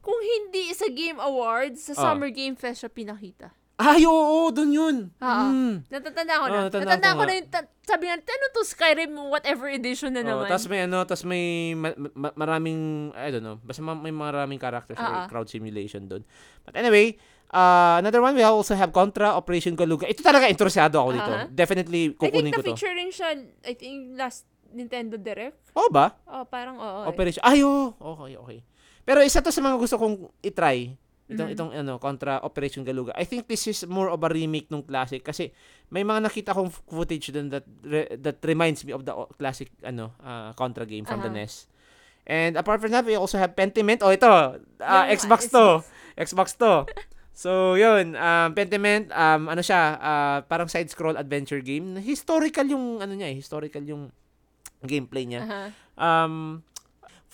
[0.00, 2.00] Kung hindi sa Game Awards, sa Ah.
[2.10, 3.54] Summer Game Fest siya pinakita.
[3.74, 4.96] Ay, oo, dun yun.
[5.18, 5.44] Oo.
[5.50, 5.74] Mm.
[5.90, 6.54] Natatanda ko na.
[6.54, 10.14] Oo, natandaan Natanda ko ko na yung, ta- sabi nga, ano to, Skyrim, whatever edition
[10.14, 10.46] na Oh, naman.
[10.46, 11.44] tapos may ano, tapos may
[11.74, 12.78] ma- ma- maraming,
[13.18, 15.26] I don't know, basta ma- may maraming characters ah.
[15.26, 16.22] crowd simulation doon.
[16.62, 17.18] But anyway,
[17.50, 20.06] uh, another one, we also have Contra, Operation Galuga.
[20.06, 21.32] Ito talaga, interesado ako dito.
[21.34, 21.50] Ah.
[21.50, 22.78] Definitely, I think kukunin ko to.
[22.78, 23.30] na-feature rin siya,
[23.66, 25.74] I think, last Nintendo Direct.
[25.74, 26.14] Oh ba?
[26.30, 27.00] Oh, parang oo.
[27.06, 27.10] eh.
[27.10, 28.58] Operation, ay, oh, okay, okay.
[29.02, 30.94] Pero isa to sa mga gusto kong itry.
[31.34, 31.54] Itong, Mhm.
[31.54, 33.10] itong ano, Contra Operation Galuga.
[33.12, 35.50] I think this is more of a remake nung classic kasi
[35.90, 40.14] may mga nakita kong footage doon that re- that reminds me of the classic ano
[40.18, 41.38] uh, Contra game from the Aha.
[41.42, 41.66] NES.
[42.24, 44.00] And apart from that, we also have Pentiment.
[44.00, 44.24] Oh, ito.
[44.24, 45.84] Uh, Yung, Xbox to.
[46.16, 46.88] Xbox to.
[47.36, 48.16] So, yun.
[48.16, 52.00] Um, Pentiment, um, ano siya, uh, parang side-scroll adventure game.
[52.00, 54.08] Historical yung, ano niya eh, historical yung
[54.80, 55.42] gameplay niya.
[55.44, 55.62] Aha.
[55.96, 56.62] Um,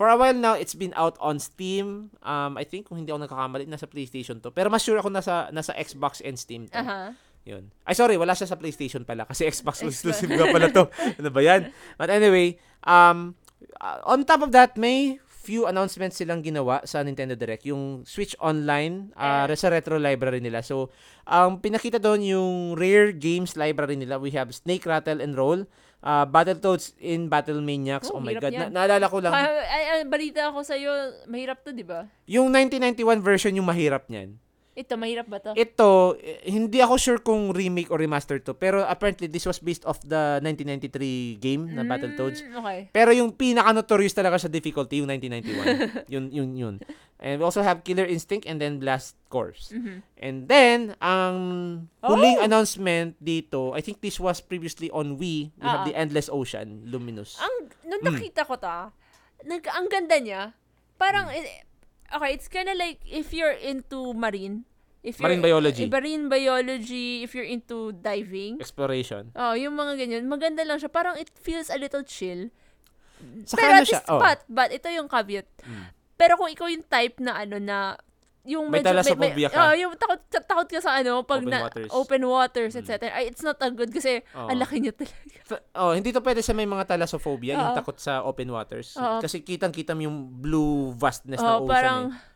[0.00, 2.08] for a while now, it's been out on Steam.
[2.24, 4.48] Um, I think, kung hindi ako nagkakamali, nasa PlayStation to.
[4.48, 6.80] Pero mas sure ako nasa, nasa Xbox and Steam to.
[6.80, 7.12] Aha.
[7.44, 7.68] Yun.
[7.84, 9.28] Ay, sorry, wala siya sa PlayStation pala.
[9.28, 10.88] Kasi Xbox exclusive nga pala to.
[11.20, 11.68] ano ba yan?
[12.00, 12.56] But anyway,
[12.88, 13.36] um,
[13.76, 17.68] uh, on top of that, may few announcements silang ginawa sa Nintendo Direct.
[17.68, 20.64] Yung Switch Online, uh, sa retro library nila.
[20.64, 20.88] So,
[21.28, 24.16] ang pinakita doon yung rare games library nila.
[24.16, 25.68] We have Snake Rattle and Roll,
[26.00, 28.08] uh, Battletoads in Battle Maniacs.
[28.10, 28.52] Oh, Oh, my God.
[28.52, 28.70] Na- yan.
[28.72, 29.32] naalala ko lang.
[29.32, 30.90] Ah, ay, ay, balita ako sa'yo,
[31.26, 32.08] mahirap to, di ba?
[32.26, 34.36] Yung 1991 version yung mahirap niyan.
[34.80, 35.52] Ito, mahirap ba to?
[35.52, 38.52] Ito, eh, hindi ako sure kung remake or remaster to.
[38.52, 42.40] Pero apparently, this was based off the 1993 game na Battletoads.
[42.40, 42.78] Mm, okay.
[42.88, 46.08] Pero yung pinaka-notorious talaga sa difficulty, yung 1991.
[46.12, 46.74] yun, yun, yun.
[47.20, 49.68] And we also have Killer Instinct and then Blast Course.
[49.68, 50.00] Mhm.
[50.16, 51.36] And then, ang
[52.00, 52.46] huling Oh!
[52.48, 55.52] announcement dito, I think this was previously on Wii.
[55.52, 57.36] We have Ah, the Endless Ocean, Luminous.
[57.36, 58.16] Ang, nung Mm.
[58.16, 58.96] nakita ko ta,
[59.44, 60.56] nag, ang ganda niya,
[60.96, 61.68] parang, eh,
[62.08, 64.64] okay, it's kinda like, if you're into marine,
[65.02, 65.82] if you're, Marine biology.
[65.82, 69.32] eh, marine biology, if you're into diving, Exploration.
[69.32, 72.48] oh, yung mga ganyan, maganda lang siya, parang it feels a little chill.
[73.44, 74.00] Saka Pero ano at siya?
[74.00, 74.16] least, Oh.
[74.18, 75.44] but, but, ito yung caveat.
[75.60, 75.84] Mm.
[76.14, 77.96] Pero kung ikaw yung type na ano na,
[78.42, 79.56] yung May medyo- thalassophobia ka.
[79.58, 81.90] oh, yung takot, takot ka sa ano, pag Open na, waters.
[81.90, 82.80] open waters, Mm.
[82.80, 82.90] etc.
[83.10, 84.48] Ay, it's not a good kasi Oo.
[84.48, 85.60] ang laki niya talaga.
[85.74, 87.76] Oh, hindi to pwede sa may mga thalassophobia, yung Oo.
[87.76, 88.96] takot sa open waters.
[88.96, 89.20] Oo.
[89.20, 91.68] Kasi kitang-kita mo yung blue vastness ng Oh, ocean.
[91.68, 92.29] parang, eh.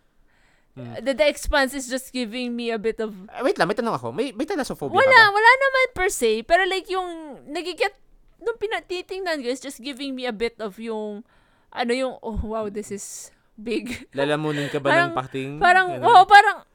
[0.74, 1.06] Mm.
[1.06, 3.94] the, the expanse is just giving me a bit of Ah, wait lang, may tanong
[3.94, 4.10] ako.
[4.10, 5.34] May, may thalassophobia Wala, ka ba?
[5.34, 6.42] wala naman per se.
[6.42, 7.06] Pero like yung,
[7.46, 7.94] nagiget,
[8.42, 11.22] nung pinatitingnan ko, is just giving me a bit of yung,
[11.70, 14.10] ano yung, oh wow, this is big.
[14.10, 15.50] Lalamunin ka ba ng Parang- pakting?
[15.62, 16.02] parang, Ganun?
[16.02, 16.66] wow, parang,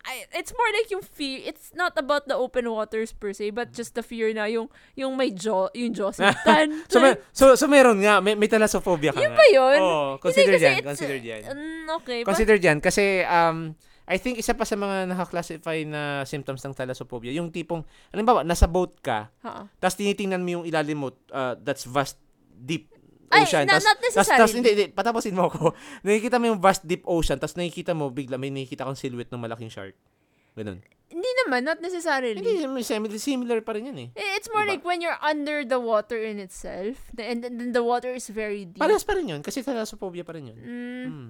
[0.00, 3.72] I, it's more like yung fear, it's not about the open waters per se, but
[3.72, 6.88] just the fear na yung, yung may jaw, yung jaw sintan.
[6.88, 9.40] So, may, so, so meron nga, may, may thalassophobia ka Yun nga.
[9.40, 9.78] ba yun?
[9.80, 11.42] Oo, consider Hindi, yan, consider yan.
[11.52, 12.20] Mm, okay.
[12.24, 13.76] Consider yan, kasi, um,
[14.08, 18.40] I think isa pa sa mga nakaklasify na symptoms ng thalassophobia, yung tipong, alam ba,
[18.40, 22.16] nasa boat ka, but, tapos tinitingnan mo yung ilalim mo, uh, that's vast,
[22.60, 22.92] deep
[23.30, 23.64] Ay, ocean.
[23.64, 24.54] na- tas, not tas, tas, necessarily.
[24.58, 25.70] hindi, hindi, patapusin mo ako.
[26.06, 29.38] nakikita mo yung vast, deep ocean, tapos nakikita mo, bigla may nakikita kang silhouette ng
[29.38, 29.94] malaking shark.
[30.58, 30.82] Ganun.
[31.10, 32.38] Hindi naman, not necessarily.
[32.38, 34.08] Hindi, semi- similar pa rin yan eh.
[34.38, 34.78] It's more Diba?
[34.78, 38.78] like when you're under the water in itself, and then the water is very deep.
[38.78, 40.58] Parehas pa rin yun, kasi thalassophobia pa rin yun.
[40.58, 41.28] Mm, Mm.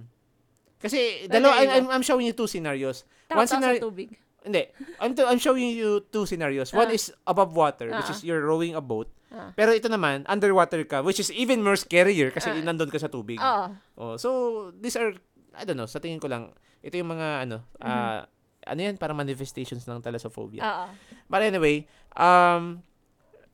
[0.80, 3.04] Kasi, dalawa, I'm, I'm, showing you two scenarios.
[3.28, 4.16] takot One scenario, tubig.
[4.40, 4.64] Hindi,
[4.98, 6.72] I'm, to- I'm showing you two scenarios.
[6.72, 6.96] One Ah.
[6.96, 8.14] is above water, which Ah.
[8.14, 9.08] is you're rowing a boat.
[9.28, 9.52] Ah.
[9.54, 12.58] Pero ito naman, underwater ka, which is even more scarier kasi Ah.
[12.58, 13.38] nandun ka sa tubig.
[13.38, 13.66] Oo.
[13.94, 14.28] Oh, so,
[14.74, 15.12] these are,
[15.54, 16.50] I don't know, sa tingin ko lang,
[16.80, 18.24] ito yung mga, ano, ah,
[18.64, 20.60] ano yan, para manifestations ng thalassophobia.
[20.60, 20.86] Oo.
[21.28, 22.80] But anyway, um,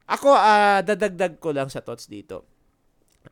[0.07, 2.47] ako, ah, dadagdag ko lang sa thoughts dito.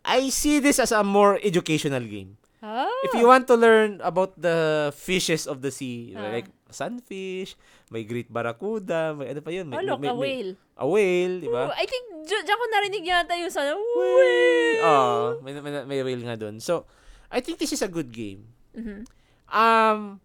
[0.03, 2.35] I see this as a more educational game.
[2.61, 2.91] Ah.
[3.05, 6.29] If you want to learn about the fishes of the sea, Ah.
[6.33, 7.55] like sunfish,
[7.89, 9.71] may great barracuda, may ano pa yun?
[9.71, 10.51] May, Oh, look, may, a may- whale.
[10.75, 11.71] a whale, di ba?
[11.73, 14.83] I think, dyan dyan ko narinig yata yung sana, Whale!
[14.83, 16.59] Oh, may, may, may whale nga dun.
[16.59, 16.85] So,
[17.31, 18.51] I think this is a good game.
[18.75, 19.07] Mhm.
[19.49, 20.19] Um,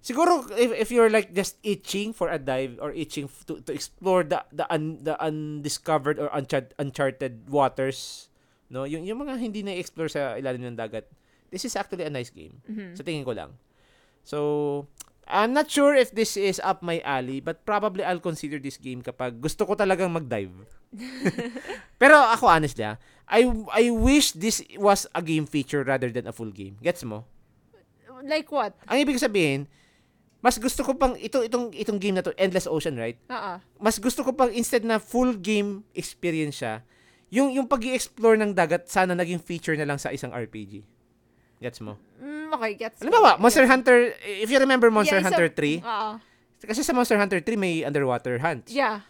[0.00, 4.20] siguro if, if you're like just itching for a dive or itching to, to explore
[4.22, 8.28] the the un, the undiscovered or uncharted, uncharted waters,
[8.68, 11.06] no, yung yung mga hindi na-explore sa ilalim ng dagat.
[11.48, 12.58] This is actually a nice game.
[12.66, 12.98] Mhm.
[12.98, 13.54] Sa tingin ko lang.
[14.22, 14.88] So,
[15.24, 19.00] I'm not sure if this is up my alley, but probably I'll consider this game
[19.00, 20.52] kapag gusto ko talagang mag-dive.
[22.02, 26.34] Pero ako honestly, ah, I I wish this was a game feature rather than a
[26.36, 26.76] full game.
[26.84, 27.24] Gets mo?
[28.24, 28.76] Like what?
[28.88, 29.68] Ang ibig sabihin,
[30.44, 33.16] mas gusto ko pang ito itong itong game na to, Endless Ocean, right?
[33.32, 33.54] Oo.
[33.80, 36.84] Mas gusto ko pang instead na full game experience siya,
[37.32, 40.84] yung yung pag-explore ng dagat sana naging feature na lang sa isang RPG.
[41.64, 41.96] Gets mo?
[42.20, 46.10] Mm, okay, gets ba, Monster Hunter, if you remember Monster Yeah, Hunter 3, Oo.
[46.64, 48.68] kasi sa Monster Hunter 3 may underwater hunt.
[48.68, 49.04] Yeah.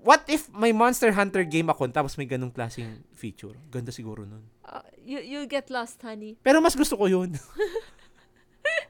[0.00, 3.52] What if may Monster Hunter game ako tapos may ganung klaseng feature?
[3.68, 4.48] Ganda siguro nun.
[4.64, 6.40] Uh, you, you'll get lost, honey.
[6.40, 7.36] Pero mas gusto ko yun.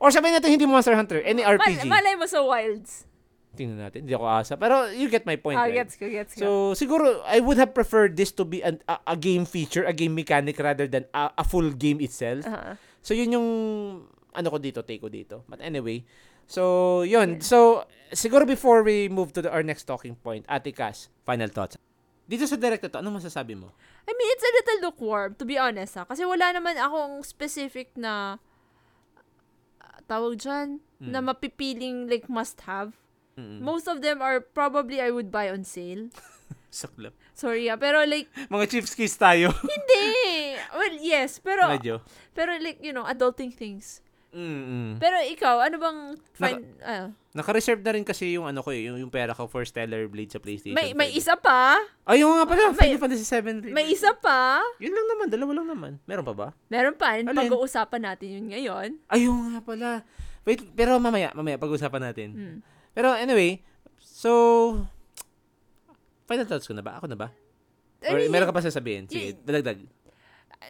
[0.01, 1.85] Or sabihin natin hindi Monster Hunter, any RPG.
[1.87, 3.05] Mal- malay mo sa wilds.
[3.53, 4.07] Tingnan natin.
[4.07, 4.55] Hindi ako asa.
[4.55, 5.83] Pero you get my point, Ah, right?
[5.83, 6.41] gets ko, gets ko.
[6.41, 6.49] So,
[6.79, 10.15] siguro, I would have preferred this to be an, a, a game feature, a game
[10.15, 12.47] mechanic rather than a, a full game itself.
[12.47, 12.79] Uh-huh.
[13.01, 13.49] So, yun yung,
[14.31, 15.43] ano ko dito, take ko dito.
[15.49, 16.05] But anyway,
[16.45, 17.41] so, yun.
[17.41, 21.77] So, siguro before we move to the, our next talking point, Ate Cass, final thoughts.
[22.31, 23.75] Dito sa direct na to, anong masasabi mo?
[24.07, 26.07] I mean, it's a little lukewarm, to be honest, ha?
[26.07, 28.39] Kasi wala naman akong specific na
[29.83, 31.17] ah, tawag dyan, Hmm.
[31.17, 32.93] na mapipiling like must-have.
[33.41, 33.65] Mm-mm.
[33.65, 36.13] Most of them are probably I would buy on sale.
[36.71, 37.13] Saklap.
[37.35, 37.77] Sorry, ah.
[37.77, 39.51] Pero like, Mga chips kiss tayo.
[39.75, 40.07] hindi!
[40.71, 41.43] Well, yes.
[41.43, 41.99] Pero, Medyo.
[42.31, 44.01] pero like, you know, adulting things.
[44.31, 45.03] Mm-mm.
[45.03, 45.99] Pero ikaw, ano bang
[46.39, 49.67] find, ah, Naka-reserve na rin kasi yung ano ko eh, yung, yung pera ko for
[49.67, 50.75] Stellar Blade sa PlayStation.
[50.75, 51.19] may, may 5.
[51.19, 51.79] isa pa?
[52.07, 53.71] Ay, yung nga pala, May- Final Fantasy 7.
[53.71, 54.63] May isa pa?
[54.79, 55.93] Yun lang naman, dalawa lang naman.
[56.07, 56.49] Meron pa ba?
[56.71, 57.19] Meron pa.
[57.19, 57.35] Alin?
[57.35, 58.89] Pag-uusapan natin yun ngayon.
[59.11, 59.89] Ayun nga pala.
[60.47, 62.29] Wait, pero mamaya, mamaya, pag-usapan natin.
[62.35, 62.59] Hmm.
[62.95, 63.63] Pero anyway,
[63.99, 64.31] so,
[66.31, 66.95] final thoughts ko na ba?
[66.95, 67.35] Ako na ba?
[68.01, 69.05] I Or mean, meron ka pa sasabihin?
[69.05, 69.83] Sige, y- dalagdag.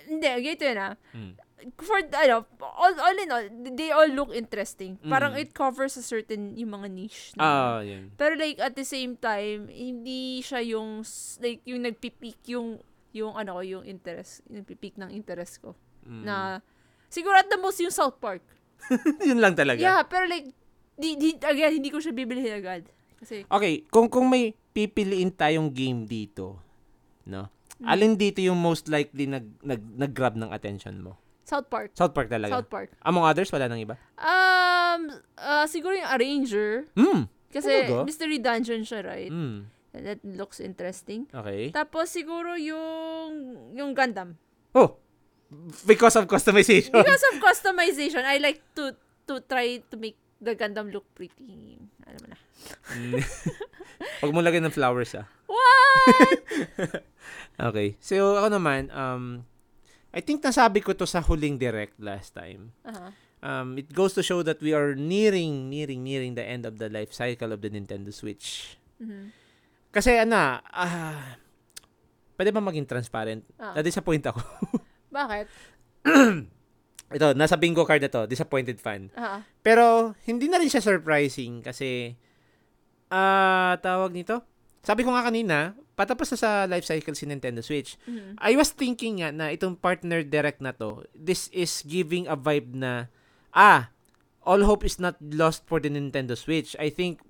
[0.07, 0.95] Hindi, ganito yun ah.
[1.13, 1.35] Hmm.
[1.77, 4.97] For, ano, all, all in all, they all look interesting.
[5.05, 5.43] Parang Mm.
[5.43, 7.37] it covers a certain, yung mga niche.
[7.37, 8.09] na- Ah, yun.
[8.15, 11.05] Pero like, at the same time, hindi siya yung,
[11.39, 12.81] like, yung nagpipik yung,
[13.13, 15.77] yung ano ko, yung interest, yung nagpipik ng interest ko.
[16.03, 16.25] Mm.
[16.25, 16.65] Na,
[17.07, 18.41] siguro at the most yung South Park.
[19.21, 19.77] yun lang talaga.
[19.77, 20.49] Yeah, pero like,
[20.97, 22.89] di, di, again, hindi ko siya bibilihin agad.
[23.21, 26.57] Kasi, Okay, kung kung may pipiliin tayong game dito,
[27.29, 27.53] no?
[27.81, 27.89] Hmm.
[27.89, 31.17] Alin dito yung most likely nag nag nag-grab ng attention mo?
[31.45, 31.91] South Park.
[31.97, 32.53] South Park talaga.
[32.55, 32.95] South Park.
[33.03, 33.99] Among others, wala nang iba?
[34.15, 36.87] Um, ah, siguro yung Arranger.
[36.95, 37.27] Hmm.
[37.51, 38.07] Kasi Talaga?
[38.07, 39.33] Mystery Dungeon siya, right?
[39.33, 39.67] Hmm.
[39.91, 41.27] That looks interesting.
[41.35, 41.75] Okay.
[41.75, 44.39] Tapos siguro yung yung Gundam.
[44.71, 45.03] Oh.
[45.83, 46.95] Because of customization.
[46.95, 48.95] Because of customization, I like to
[49.27, 51.79] to try to make the Gundam look pretty.
[52.09, 52.39] Alam mo na.
[54.25, 55.29] Huwag mo lagyan ng flowers ah.
[55.47, 57.05] What?
[57.61, 58.01] Okay.
[58.01, 59.45] So, ako naman, um,
[60.17, 62.73] I think nasabi ko to sa huling direct last time.
[62.89, 63.13] Aha.
[63.45, 66.89] Um, it goes to show that we are nearing, nearing, nearing the end of the
[66.89, 68.77] life cycle of the Nintendo Switch.
[68.97, 69.29] Mhm.
[69.93, 71.37] Kasi, ano, ah,
[72.41, 73.45] pwede ba maging transparent?
[73.61, 73.77] Ah.
[73.77, 74.41] Na-disappoint ako.
[75.13, 75.47] Bakit?
[77.11, 79.11] Ito, nasa bingo card na to, disappointed fan.
[79.19, 79.43] Aha.
[79.67, 82.15] Pero, hindi na rin siya surprising kasi,
[83.11, 84.47] ah, tawag nito?
[84.87, 87.99] Sabi ko nga kanina, patapos na sa life cycle si Nintendo Switch.
[88.07, 88.39] Mhm.
[88.41, 92.73] I was thinking nga na itong partner direct na to, this is giving a vibe
[92.79, 93.11] na,
[93.53, 93.91] ah,
[94.47, 96.79] all hope is not lost for the Nintendo Switch.
[96.81, 97.21] I think,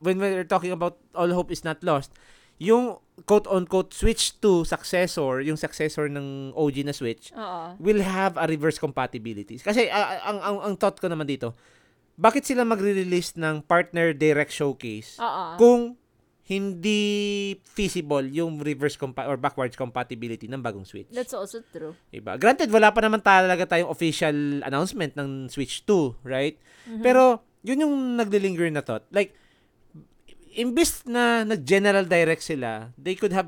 [0.00, 2.10] when we're talking about all hope is not lost,
[2.58, 7.74] yung quote-unquote Switch 2 successor, yung successor ng OG na Switch, Oo.
[7.82, 9.58] will have a reverse compatibility.
[9.58, 11.54] Kasi ah, ang, ang, ang thought ko naman dito,
[12.18, 15.54] bakit sila magre-release ng partner direct showcase Oo.
[15.58, 15.82] kung
[16.48, 21.12] hindi feasible yung reverse compa- or backwards compatibility ng bagong Switch.
[21.12, 21.92] That's also true.
[22.08, 22.40] Diba?
[22.40, 26.56] Granted, wala pa naman talaga tayong official announcement ng Switch 2, right?
[26.88, 27.04] Mhm.
[27.04, 29.04] Pero, yun yung naglilinger na thought.
[29.12, 29.36] Like,
[30.58, 33.46] imbis na nag-general direct sila, they could have,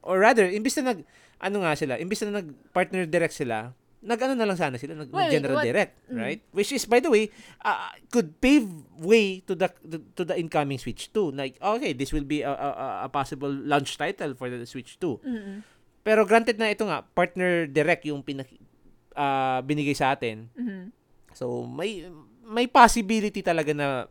[0.00, 1.02] or rather, imbis na nag,
[1.38, 5.34] ano nga sila, imbis na nag-partner direct sila, nag-ano na lang sana sila, nag, Wait,
[5.34, 6.18] general what- direct, Mm.
[6.22, 6.40] right?
[6.54, 8.62] Which is, by the way, uh, could pave
[8.94, 9.66] way to the
[10.14, 11.34] to the incoming Switch 2.
[11.34, 12.70] Like, okay, this will be a, a,
[13.04, 15.18] a- possible launch title for the Switch 2.
[15.18, 15.54] Mhm.
[16.06, 18.46] Pero granted na ito nga, partner direct yung pinak
[19.12, 20.46] ah, binigay sa atin.
[20.54, 20.94] Mhm.
[21.34, 22.06] So may
[22.46, 24.06] may possibility talaga na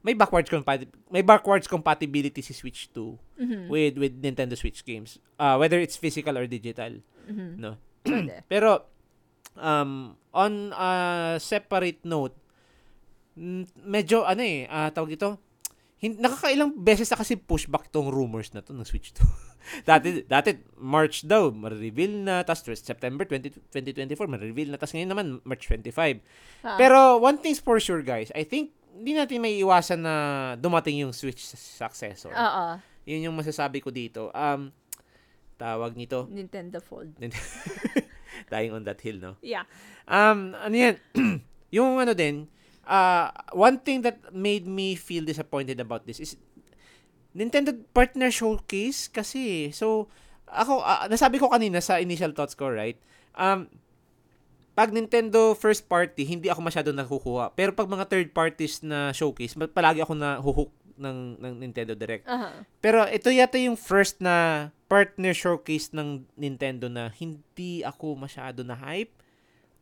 [0.00, 3.66] may backwards compati- may backwards compatibility si Switch 2 Mhm.
[3.66, 5.18] with with Nintendo Switch games.
[5.34, 7.58] Uh, whether it's physical or digital, Mhm.
[7.58, 7.76] no.
[8.52, 8.86] Pero
[9.54, 10.90] um on a
[11.36, 12.34] separate note,
[13.80, 15.38] medyo ano eh, ah, tawag ito,
[15.98, 19.26] hin- nakakailang beses na kasi pushback tong rumors na to ng Switch 2.
[19.88, 25.26] dati, dati March daw, ma-reveal na, tapos September 20, 2024, ma-reveal na, tapos ngayon naman
[25.42, 26.22] March 25.
[26.62, 26.78] Ah.
[26.78, 30.14] Pero one thing's for sure guys, I think hindi natin may iwasan na
[30.58, 32.34] dumating yung Switch successor.
[32.34, 32.64] Oo.
[33.06, 34.34] Yun yung masasabi ko dito.
[34.34, 34.74] Um,
[35.54, 37.14] tawag nito, Nintendo Fold.
[38.52, 39.32] dying on that hill, no?
[39.40, 39.64] Yeah.
[40.06, 40.94] Um, ano yan?
[41.76, 42.50] yung ano din,
[42.86, 46.36] uh, one thing that made me feel disappointed about this is
[47.36, 49.70] Nintendo partner showcase kasi.
[49.70, 50.08] So,
[50.48, 52.96] ako, ah, nasabi ko kanina sa initial thoughts ko, right?
[53.36, 53.68] Um,
[54.78, 57.50] pag Nintendo first party, hindi ako masyado nakukuha.
[57.58, 62.22] Pero pag mga third parties na showcase, palagi ako na huhook ng, ng Nintendo Direct.
[62.30, 62.62] Aha.
[62.78, 68.78] Pero ito yata yung first na partner showcase ng Nintendo na hindi ako masyado na
[68.78, 69.10] hype.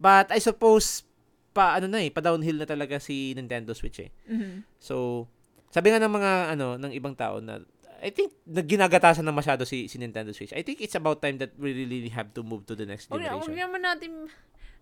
[0.00, 1.04] But I suppose
[1.52, 4.08] pa ano na eh, pa downhill na talaga si Nintendo Switch eh.
[4.28, 4.64] Mhm.
[4.80, 5.28] So,
[5.72, 7.60] sabi nga ng mga ano ng ibang tao na
[8.00, 10.52] I think nagginagatasan na masyado si si Nintendo Switch.
[10.52, 13.24] I think it's about time that we really have to move to the next Huwag
[13.24, 13.72] na, huwag generation.
[13.72, 14.10] naman natin,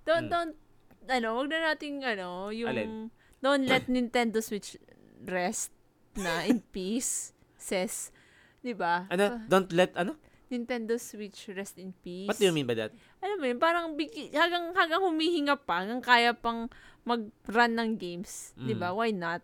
[0.04, 0.32] don't, Mm.
[0.32, 0.54] don't,
[1.06, 2.92] ano, huwag na natin, ano, yung, Alin?
[3.38, 4.76] don't let Nintendo Switch
[5.20, 5.72] rest
[6.14, 8.12] na in peace, says,
[8.60, 9.04] di ba?
[9.08, 9.40] Ano?
[9.46, 10.16] Don't let ano?
[10.44, 12.28] Nintendo Switch rest in peace.
[12.28, 12.92] What do you mean by that?
[13.18, 16.68] Alam mo yun, parang bigi, hanggang, hanggang humihinga pa, hanggang kaya pang
[17.02, 18.92] mag-run ng games, di ba?
[18.92, 18.96] Mm.
[18.96, 19.42] Why not?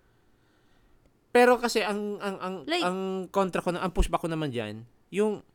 [1.31, 2.99] Pero kasi ang ang ang Like- ang
[3.31, 5.47] kontra ko na ang pushback ko naman diyan, yung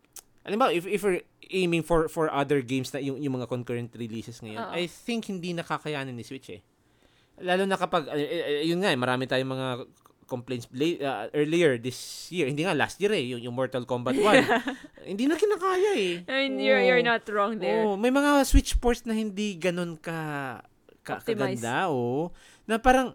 [0.46, 3.90] alam mo if if we're aiming for for other games na yung, yung mga concurrent
[3.98, 4.74] releases ngayon, Oo.
[4.78, 6.62] I think hindi nakakayanin ni Switch eh.
[7.42, 9.68] Lalo na kapag eh, yun nga, eh, marami tayong mga
[10.26, 12.50] complaints la- uh, earlier this year.
[12.50, 14.22] Hindi nga last year eh, yung, yung Mortal Kombat 1.
[15.14, 16.14] hindi na kinakaya eh.
[16.26, 17.10] I mean, you're, you're Oo.
[17.14, 17.86] not wrong there.
[17.86, 20.62] Oo, may mga Switch ports na hindi ganun ka,
[21.06, 21.62] ka Optimize.
[21.62, 22.34] kaganda, oh.
[22.66, 23.14] Na parang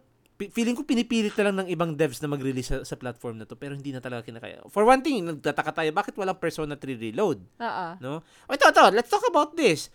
[0.49, 3.53] feeling ko pinipilit na lang ng ibang devs na mag-release sa, sa platform na to
[3.53, 4.65] pero hindi na talaga kinakaya.
[4.73, 7.87] For one thing, nagtataka tayo bakit walang Persona 3 Reload, Oo.
[8.01, 8.25] no?
[8.49, 9.93] O ito, ito, let's talk about this.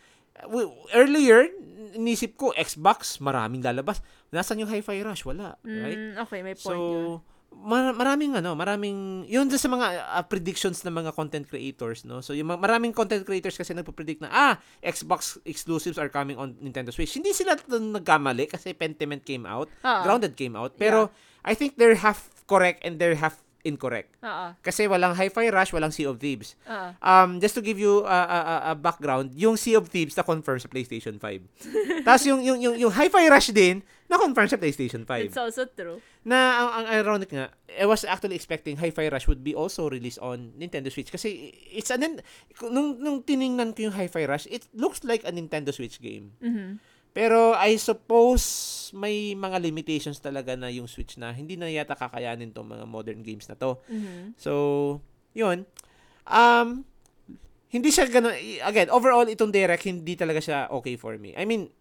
[0.94, 1.50] Earlier,
[1.96, 4.04] inisip ko Xbox, maraming lalabas.
[4.30, 5.24] Nasaan yung Hi-Fi Rush?
[5.24, 5.96] Wala, right?
[5.96, 7.35] Mm, okay, may So, point yun.
[7.54, 12.20] Mar- maraming ano, maraming yun sa mga ah, predictions ng mga content creators, no.
[12.26, 16.58] So yung ma- maraming content creators kasi nagpo-predict na ah, Xbox exclusives are coming on
[16.58, 17.14] Nintendo Switch.
[17.14, 20.02] Hindi sila nagkamali kasi Pentiment came out, Oo.
[20.02, 21.14] Grounded came out, pero
[21.46, 24.14] I think they're half correct and they're half incorrect.
[24.22, 24.54] Oo.
[24.62, 26.54] Kasi walang Hi-Fi Rush, walang Sea of Thieves.
[26.64, 26.90] Oo.
[27.02, 28.40] Um, just to give you a, a,
[28.72, 31.42] a- background, yung Sea of Thieves na confirm sa PlayStation 5.
[32.08, 35.66] Tapos yung yung yung, yung Hi-Fi Rush din na confirm sa PlayStation 5 It's also
[35.66, 35.98] true.
[36.22, 40.22] na ang, ang ironic nga, I was actually expecting Hi-Fi Rush would be also released
[40.22, 42.22] on Nintendo Switch kasi it's a nin-
[42.64, 46.38] nung nung tiningnan ko yung Hi-Fi Rush, it looks like a Nintendo Switch game.
[46.38, 46.78] Mhm.
[47.16, 48.44] Pero I suppose
[48.92, 53.24] may mga limitations talaga na yung Switch na hindi na yata kakayanin tong mga modern
[53.24, 53.80] games na to.
[53.88, 54.36] Mhm.
[54.36, 54.52] So,
[55.32, 55.64] yun.
[56.28, 56.84] Um,
[57.72, 58.36] hindi siya ganun.
[58.68, 61.32] Again, overall, itong direct, hindi talaga siya okay for me.
[61.40, 61.72] I mean,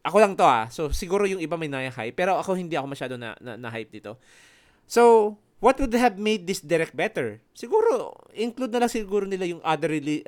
[0.00, 0.72] ako lang to ah.
[0.72, 2.16] So, siguro yung iba may na-hype.
[2.16, 4.16] Pero ako hindi ako masyado na, na, na-hype dito.
[4.88, 7.40] So, what would have made this direct better?
[7.50, 10.20] Siguro, include na lang siguro nila yung other release.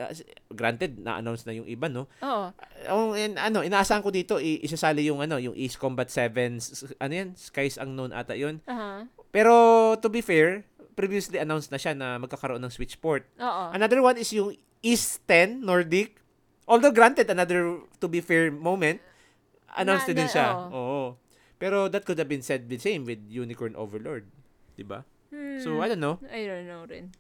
[0.49, 2.09] granted, na-announce na yung iba, no?
[2.19, 2.49] Oo.
[2.89, 6.73] Ang in, ano, inaasahan ko dito, i- isasali yung ano, yung Ace Combat 7, s-
[6.83, 8.65] s- ano yan, Skies Unknown ata yun.
[8.65, 9.05] Aha.
[9.29, 9.53] Pero
[10.01, 10.65] to be fair,
[10.97, 13.29] previously announced na siya na magkakaroon ng Switch port.
[13.37, 13.65] Oo.
[13.71, 16.17] Another one is yung East 10 Nordic.
[16.65, 18.99] Although granted another to be fair moment,
[19.77, 20.47] announced Na- din siya.
[20.57, 20.73] oo.
[20.73, 21.03] Oo.
[21.57, 24.25] Pero that could have been said the same with Unicorn Overlord,
[24.73, 25.05] 'di ba?
[25.31, 25.61] Hmm.
[25.61, 26.19] So I don't know.
[26.31, 27.11] I don't know rin.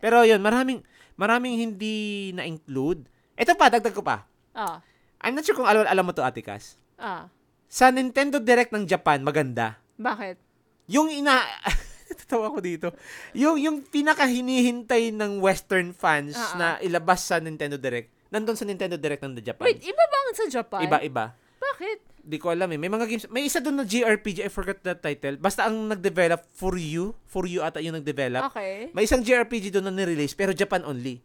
[0.00, 0.84] Pero 'yun, maraming
[1.18, 3.06] maraming hindi na-include.
[3.34, 4.26] Ito pa, dagdag ko pa.
[4.54, 4.78] Ah.
[5.24, 6.78] I'm not sure kung alam, alam mo to, Ate Cass.
[6.94, 7.26] Ah.
[7.74, 9.82] sa Nintendo Direct ng Japan, maganda.
[9.98, 10.38] Bakit?
[10.86, 11.42] Yung ina...
[12.22, 12.94] Tatawa ko dito.
[13.34, 16.54] Yung, yung pinaka-hinihintay ng Western fans ah.
[16.54, 19.66] na ilabas sa Nintendo Direct, nandun sa Nintendo Direct ng Japan.
[19.66, 20.86] Wait, iba ba ang sa Japan?
[20.86, 21.34] Iba-iba.
[21.58, 21.98] Bakit?
[22.24, 22.80] Di ko alam eh.
[22.80, 23.28] May mga games.
[23.28, 24.48] May isa doon na JRPG.
[24.48, 25.36] I forgot the title.
[25.36, 27.12] Basta ang nag-develop for you.
[27.28, 28.48] For you ata yung nag-develop.
[28.48, 28.88] Okay.
[28.96, 31.20] May isang JRPG doon na nirelease pero Japan only.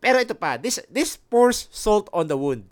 [0.00, 2.70] Pero ito pa, this this pours salt on the wound.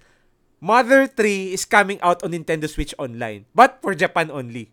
[0.57, 4.73] Mother 3 is coming out on Nintendo Switch Online, but for Japan only.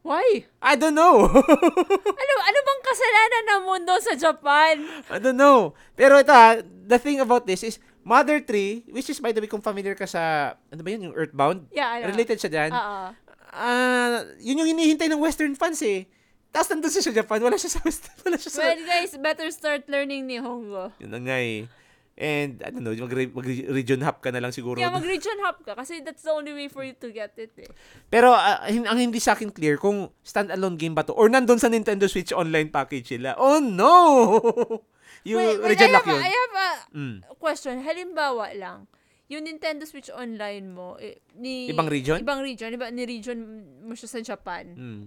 [0.00, 0.48] Why?
[0.62, 1.28] I don't know.
[2.18, 4.74] Ano, ano bang kasalanan ng mundo sa Japan?
[5.12, 5.76] I don't know.
[5.92, 9.50] Pero ito ha, the thing about this is Mother 3, which is by the way
[9.50, 11.68] kung familiar ka sa ano ba yun, yung Earthbound?
[11.70, 12.14] Yeah, ano?
[12.14, 12.70] Related siya dyan.
[12.72, 13.06] Oo.
[13.48, 16.04] Ah, yun yung hinihintay ng Western fans eh.
[16.48, 18.60] Tapos nandun siya sa Japan, wala siya sa Western, wala siya sa...
[18.64, 20.92] Well, guys, better start learning Nihongo.
[21.00, 21.68] Yun na nga eh.
[22.18, 24.74] And, I don't know, mag- mag-region hop ka na lang siguro.
[24.74, 27.70] Kaya mag-region hop ka kasi that's the only way for you to get it eh.
[28.10, 28.34] Pero
[28.66, 32.10] hin- ang hindi sa akin clear kung standalone game ba to or nandun sa Nintendo
[32.10, 33.38] Switch online package sila.
[33.38, 33.94] Oh no!
[35.24, 36.22] yung Wait, wait, region I lock have, a, yun.
[36.22, 37.16] I have a Mm.
[37.36, 37.74] question.
[37.80, 38.78] Halimbawa lang,
[39.26, 41.68] yung Nintendo Switch Online mo, eh, ni...
[41.68, 42.18] Ibang region?
[42.18, 42.70] Ibang region.
[42.70, 43.38] Iba, ni region
[43.82, 44.64] mo siya sa Japan.
[44.72, 45.02] Mm.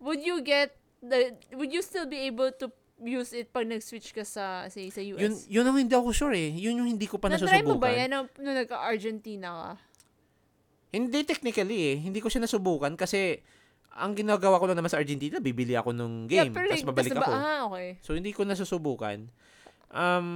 [0.00, 1.32] Would you get the...
[1.52, 2.66] Would you still be able to
[2.98, 5.22] use it pag nag-switch ka sa, say, sa US?
[5.22, 6.50] Yun, yun ang hindi ako sure eh.
[6.50, 7.78] Yun yung hindi ko pa Na-try mo nasusubukan.
[7.78, 9.70] ba yan nung, nung nagka-Argentina ka?
[10.88, 11.96] Hindi technically eh.
[12.00, 13.38] Hindi ko siya nasubukan kasi
[13.98, 17.16] ang ginagawa ko lang naman sa Argentina, bibili ako ng game, pero tapos babalik tas
[17.16, 17.34] na ba- ako.
[17.36, 17.88] Ah, okay.
[18.00, 19.26] So hindi ko nasusubukan.
[19.88, 20.28] Um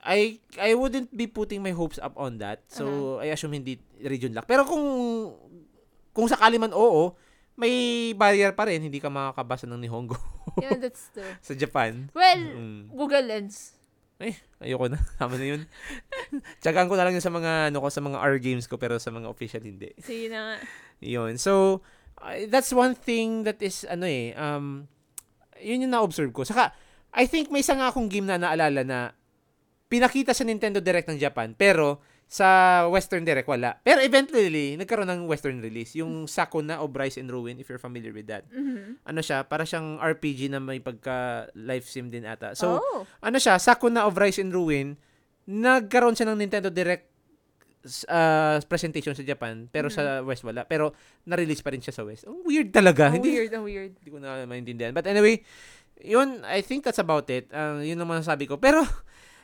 [0.00, 2.62] I I wouldn't be putting my hopes up on that.
[2.66, 2.84] So
[3.18, 4.46] I assume hindi region lock.
[4.46, 4.84] Pero kung
[6.10, 7.12] kung sakali man oo,
[7.54, 7.72] may
[8.12, 10.16] barrier pa rin, hindi ka makakabasa ng Nihongo
[10.62, 11.26] Yeah, that's true.
[11.40, 12.08] sa Japan.
[12.12, 12.80] Well, Mm.
[12.88, 13.74] Google Lens.
[14.16, 14.96] Eh, ayoko na.
[15.18, 15.60] Tama na yun.
[16.62, 18.96] Tsagaan ko na lang yun sa mga ano ko sa mga R games ko pero
[18.96, 19.92] sa mga official hindi.
[19.98, 20.56] Sige na nga.
[21.02, 21.36] Yun.
[21.36, 21.84] So,
[22.22, 24.88] I- that's one thing that is, ano eh, um,
[25.60, 26.44] yun yung na-observe ko.
[26.44, 26.72] Saka,
[27.16, 28.98] I think may isa nga akong game na naalala na
[29.88, 33.78] pinakita sa Nintendo Direct ng Japan, pero sa Western Direct wala.
[33.86, 35.94] Pero eventually, nagkaroon ng Western release.
[35.94, 38.42] Yung Sakuna of Rise and Ruin, if you're familiar with that.
[38.50, 38.98] Mhm.
[39.06, 42.58] Ano siya, para siyang RPG na may pagka life sim din ata.
[42.58, 43.06] So, oh.
[43.22, 44.98] ano siya, Sakuna of Rise and Ruin,
[45.46, 47.06] nagkaroon siya ng Nintendo Direct
[48.04, 50.64] uh, presentation sa Japan, pero sa West wala.
[50.64, 50.92] Pero
[51.24, 52.26] na-release pa rin siya sa West.
[52.26, 53.08] Ang weird talaga.
[53.08, 53.92] Ang hindi, weird, ang weird.
[53.96, 54.92] hindi ko na maintindihan.
[54.92, 55.40] But anyway,
[55.98, 57.48] yun, I think that's about it.
[57.48, 58.58] Uh, yun ang masasabi ko.
[58.58, 58.84] Pero,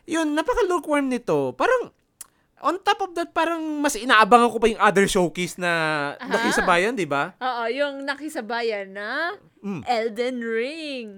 [0.04, 1.54] yun, napaka-lukewarm nito.
[1.54, 1.94] Parang,
[2.62, 5.70] on top of that, parang mas inaabangan ko pa yung other showcase na
[6.18, 6.30] Aha.
[6.30, 7.34] nakisabayan, di ba?
[7.38, 9.86] Oo, yung nakisabayan na Mm.
[9.86, 11.08] Elden Ring.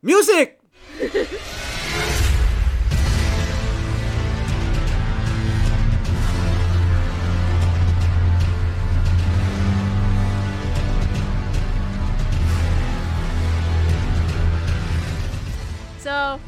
[0.00, 0.56] Music!
[16.14, 16.38] So,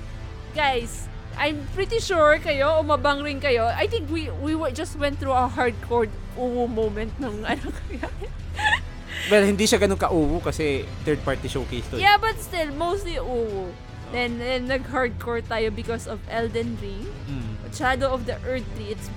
[0.54, 3.66] guys, I'm pretty sure kayo, umabang rin kayo.
[3.66, 6.06] I think we we just went through a hardcore
[6.38, 8.06] uwu moment nung ano kaya.
[9.26, 11.98] Well, hindi siya ganun ka-uwu kasi third-party showcase to.
[11.98, 12.06] eh.
[12.06, 13.74] yeah, but still, mostly uwu.
[14.14, 17.10] Then, then nag-hardcore tayo because of Elden Ring.
[17.26, 17.58] Mm.
[17.74, 18.94] Shadow of the Earth 3.
[18.94, 19.10] It's,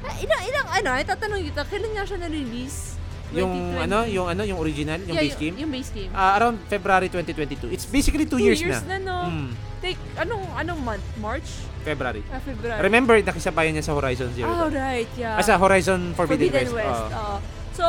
[0.00, 2.96] ah, ilang, ilang, ano, ay tatanong kita, kailan nga siya na-release?
[3.36, 3.84] Yung 2020?
[3.84, 5.54] ano, yung ano, yung original, yung Yeah, base game.
[5.60, 6.10] Yung base game.
[6.16, 7.68] Ah, around February 2022.
[7.68, 8.96] It's basically two, Two years, years na.
[8.96, 9.18] na, no?
[9.28, 9.50] Mm,
[9.80, 11.06] Like, anong, anong month?
[11.16, 11.48] March?
[11.80, 12.20] February.
[12.28, 12.80] Ah, February.
[12.84, 14.76] Remember, nakisabayan niya sa Horizon Zero Oh, Dawn.
[14.76, 15.40] right, yeah.
[15.40, 16.84] Ah, sa Horizon Forbidden, Forbidden West.
[16.84, 17.04] West.
[17.10, 17.16] Oo.
[17.16, 17.36] oo.
[17.72, 17.84] So,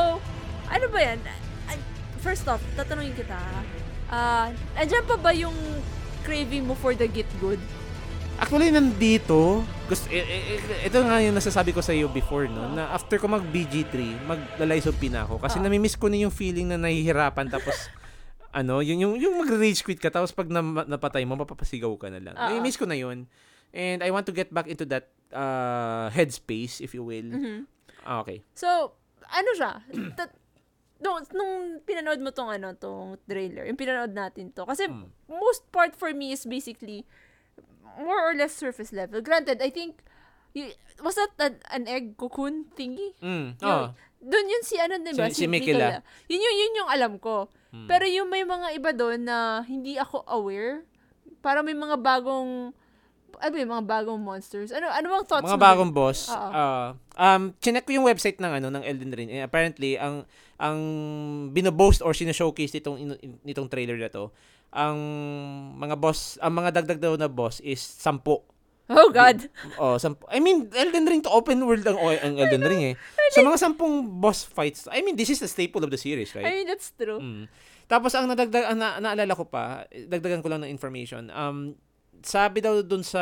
[0.72, 1.20] ano ba yan?
[1.68, 1.78] Ay,
[2.22, 3.36] First off, tatanungin kita.
[4.08, 4.48] Ah,
[4.78, 5.56] andyan pa ba yung
[6.22, 7.60] craving mo for the get good?
[8.38, 12.74] Actually, nandito, gusto, eh, eh, eh, ito nga yung nasasabi ko sa iyo before, no,
[12.74, 15.38] na after ko mag BG3, maglalaisob pin ako.
[15.38, 15.66] Kasi Oo.
[15.66, 17.76] namimiss ko na yung feeling na nahihirapan tapos,
[18.52, 22.20] ano, yung, yung, yung mag-rage quit ka tapos pag na, napatay mo, mapapasigaw ka na
[22.20, 22.36] lang.
[22.36, 22.44] Oo.
[22.50, 23.26] Namimiss ko na yun.
[23.72, 27.24] And I want to get back into that uh, headspace, if you will.
[27.26, 27.64] Mhm.
[28.04, 28.44] Ah, okay.
[28.52, 28.68] So,
[29.24, 29.80] ano siya?
[30.20, 30.36] Ta-
[31.00, 34.64] nung, nung pinanood mo tong ano, tong trailer, yung pinanood natin to.
[34.64, 35.08] Kasi Hmm.
[35.26, 37.08] most part for me is basically
[37.98, 39.20] more or less surface level.
[39.20, 40.04] Granted, I think
[40.52, 43.16] y- was that an, an egg cocoon thingy?
[43.20, 43.56] Mm.
[43.62, 43.92] Oh.
[44.20, 45.28] Doon yun si ano, di ba?
[45.30, 46.04] Si- si Mikela.
[46.28, 47.50] Yun, yun, yun yung alam ko.
[47.72, 47.88] Hmm.
[47.88, 50.84] Pero yung may mga iba doon na hindi ako aware,
[51.40, 52.76] para may mga bagong,
[53.42, 54.76] ano yung mga bagong monsters?
[54.76, 55.64] Ano, ano bang thoughts mga mo?
[55.64, 56.30] bagong boss.
[56.30, 59.30] Ah, um, chinek ko yung website ng ano ng Elden Ring.
[59.32, 60.28] Eh, apparently ang
[60.62, 60.78] ang
[61.50, 64.30] binoboast or sino-showcase nitong nitong trailer na to,
[64.70, 65.00] ang
[65.80, 68.22] mga boss, ang mga dagdag daw na boss is 10.
[68.92, 69.48] Oh, God.
[69.80, 72.96] Oh, samp- I mean, Elden Ring to open world ang, ang Elden Ring eh.
[73.32, 76.44] Sa mga sampung boss fights, I mean, this is the staple of the series, I
[76.44, 76.46] right?
[76.52, 77.20] mean, that's true.
[77.20, 77.48] Mm.
[77.92, 81.28] Tapos ang nadagdag ang na, naalala ko pa, dagdagan ko lang ng information.
[81.32, 81.76] Um
[82.22, 83.20] sabi daw dun sa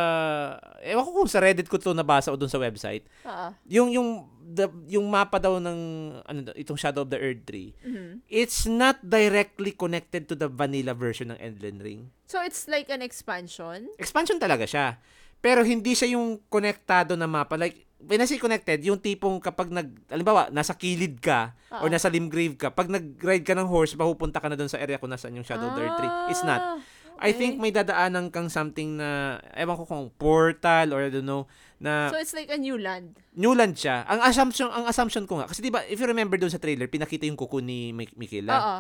[0.84, 3.08] ewan ko kung sa Reddit ko to nabasa o dun sa website.
[3.24, 3.48] Oo.
[3.66, 4.10] Yung yung
[4.44, 5.80] the, yung mapa daw ng
[6.22, 7.74] ano itong Shadow of the Earth 3.
[7.80, 8.14] Mhm.
[8.28, 12.02] It's not directly connected to the vanilla version ng Elden Ring.
[12.30, 13.90] So, it's like an expansion?
[13.98, 15.02] Expansion talaga siya.
[15.40, 17.56] Pero hindi siya yung konektado na mapa.
[17.56, 21.84] Like, when I say connected, yung tipong kapag nag, alimbawa, nasa kilid ka, Oo.
[21.84, 24.99] or nasa limgrave ka, pag nag-ride ka ng horse, mapupunta ka na doon sa area
[24.99, 26.32] kung nasaan yung Shadow the Earth 3.
[26.32, 26.60] It's not.
[26.60, 26.76] Ah,
[27.20, 27.36] I okay.
[27.36, 32.07] think may dadaanan kang something na, ewan ko kung portal or I don't know, na
[32.07, 33.20] So, it's like a new land.
[33.36, 34.07] new land siya.
[34.07, 36.88] Ang assumption, ang assumption ko nga, kasi di ba, if you remember doon sa trailer,
[36.88, 38.56] pinakita yung kuko ni Mik- Mikela.
[38.56, 38.78] Oo.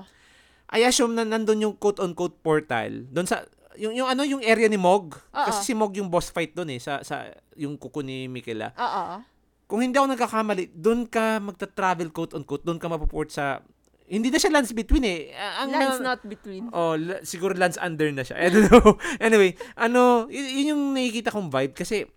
[0.71, 3.43] I assume na nandun yung quote-unquote portal, doon sa,
[3.79, 5.15] yung, yung ano, yung area ni Mog.
[5.15, 5.45] Oo.
[5.47, 8.75] Kasi si Mog yung boss fight doon eh, sa, sa yung kuko ni Mikela.
[8.75, 9.23] Oo.
[9.65, 13.61] Kung hindi ako nagkakamali, doon ka magta-travel quote-unquote, doon ka mapuport sa,
[14.09, 15.29] hindi na siya lands between eh.
[15.61, 16.67] Ang, Lands not between.
[16.69, 18.35] Oh, la- siguro lands under na siya.
[18.35, 18.97] I don't know.
[19.21, 22.09] anyway, ano, y- yun yung nakikita kong vibe kasi,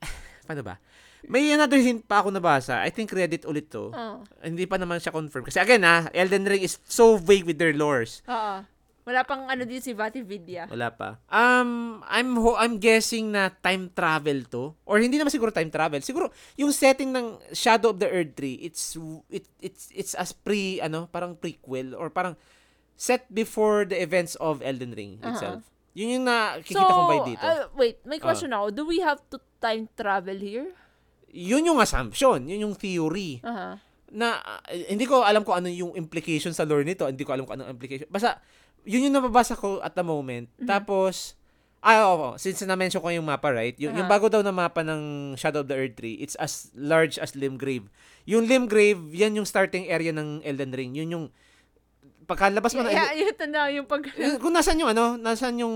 [0.46, 0.76] paano ba?
[1.22, 2.82] May another hint pa ako nabasa.
[2.82, 3.94] I think Reddit ulit to.
[3.94, 4.26] Oo.
[4.42, 5.46] Hindi pa naman siya confirmed.
[5.46, 8.26] Kasi again ah, Elden Ring is so vague with their lores.
[8.26, 8.66] Oo.
[9.02, 10.70] Wala pang ano din si Vati Vidya.
[10.70, 11.18] Wala pa.
[11.26, 15.98] Um, I'm ho- I'm guessing na time travel to or hindi naman siguro time travel.
[16.06, 18.94] Siguro yung setting ng Shadow of the Earth 3, it's
[19.26, 22.38] it it's it's as pre ano, parang prequel or parang
[22.94, 25.66] set before the events of Elden Ring itself.
[25.98, 27.44] Yun yung nakikita kong vibe dito.
[27.44, 28.70] uh, wait, may question ako.
[28.70, 30.70] Do we have to time travel here?
[31.32, 33.80] yun yung assumption, yun yung theory Aha.
[34.12, 37.48] na uh, hindi ko alam kung ano yung implication sa lore nito, hindi ko alam
[37.48, 38.04] kung ano implication.
[38.12, 38.36] Basta
[38.84, 40.48] yun yung nababasa ko at the moment.
[40.58, 40.66] Mhm.
[40.66, 41.36] Tapos
[41.82, 42.38] Ah, oo.
[42.38, 43.74] Since na-mention ko yung mapa, right?
[43.74, 44.14] Yung, yung Aha.
[44.14, 47.90] bago daw na mapa ng Shadow of the Earth 3, it's as large as Limgrave.
[48.22, 50.94] Yung Limgrave, yan yung starting area ng Elden Ring.
[50.94, 51.24] Yun yung,
[52.22, 54.06] pagkalabas mo na, Yeah, yeah, na yung pag...
[54.14, 55.74] Yung- kung nasan yung ano, nasan yung,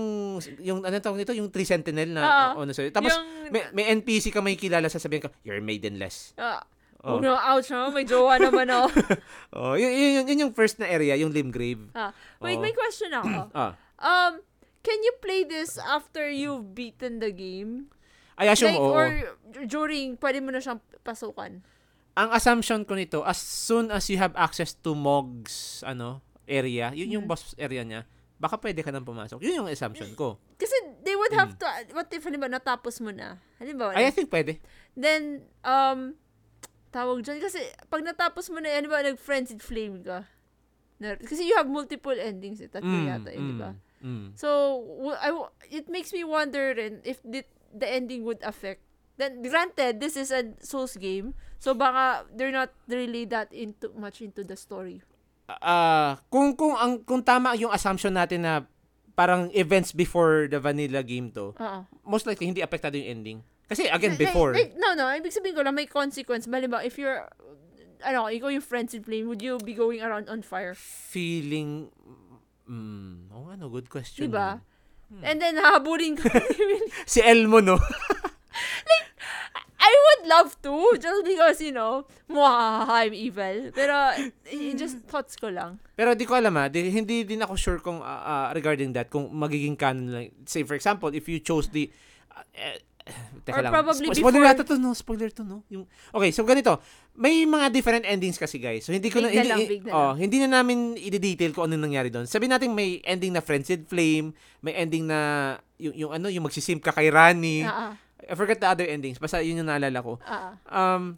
[0.63, 2.63] yung, ano tawag nito, yung Tree Sentinel na, Oo.
[2.63, 2.87] ano sa'yo.
[2.95, 6.31] Tapos, yung, may, may NPC ka may kilala, sasabihin ka, you're maidenless.
[6.39, 6.63] ah,
[7.07, 7.23] Oh.
[7.23, 8.87] Na, ouch naman, may jowa naman ako.
[9.55, 11.87] Oh, yun, yun, yun, yun yung first na area, yung Limgrave.
[11.95, 12.63] ah, wait, Oo.
[12.63, 13.47] may question ako.
[13.55, 13.71] Ah.
[13.97, 14.43] Um,
[14.83, 17.87] can you play this after you've beaten the game?
[18.35, 18.91] Ay, assume, like, oo.
[18.93, 19.07] or
[19.65, 21.63] during, pwede mo na siyang pasukan?
[22.13, 27.17] Ang assumption ko nito, as soon as you have access to Mog's, ano, area, yun
[27.17, 27.31] yung Mhm.
[27.31, 28.03] boss area niya,
[28.35, 29.41] baka pwede ka nang pumasok.
[29.41, 30.37] Yun yung assumption ko.
[30.55, 33.41] Kasi they would have to, what if, halimbawa, natapos mo na?
[33.57, 33.95] Halimbawa.
[33.97, 34.61] Ay, I think pwede.
[34.93, 36.13] then, um,
[36.89, 40.25] tawag dyan, kasi pag natapos mo na, halimbawa, nag-frenzied flame ka.
[40.97, 43.71] Na, kasi you have multiple endings, eh, tatlo yata, eh, di ba?
[44.01, 44.33] mm.
[44.33, 45.29] So, w- I
[45.69, 48.81] it makes me wonder rin if the, the ending would affect.
[49.17, 54.21] Then, granted, this is a Souls game, so baka they're not really that into much
[54.21, 55.01] into the story.
[55.49, 58.67] Ah, kung kung ang kung tama yung assumption natin na
[59.17, 61.79] parang events before the vanilla game to, Oo.
[62.05, 63.39] most likely hindi apektado yung ending.
[63.67, 64.51] Kasi again, Like- before.
[64.55, 65.11] Like, no, no.
[65.11, 66.47] Ibig sabihin ko lang, may consequence.
[66.47, 67.27] Halimbawa, if you're,
[68.03, 70.75] ano, ikaw yung friends in flame, would you be going around on fire?
[70.75, 71.91] feeling
[72.67, 74.27] mm, oh ano, good question.
[74.27, 74.59] Diba?
[75.11, 75.23] yun.
[75.23, 76.27] And then, hahabulin ka.
[77.11, 77.79] Si Elmo, no?
[79.79, 83.71] I would love to, just because, you know, mwahaha, I'm evil.
[83.71, 83.95] Pero,
[84.75, 85.79] just thoughts ko lang.
[85.95, 89.07] Pero di ko alam ah, di, hindi din ako sure kung ah, ah, regarding that
[89.07, 90.35] kung magiging canon lang.
[90.43, 91.87] Say for example, if you chose the
[92.53, 92.83] eh,
[93.45, 93.73] teka Or lang.
[93.73, 94.91] probably Spo- spoiler before- to, no?
[94.91, 95.57] Spoiler to, no?
[95.67, 96.77] Yung, okay, so ganito.
[97.13, 98.83] May mga different endings kasi, guys.
[98.83, 101.79] So, hindi ko na, Big na hindi, lang, oh, hindi na namin i-detail kung ano
[101.79, 102.23] nangyari doon.
[102.23, 105.19] Sabi natin may ending na Frenzied Flame, may ending na
[105.77, 107.63] yung, yung ano, yung magsisimp ka kay Rani.
[107.63, 109.17] Ah, I forgot the other endings.
[109.17, 110.19] Basta yun yung naalala ko.
[110.21, 110.53] ah.
[110.67, 111.15] Um,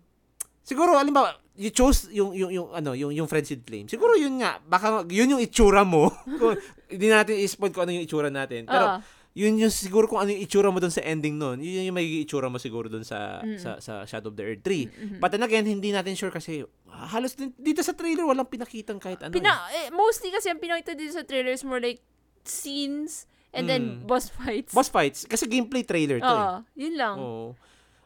[0.61, 3.87] siguro, alimbawa, you chose yung, yung, yung, ano, yung, yung Frenzied Flame.
[3.87, 6.07] Siguro yun nga, baka yun yung itsura mo.
[6.87, 8.63] Hindi natin i-spoil kung ano yung itsura natin.
[8.63, 8.99] Pero, Ah.
[9.39, 11.57] Yun yung siguro kung ano yung itsura mo doon sa ending nun.
[11.57, 13.55] Yun yung magiging itsura mo siguro doon sa, Mm.
[13.55, 14.83] sa, sa Shadow of the Earth 3.
[14.85, 15.17] Mhm.
[15.17, 16.67] But then again, hindi natin sure kasi
[17.07, 19.31] halos din- dito sa trailer walang pinakitang kahit ano.
[19.31, 22.03] Pina, eh, mostly kasi ang pinakita dito sa trailer is more like
[22.43, 24.05] scenes and then Mm.
[24.05, 24.71] boss fights.
[24.71, 25.23] Boss fights.
[25.23, 26.43] Kasi gameplay trailer to eh.
[26.45, 27.15] Oo, yun lang.
[27.15, 27.47] Oo.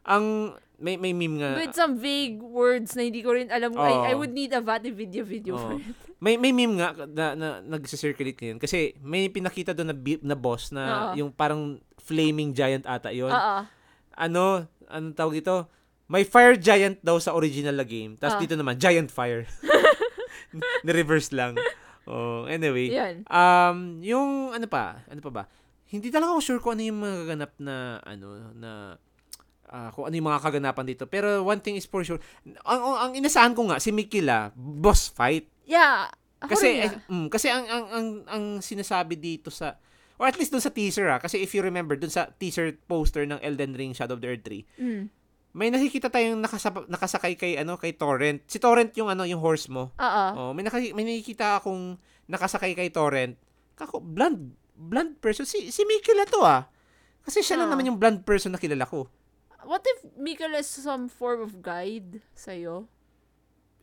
[0.06, 0.54] Ang,
[0.84, 1.56] may, may meme nga.
[1.56, 3.72] With some vague words na hindi ko rin alam.
[3.72, 3.80] Oo.
[3.80, 5.64] I, I would need a Vati video video Oo.
[5.64, 5.96] for it.
[6.24, 10.40] May may meme nga na, na nagsi-circulate ngayon kasi may pinakita doon na bi- na
[10.40, 11.20] boss na Oo.
[11.20, 13.28] yung parang flaming giant ata yon.
[13.28, 13.68] Oo.
[14.16, 15.68] Ano, anong tawag ito?
[16.08, 18.16] May fire giant daw sa original na game.
[18.16, 18.42] Tapos Ah.
[18.44, 19.44] dito naman giant fire.
[20.88, 21.60] Ni-reverse lang.
[22.08, 22.88] Oh, anyway.
[22.88, 23.28] Yan.
[23.28, 25.04] Um, yung ano pa?
[25.08, 25.44] Ano pa ba?
[25.86, 28.28] hindi talaga ako sure kung ano yung magaganap na ano
[28.58, 28.98] na
[29.74, 31.04] ah, kung ano yung mga kaganapan dito.
[31.06, 32.22] Pero one thing is for sure,
[32.64, 35.50] ang, ang, ang inasahan ko nga si Mikila, boss fight.
[35.66, 36.14] Yeah.
[36.40, 39.80] Kasi eh, mm, kasi ang, ang ang ang sinasabi dito sa
[40.16, 43.24] or at least dun sa teaser ah, kasi if you remember dun sa teaser poster
[43.24, 45.04] ng Elden Ring Shadow of the Earth 3, Mm.
[45.54, 48.44] may nakikita tayong nakasapa, nakasakay kay ano kay Torrent.
[48.46, 49.96] Si Torrent yung ano yung horse mo.
[49.96, 50.24] Oo.
[50.36, 51.96] Oh, may naki, may nakikita akong
[52.28, 53.40] nakasakay kay Torrent.
[53.74, 56.68] Kako blunt blunt person si si Mikila to ah.
[57.24, 57.74] Kasi siya lang Ah.
[57.74, 59.08] naman yung blunt person na kilala ko.
[59.64, 62.88] What if Mikkel is some form of guide sa'yo?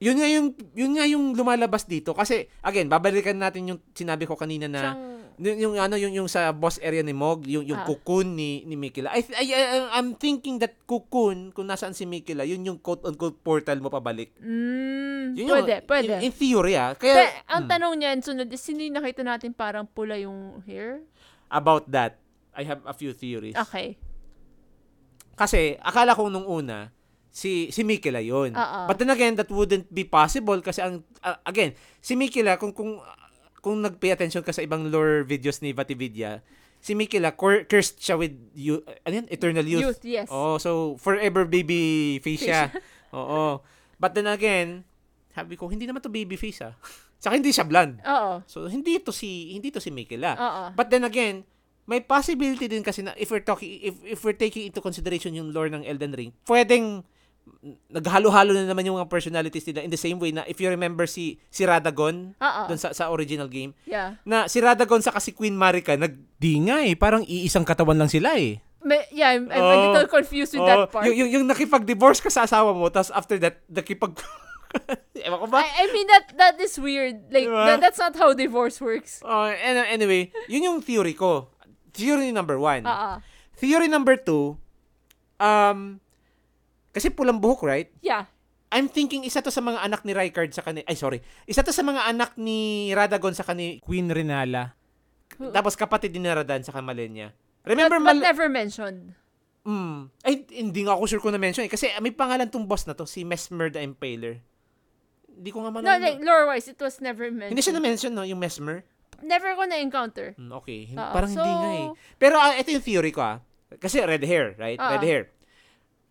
[0.01, 4.33] Yun nga yung yun nga yung lumalabas dito kasi again babalikan natin yung sinabi ko
[4.33, 5.01] kanina na Siyang,
[5.37, 7.85] yung, yung ano yung yung sa boss area ni Mog, yung yung Ah.
[7.85, 9.13] cocoon ni ni Mikila.
[9.13, 9.45] I, I,
[9.93, 14.33] I'm thinking that cocoon kung nasaan si Mikila, yun yung quote unquote portal mo pabalik.
[14.41, 16.13] mm, Yun yung- pwede, pwede.
[16.21, 16.97] In, in theory ah.
[16.97, 21.05] Kaya Pe- ang hmm, tanong niyan, sunod, sino yung nakita natin parang pula yung hair?
[21.53, 22.17] about that,
[22.57, 23.53] I have a few theories.
[23.59, 24.01] Okay.
[25.41, 26.93] Kasi akala ko nung una
[27.31, 28.53] si si Mikila yun.
[28.53, 28.81] Oo.
[28.91, 31.73] But then again, that wouldn't be possible kasi ang ah, again,
[32.03, 32.99] si Mikila kung kung
[33.63, 36.43] kung nag-pay attention ka sa ibang lore videos ni Vatividia,
[36.83, 39.27] si Mikila cur- cursed siya with you, ano yun?
[39.31, 39.85] eternal youth.
[39.85, 40.29] Youth, yes.
[40.33, 42.73] Oh, so forever baby face siya.
[43.17, 43.61] Oo.
[44.01, 44.83] But then again,
[45.31, 46.75] sabi ko hindi naman to baby face ah.
[47.23, 48.01] Saka hindi siya blonde.
[48.03, 48.41] Oo.
[48.49, 50.33] So hindi to si hindi to si Mikila.
[50.35, 50.65] Oo.
[50.73, 51.45] But then again,
[51.91, 55.51] may possibility din kasi na if we're talking if if we're taking into consideration yung
[55.51, 57.03] lore ng Elden Ring, pwedeng
[57.91, 61.03] naghalo-halo na naman yung mga personalities nila in the same way na if you remember
[61.11, 62.63] si si Radagon Oo.
[62.71, 64.23] doon sa sa original game Yeah.
[64.23, 68.09] na si Radagon sa si Queen Marika nag Di nga eh, parang iisang katawan lang
[68.09, 68.65] sila eh.
[68.81, 69.81] May, yeah, I'm, I'm a Oh.
[69.93, 71.05] little confused with Oh, that part.
[71.05, 74.17] Yung, yung, yung nakipag-divorce ka sa asawa mo tapos after that nakipag
[75.21, 75.61] Ewan ko ba?
[75.61, 77.29] I, I mean, that that is weird.
[77.29, 77.67] Like, Diba?
[77.67, 79.19] that, that's not how divorce works.
[79.21, 81.51] Oh, and, anyway, yun yung theory ko.
[81.93, 82.85] Theory number one.
[82.85, 83.19] Oo.
[83.55, 84.57] Theory number two,
[85.37, 86.01] um,
[86.91, 87.89] kasi pulang buhok, right?
[88.01, 88.25] Yeah.
[88.71, 91.75] I'm thinking isa to sa mga anak ni Rykard sa kani ay sorry isa to
[91.75, 94.79] sa mga anak ni Radagon sa kani Queen Renala.
[95.51, 97.35] tapos kapatid ni Radan sa Kamalenya
[97.67, 99.19] remember but, but mal never mentioned.
[99.63, 102.87] mm, ay hindi nga ako sure kung na mention eh kasi may pangalan tong boss
[102.87, 104.39] na to si Mesmer the Impaler
[105.27, 107.59] hindi ko nga man No, like, lore-wise, it was never mentioned.
[107.59, 108.87] hindi siya na mention no yung Mesmer
[109.21, 110.33] Never ko na-encounter.
[110.39, 113.21] Hmm, okay Hin- Oo, parang so- hindi nga eh pero ah, ito yung theory ko
[113.21, 113.39] ah
[113.77, 114.91] kasi red hair right Oo.
[114.97, 115.23] red hair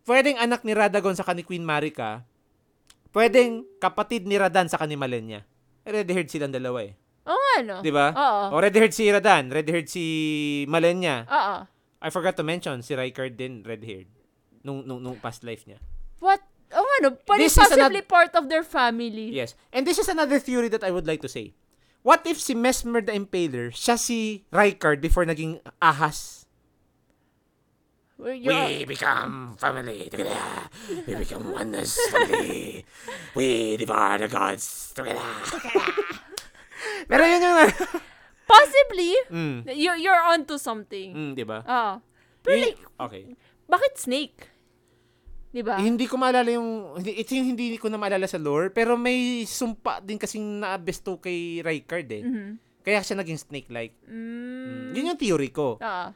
[0.05, 2.23] pwedeng anak ni Radagon sa kani Queen Marika
[3.11, 5.43] pwedeng kapatid ni Radan sa kani Malenya
[5.83, 6.93] red haired silang dalawa eh
[7.29, 7.77] Oo nga, no?
[7.85, 8.09] Di ba?
[8.09, 8.57] Oo.
[8.57, 10.01] O red-haired si Radan, red-haired si
[10.65, 11.29] Malenya.
[11.29, 11.55] Oo.
[12.01, 14.09] I forgot to mention, si Rykard din red-haired.
[14.65, 15.77] Nung, nung, nung past life niya.
[16.17, 16.41] What?
[16.73, 17.09] Oo nga, no?
[17.21, 19.29] But This is possibly part of their family.
[19.29, 19.53] Yes.
[19.69, 21.53] And this is another theory that I would like to say.
[22.01, 26.47] What if si Mesmer the Impaler, siya si Rykard before naging ahas?
[28.19, 30.35] We become family together.
[31.07, 32.83] We become oneness family.
[33.31, 35.23] We devour the gods together.
[37.09, 37.71] Pero yun yung...
[38.43, 41.15] Possibly, mm, you're, you're onto something.
[41.15, 41.63] mm, di ba?
[41.63, 41.91] Oo.
[42.43, 43.23] Pero Yun- like, okay.
[43.69, 44.51] bakit snake?
[45.49, 45.81] Di ba?
[45.81, 48.93] Eh, hindi ko maalala yung hindi ito yung hindi ko na maalala sa lore pero
[48.93, 52.21] may sumpa din kasing naabesto kay Rykard eh.
[52.21, 52.49] Mhm.
[52.79, 53.93] Kaya siya naging snake-like.
[54.07, 54.95] Mm.
[54.95, 55.77] Yun yung theory ko.
[55.77, 56.07] Oo.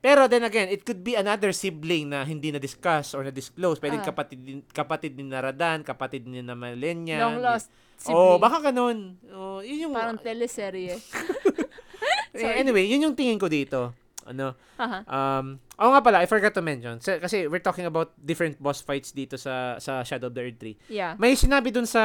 [0.00, 3.76] Pero then again, it could be another sibling na hindi na-discuss or na-disclose.
[3.76, 4.08] Pwedeng Ah.
[4.08, 7.20] kapatid din, kapatid ni Naradan, kapatid ni na Malenya.
[7.20, 7.68] Long lost
[8.02, 8.40] Oh, sibling.
[8.40, 8.98] baka ganun.
[9.28, 10.96] Oh, yun yung Parang teleserye.
[10.96, 11.00] Eh,
[12.40, 12.56] sorry.
[12.58, 13.92] Anyway, yun yung tingin ko dito.
[14.30, 14.54] Ano?
[14.78, 15.02] Haha.
[15.10, 17.02] Um, oh nga pala, I forgot to mention.
[17.02, 20.86] Kasi we're talking about different boss fights dito sa sa Shadow of the Earth 3.
[20.86, 21.18] Yeah.
[21.18, 22.00] May sinabi dun sa,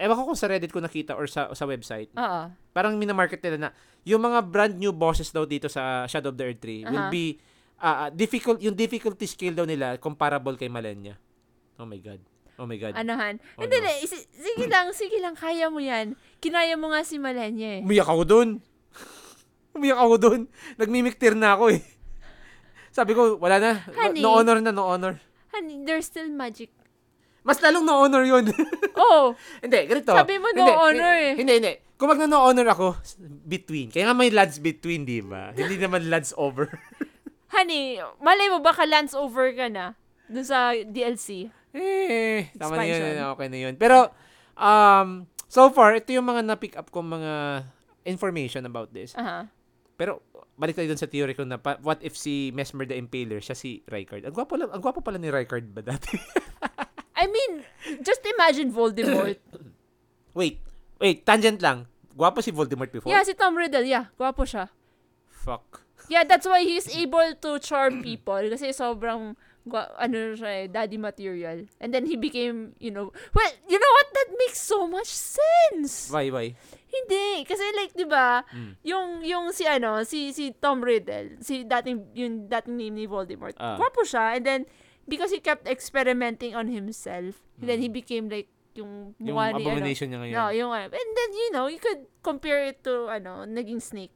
[0.00, 2.08] ewan ko kung sa Reddit ko nakita or sa sa website.
[2.16, 2.40] Oo.
[2.72, 3.68] Parang minamarket nila na
[4.08, 7.12] yung mga brand new bosses daw dito sa Shadow of the Earth 3 will Aha.
[7.12, 7.36] be
[7.84, 11.20] ah, difficult yung difficulty scale daw nila comparable kay Malenia.
[11.76, 12.20] Oh my god.
[12.56, 12.96] Oh my god.
[12.96, 13.36] Anahan.
[13.60, 13.88] Oh, Hindi, no.
[14.32, 16.16] sige lang, sige lang, kaya mo yan.
[16.40, 17.82] Kinaya mo nga si Malenya eh.
[17.84, 18.48] Umiyak ako dun.
[19.76, 20.40] Umiyak ako dun.
[20.80, 21.84] Nagmimiktir na ako eh.
[22.90, 23.72] Sabi ko, wala na.
[23.92, 24.24] Honey.
[24.24, 25.20] No honor na, no honor.
[25.52, 26.72] Honey, there's still magic.
[27.44, 28.48] Mas lalong no honor yun.
[28.96, 30.16] Oh, hindi, ganito.
[30.16, 31.32] Sabi mo no Hindi, honor eh.
[31.36, 31.74] Hindi, hindi.
[32.00, 32.96] Kung magno no honor ako,
[33.44, 33.92] between.
[33.92, 35.52] Kaya nga may lads between, di ba?
[35.52, 36.72] hindi naman lads over.
[37.54, 39.92] honey, malay mo baka lance over ka na
[40.26, 41.52] dun sa DLC.
[41.76, 43.36] eh, tama na yun.
[43.36, 43.74] Okay na yun.
[43.76, 44.08] Pero,
[44.56, 47.32] um, so far, ito yung mga na-pick up kong mga
[48.08, 49.12] information about this.
[49.12, 49.44] Aha.
[49.96, 50.20] Pero,
[50.60, 53.56] balik tayo dun sa theory ko na, pa- what if si Mesmer the Impaler, siya
[53.56, 54.28] si Rykard?
[54.28, 56.16] Ang gwapo, lang, ang gwapo pala ni Rykard ba dati?
[57.20, 57.64] I mean,
[58.04, 59.40] just imagine Voldemort.
[60.38, 60.60] wait,
[61.00, 61.88] wait, tangent lang.
[62.12, 63.08] Gwapo si Voldemort before?
[63.08, 64.12] yeah, si Tom Riddle, yeah.
[64.20, 64.68] Gwapo siya.
[65.32, 65.84] Fuck.
[66.12, 69.34] Yeah, that's why he's able to charm people kasi sobrang
[69.74, 71.66] ano siya eh, daddy material.
[71.80, 74.08] And then he became, you know, well, you know what?
[74.14, 76.12] That makes so much sense.
[76.12, 76.54] Why, why?
[76.86, 78.72] Hindi, kasi like 'di ba, Mm.
[78.82, 83.54] yung yung si ano, si si Tom Riddle, si dating yung dating name ni Voldemort.
[83.54, 84.60] Gwapo siya and then
[85.04, 89.24] because he kept experimenting on himself, and then he became like yung Mm.
[89.24, 89.66] Yung mukha ni ano.
[89.66, 90.34] abomination niya ngayon.
[90.36, 90.86] No, yung ano.
[90.88, 94.12] And then you know, you could compare it to ano, naging snake.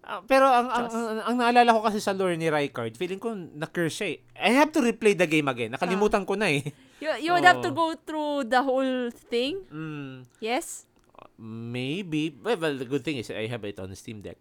[0.00, 3.36] Ah, pero ang, ang, ang, ang naalala ko kasi sa lore ni Rykard, feeling ko
[3.36, 4.18] na-curse siya eh.
[4.40, 5.76] I have to replay the game again.
[5.76, 6.64] Nakalimutan ko na eh.
[7.04, 7.76] You, you would have to Oo.
[7.76, 9.60] go through the whole thing.
[9.68, 10.88] Mm, Yes?
[11.38, 12.36] Maybe.
[12.40, 14.38] Well, well, the good thing is I have it on Steam Deck.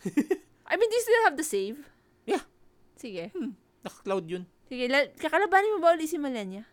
[0.70, 1.78] I mean, do you still have the save?
[2.28, 2.44] Yeah.
[2.98, 3.32] Sige.
[3.82, 4.44] Naka-cloud yun.
[4.68, 6.68] Sige, la- kakalabanin mo ba ulit si Malenia?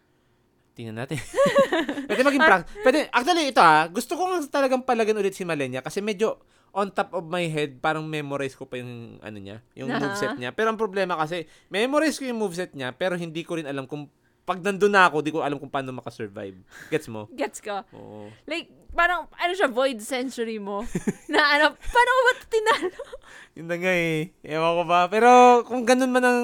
[0.76, 1.16] Tingnan natin.
[2.12, 2.68] pwede maging prank.
[2.84, 6.44] Pwede, actually, ito ah, gusto ko nga talagang palagan ulit si Malenia kasi medyo
[6.76, 9.96] on top of my head, parang memorize ko pa yung ano niya, yung Aha.
[10.04, 10.52] moveset niya.
[10.52, 14.12] Pero ang problema kasi, memorize ko yung moveset niya, pero hindi ko rin alam kung
[14.46, 16.60] pag nandun na ako, di ko alam kung paano makasurvive.
[16.92, 17.26] Gets mo?
[17.40, 17.88] Gets ka?
[17.96, 18.28] Oo.
[18.44, 20.88] Like, parang, ano siya, void century mo.
[21.32, 23.00] na ano, paano ko ba tinalo?
[23.56, 24.36] Yun na nga eh.
[24.44, 25.08] Ewan ko ba.
[25.08, 26.44] Pero kung ganun man ang,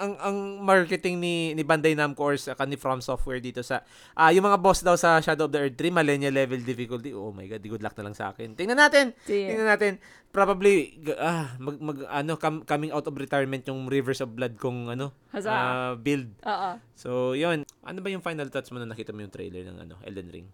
[0.00, 3.84] ang, ang marketing ni, ni Bandai Namco or sa ni From Software dito sa,
[4.16, 7.12] ah yung mga boss daw sa Shadow of the Earth 3, Malenia level difficulty.
[7.12, 8.56] Oh my God, good luck na lang sa akin.
[8.56, 9.12] Tingnan natin.
[9.28, 9.52] Sige.
[9.52, 9.92] Tingnan natin.
[10.32, 14.96] Probably, ah, mag, mag, ano, com- coming out of retirement yung Rivers of Blood kong,
[14.96, 15.52] ano, Huzzah.
[15.52, 16.30] ah, build.
[16.46, 16.70] Oo.
[16.96, 17.68] So, yun.
[17.84, 20.48] Ano ba yung final thoughts mo na nakita mo yung trailer ng, ano, Elden Ring?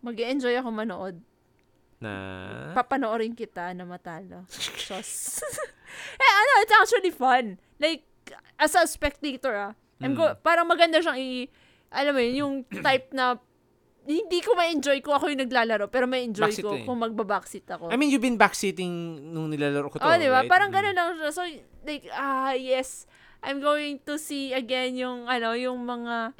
[0.00, 1.16] Mag-enjoy ako manood.
[2.00, 2.10] Na,
[2.72, 4.48] Papanoorin kita na matalo.
[4.48, 5.44] Sos.
[6.22, 7.60] eh, ano, it's actually fun.
[7.76, 8.08] Like,
[8.56, 9.72] as a spectator, ah.
[10.00, 10.40] I'm go, Mm.
[10.40, 11.44] parang maganda siyang i,
[11.92, 13.36] alam mo yun, yung type na,
[14.00, 16.84] hindi ko ma-enjoy kung ako yung naglalaro, pero ma-enjoy Backseat ko eh.
[16.88, 17.92] kung magbabackseat ako.
[17.92, 18.88] I mean, you've been backseating
[19.28, 20.40] nung nilalaro ko to, oh, di ba?
[20.40, 20.48] right?
[20.48, 20.76] Parang Mm.
[20.80, 21.30] gano'n lang siya.
[21.30, 21.44] So,
[21.84, 23.04] like, ah, yes,
[23.44, 26.32] I'm going to see again yung, ano, yung mga,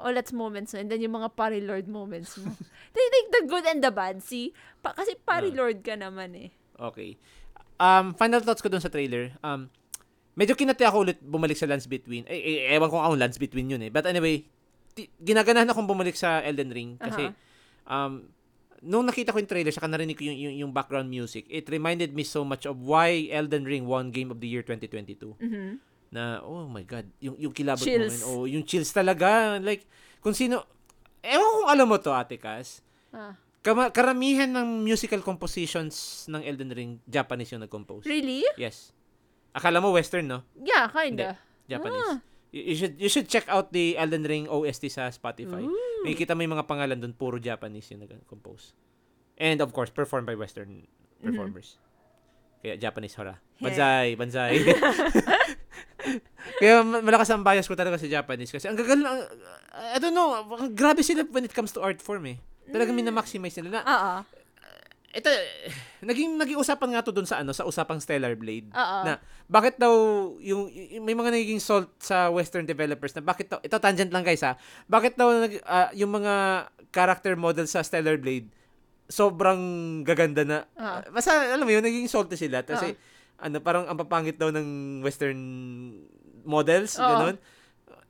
[0.00, 2.50] oh, let's moments mo, and then yung mga Pari Lord moments mo.
[2.94, 4.50] they like the good and the bad, see?
[4.82, 5.56] Pa- kasi Pari Ah.
[5.64, 6.50] Lord ka naman eh.
[6.74, 7.14] Okay.
[7.78, 9.34] Um, final thoughts ko dun sa trailer.
[9.42, 9.70] Um,
[10.34, 12.26] medyo kinati ako ulit bumalik sa Lands Between.
[12.26, 13.90] Eh, eh, ewan ko kung Lands Between yun eh.
[13.90, 14.46] But anyway,
[14.94, 17.30] ti- ginaganahan akong bumalik sa Elden Ring kasi
[17.86, 18.26] um,
[18.84, 22.12] nung nakita ko yung trailer, saka narinig ko yung, yung, yung background music, it reminded
[22.12, 25.40] me so much of why Elden Ring won Game of the Year 2022.
[25.40, 25.80] Mhm.
[26.14, 28.22] Na, oh my God, yung, yung kilabot Chills.
[28.22, 28.30] moment.
[28.30, 29.58] Oh, yung chills talaga.
[29.58, 29.82] Like,
[30.22, 30.62] kung sino,
[31.18, 32.86] ewan kung alam mo to, Ate Cass.
[33.10, 33.34] Ah.
[33.66, 38.06] Kama, karamihan ng musical compositions ng Elden Ring, Japanese yung nag-compose.
[38.06, 38.46] Really?
[38.54, 38.94] Yes.
[39.50, 40.46] Akala mo Western, no?
[40.54, 41.34] Yeah, kinda.
[41.66, 42.10] Japanese.
[42.14, 42.18] Ah.
[42.54, 45.66] You, you should you should check out the Elden Ring OST sa Spotify.
[46.06, 48.76] Makikita mo yung mga pangalan doon, puro Japanese yung nag-compose.
[49.34, 50.86] And of course, performed by Western
[51.18, 51.82] performers.
[52.62, 53.40] Kaya Japanese hora.
[53.58, 54.60] Banzai, banzai.
[56.56, 59.26] Kaya ma- malakas ang bias ko talaga sa Japanese kasi ang gagal ang-
[59.94, 62.38] I don't know, ang grabe sila when it comes to art form eh.
[62.64, 64.14] Talagang minamaximize nila na Oo.
[65.14, 65.30] ito,
[66.02, 68.66] naging naging usapan nga to doon sa ano, sa usapang Stellar Blade.
[68.70, 68.98] Oo.
[69.02, 69.16] Na
[69.46, 69.92] bakit daw
[70.38, 74.22] yung, yung- may mga naging salt sa western developers na bakit daw ito tangent lang
[74.22, 74.58] guys ha.
[74.84, 78.48] Bakit daw nag, ah, yung mga character model sa Stellar Blade
[79.04, 79.60] sobrang
[80.02, 80.58] gaganda na.
[80.74, 81.12] Oo.
[81.12, 82.96] Basta alam mo yun, naging salty sila kasi
[83.36, 85.38] ano parang ang papangit daw ng western
[86.44, 87.04] models, Oo.
[87.04, 87.36] ganun.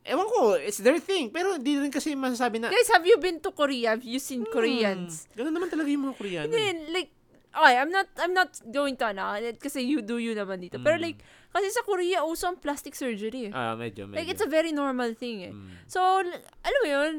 [0.05, 1.33] Ewan ko, it's their thing.
[1.33, 3.97] Pero hindi rin kasi masasabi na, Guys, have you been to Korea?
[3.97, 5.25] Have you seen Koreans?
[5.33, 6.45] Hmm, ganun naman talaga yung mga Koreano.
[6.53, 6.75] Hindi, eh.
[6.93, 7.11] like,
[7.49, 10.77] okay, I'm not, I'm not going to, ano, kasi you do you naman dito.
[10.77, 11.05] Pero Mm.
[11.09, 11.19] like,
[11.49, 13.49] kasi sa Korea, uso ang plastic surgery.
[13.49, 13.53] eh.
[13.57, 14.21] Ah, medyo, medyo.
[14.21, 15.53] Like, it's a very normal thing eh.
[15.57, 15.73] Mm.
[15.89, 17.13] So, alam mo yun,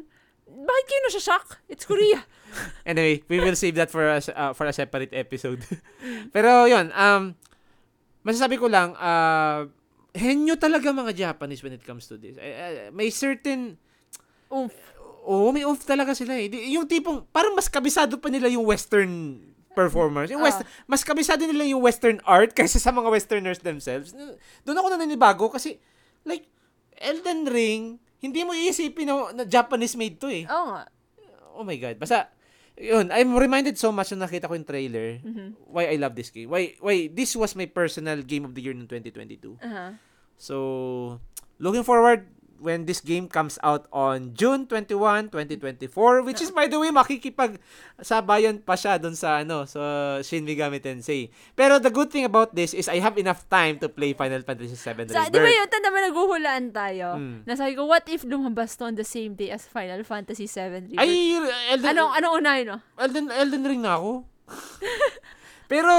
[0.45, 1.45] bakit kayo na-shock?
[1.65, 2.21] It's Korea.
[2.85, 5.59] Anyway, we will save that for a, uh, for a separate episode.
[6.35, 7.33] Pero yun, um,
[8.25, 9.69] masasabi ko lang, uh,
[10.11, 12.35] henyo talaga mga Japanese when it comes to this.
[12.35, 13.77] Eh, may certain,
[14.49, 14.73] Oomph.
[15.23, 16.49] oo, may oomph talaga sila eh.
[16.73, 19.37] Yung tipong, parang mas kabisado pa nila yung western
[19.75, 20.31] performers.
[20.31, 20.67] Yung west, Ah.
[20.87, 24.15] mas kabisado nila yung western art kaysa sa mga westerners themselves.
[24.63, 25.77] Doon ako naninibago kasi,
[26.23, 26.47] like,
[26.95, 27.83] Elden Ring,
[28.23, 30.47] hindi mo iisipin na, na Japanese made to eh.
[30.47, 30.87] Oo nga.
[31.59, 31.99] Oh my God.
[31.99, 32.31] Basta,
[32.75, 35.55] yun, I'm reminded so much nung nakita ko yung trailer Mhm.
[35.71, 36.51] why I love this game.
[36.51, 39.55] Why, why, this was my personal game of the year ng 2022.
[39.63, 39.95] Aha.
[40.35, 41.19] So,
[41.57, 42.27] looking forward
[42.59, 47.59] when this game comes out on June 21, 2024, which is by the way makikipag
[47.99, 51.27] sabayan pa siya doon sa ano, sa Shin Megami Tensei.
[51.53, 54.75] Pero the good thing about this is I have enough time to play Final Fantasy
[54.77, 55.57] 7 Sa, di ba Rebirth.
[55.59, 57.07] yun, tanda ba naghuhulaan tayo?
[57.19, 57.37] Mm.
[57.43, 61.01] Nasabi ko, what if lumabas to on the same day as Final Fantasy 7 Rebirth?
[61.01, 61.37] Ay,
[61.75, 62.77] Elden, Anong, anong unahin, no?
[62.97, 64.23] Elden, Elden Ring na ako.
[65.65, 65.89] Pero,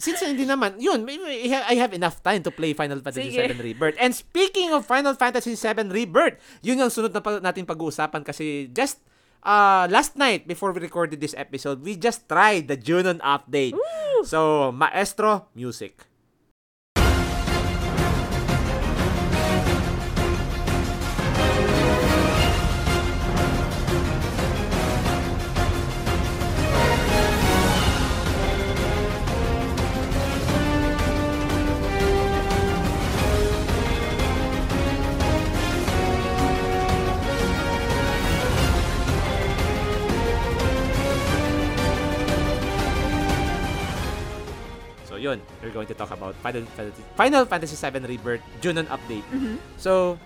[0.00, 3.52] since hindi naman, yun, I have enough time to play Final Fantasy Sige.
[3.52, 3.96] VII Rebirth.
[4.00, 8.72] And speaking of Final Fantasy VII Rebirth, yun yung sunod na pa- natin pag-uusapan kasi
[8.72, 9.04] just
[9.44, 13.76] uh, last night before we recorded this episode, we just tried the Junon update.
[14.24, 16.09] So, Maestro, music.
[45.20, 49.24] Yun, we're going to talk about Final Fantasy, Final Fantasy VII Rebirth Junon update.
[49.76, 50.18] So,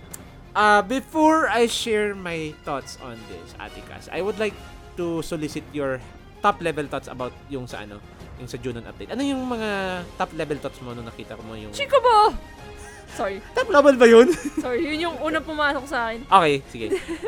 [0.54, 4.54] uh, before I share my thoughts on this, Atikas, I would like
[4.96, 5.98] to solicit your
[6.40, 7.98] top level thoughts about yung sa ano,
[8.38, 9.10] yung sa Junon update.
[9.10, 9.70] Ano yung mga
[10.14, 11.74] top level thoughts mo nung nakita ko mo yung...
[11.74, 12.30] Chico mo!
[13.18, 13.38] Sorry.
[13.54, 14.30] Top level ba yun?
[14.64, 16.26] Sorry, yun yung unang pumasok sa akin.
[16.26, 16.86] okay, sige.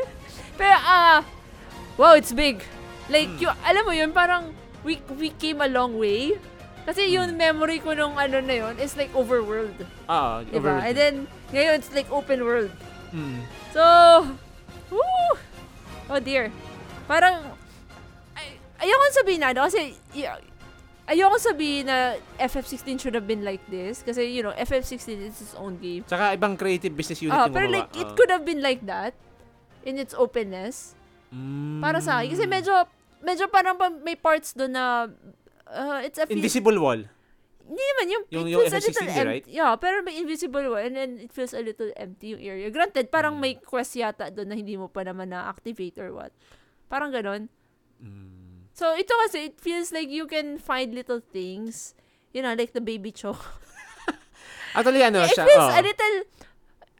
[0.58, 1.22] Pero, ah,
[1.94, 2.62] wow, it's big.
[3.06, 3.42] Like, Hmm.
[3.46, 4.50] yung, alam mo yun, parang,
[4.82, 6.34] we, we came a long way.
[6.86, 7.36] Kasi yung Hmm.
[7.36, 9.74] memory ko nung ano na yun is like overworld.
[10.06, 10.54] Oo, Diba?
[10.54, 10.86] overworld.
[10.86, 11.14] And then,
[11.50, 12.70] ngayon, it's like open world.
[13.10, 13.42] Mm.
[13.70, 13.82] So,
[14.88, 15.30] woo!
[16.06, 16.54] Oh dear.
[17.04, 17.42] Parang,
[18.32, 19.98] ay, ayoko sabihin na, ano, kasi,
[21.04, 24.02] ayoko sabihin na FF16 should have been like this.
[24.02, 24.94] Kasi, you know, FF16
[25.24, 26.02] is its own game.
[26.02, 27.76] Tsaka ibang creative business unit Ah, yung pero gumawa.
[27.76, 28.14] like, it Oo.
[28.14, 29.14] could have been like that
[29.82, 30.94] in its openness.
[31.30, 31.78] Mm.
[31.78, 32.30] Para sa akin.
[32.30, 32.74] Kasi medyo,
[33.20, 35.10] medyo parang pa- may parts doon na,
[35.68, 37.02] uh, it's a feel, Invisible wall.
[37.66, 39.42] hindi naman yung, Yung- it yung feels a FF16, little right?
[39.42, 39.50] empty.
[39.58, 42.70] Yeah, pero may invisible wall and then it feels a little empty yung area.
[42.70, 43.42] Granted, parang Mm.
[43.42, 46.30] may quest yata doon na hindi mo pa naman na-activate or what.
[46.86, 47.50] Parang ganon.
[47.98, 48.70] Mm.
[48.70, 51.96] So, ito kasi, it feels like you can find little things.
[52.30, 53.40] You know, like the baby choke.
[54.76, 55.42] Actually, ano it siya?
[55.48, 55.74] feels oh.
[55.74, 56.16] a little,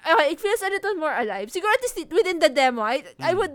[0.03, 1.53] okay, it feels a little more alive.
[1.53, 3.39] Siguro at least it- within the demo, I, I Mm.
[3.39, 3.55] would,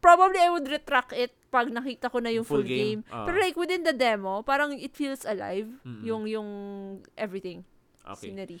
[0.00, 3.14] probably I would retract it pag nakita ko na yung Full full, game, game.
[3.14, 3.22] ah.
[3.22, 5.70] Pero like within the demo, parang it feels alive.
[5.86, 6.02] Mm-mm.
[6.02, 6.48] Yung, yung
[7.14, 7.62] everything.
[8.02, 8.34] Okay.
[8.34, 8.58] Scenery.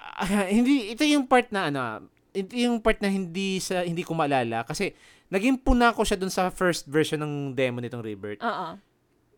[0.00, 4.16] Ah, hindi ito yung part na ano, ito yung part na hindi sa hindi ko
[4.16, 4.96] maalala kasi
[5.28, 8.40] naging puna ko siya dun sa first version ng demo nitong Rebirth.
[8.40, 8.80] Oo.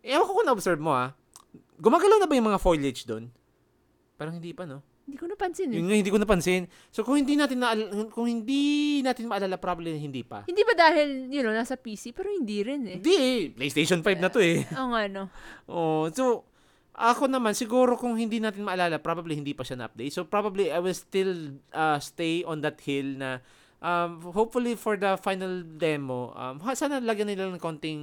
[0.07, 1.11] Ewan ko kung na-observe mo ah.
[1.83, 3.27] Gumagalaw na ba yung mga foliage doon?
[4.15, 4.87] Parang hindi pa, no?
[5.03, 5.77] Hindi ko napansin eh.
[5.83, 6.63] Yun nga, hindi ko napansin.
[6.95, 7.75] So, kung hindi natin na,
[8.15, 10.47] kung hindi natin maalala, probably hindi pa.
[10.47, 12.15] Hindi ba dahil, you know, nasa PC?
[12.15, 12.97] Pero hindi rin eh.
[13.03, 13.41] Hindi eh.
[13.51, 14.63] PlayStation 5 na to eh.
[14.79, 15.27] Oo nga, no.
[15.67, 16.47] Oh, so,
[16.95, 20.15] ako naman, siguro kung hindi natin maalala, probably hindi pa siya na-update.
[20.15, 23.43] So, probably I will still uh, stay on that hill na
[23.83, 28.01] um, hopefully for the final demo, um, sana lagyan nila ng konting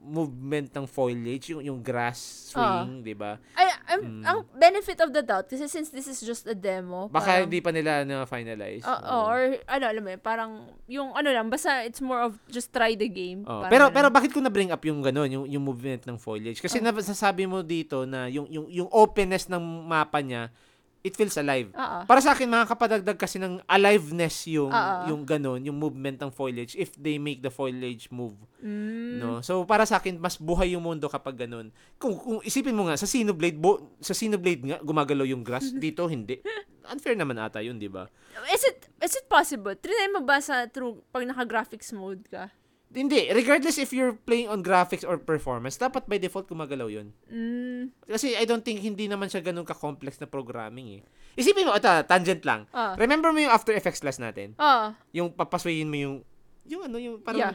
[0.00, 3.36] movement ng foliage, yung, yung grass swing, di ba?
[3.52, 4.22] Ay, I'm, Mm.
[4.22, 7.58] ang benefit of the doubt, kasi since this is just a demo, Baka parang- hindi
[7.58, 8.84] pa nila na-finalize.
[8.84, 9.20] Oo, Oo.
[9.26, 10.50] or ano, alam mo yun, parang,
[10.86, 13.42] yung ano lang, basta it's more of just try the game.
[13.44, 16.60] Oh, pero pero bakit ko na bring up yung gano'n, yung yung movement ng foliage?
[16.60, 16.84] Kasi Oh.
[16.84, 20.52] nasasabi mo dito na yung yung yung openness ng mapa niya,
[21.00, 21.70] it feels alive.
[21.72, 21.98] Oo.
[22.04, 25.02] Para sa akin makakapagdagdag kasi ng aliveness yung Oo.
[25.06, 29.22] yung gano'n, yung movement ng foliage if they make the foliage move, Mm.
[29.22, 29.38] no?
[29.40, 31.70] So para sa akin mas buhay yung mundo kapag gano'n.
[31.96, 36.06] Kung, kung isipin mo nga sa Xenoblade, bo, sa Xenoblade nga gumagalaw yung grass, dito
[36.06, 36.42] hindi.
[36.88, 38.08] Unfair naman ata yun, di ba?
[38.48, 39.76] Is it, is it possible?
[39.76, 42.48] Trinay mo ba sa true, pag naka-graphics mode ka?
[42.88, 47.12] Hindi, regardless if you're playing on graphics or performance, dapat by default gumagalaw yun.
[47.28, 47.92] Mm.
[48.08, 51.02] Kasi I don't think hindi naman siya ganun ka-complex na programming eh.
[51.36, 52.64] Isipin mo, ito, tangent lang.
[52.72, 52.96] Ah.
[52.96, 54.56] Remember mo yung After Effects class natin?
[54.56, 54.96] Ah.
[55.12, 56.16] Yung papaswayin mo yung,
[56.64, 57.24] yung ano, yung Yeah.
[57.28, 57.52] parang yeah.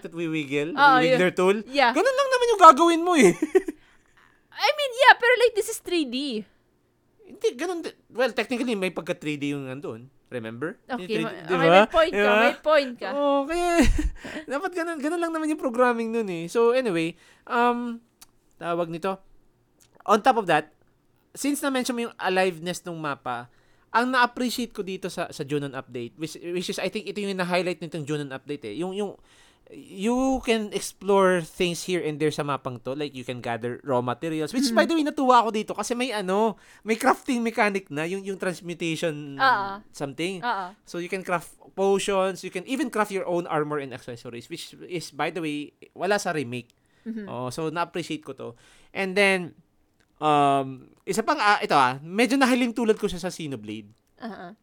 [0.78, 1.66] Ah, wiggler tool.
[1.66, 1.98] Yeah.
[1.98, 3.34] Ganun lang naman yung gagawin mo eh.
[4.54, 6.46] I mean, yeah, pero like, this is 3D.
[7.26, 7.82] hindi, ganun.
[8.14, 10.14] Well, technically, may pagka 3D yung nandun.
[10.34, 10.82] Remember?
[10.90, 12.42] Okay, ma- 3D, okay, may point ka, Diba?
[12.42, 13.10] may point ka.
[13.14, 13.70] Oo, kaya,
[14.58, 16.50] dapat ganun, ganun lang naman yung programming nun eh.
[16.50, 17.14] So, anyway,
[17.46, 18.02] um,
[18.58, 19.22] tawag nito.
[20.10, 20.74] On top of that,
[21.38, 23.48] since na-mention mo yung aliveness ng mapa,
[23.94, 27.38] ang na-appreciate ko dito sa sa Junon update, which, which is, I think, ito yung
[27.38, 28.76] na-highlight nitong Junon update eh.
[28.82, 29.14] Yung, yung,
[29.72, 32.94] you can explore things here and there sa mapang to.
[32.94, 34.52] Like, you can gather raw materials.
[34.52, 38.22] Which, by the way, natuwa ako dito kasi may ano, may crafting mechanic na, yung,
[38.24, 39.80] yung transmutation Ah.
[39.90, 40.44] something.
[40.44, 40.66] Oo.
[40.84, 44.78] So you can craft potions, you can even craft your own armor and accessories which
[44.86, 46.70] is by the way wala sa remake.
[47.02, 47.26] Mhm.
[47.26, 48.54] Oh, so na-appreciate ko to.
[48.94, 49.58] And then
[50.22, 53.90] um isa pang ah, ito ah, medyo nahiling tulad ko siya sa Xenoblade
[54.22, 54.54] Uh-huh.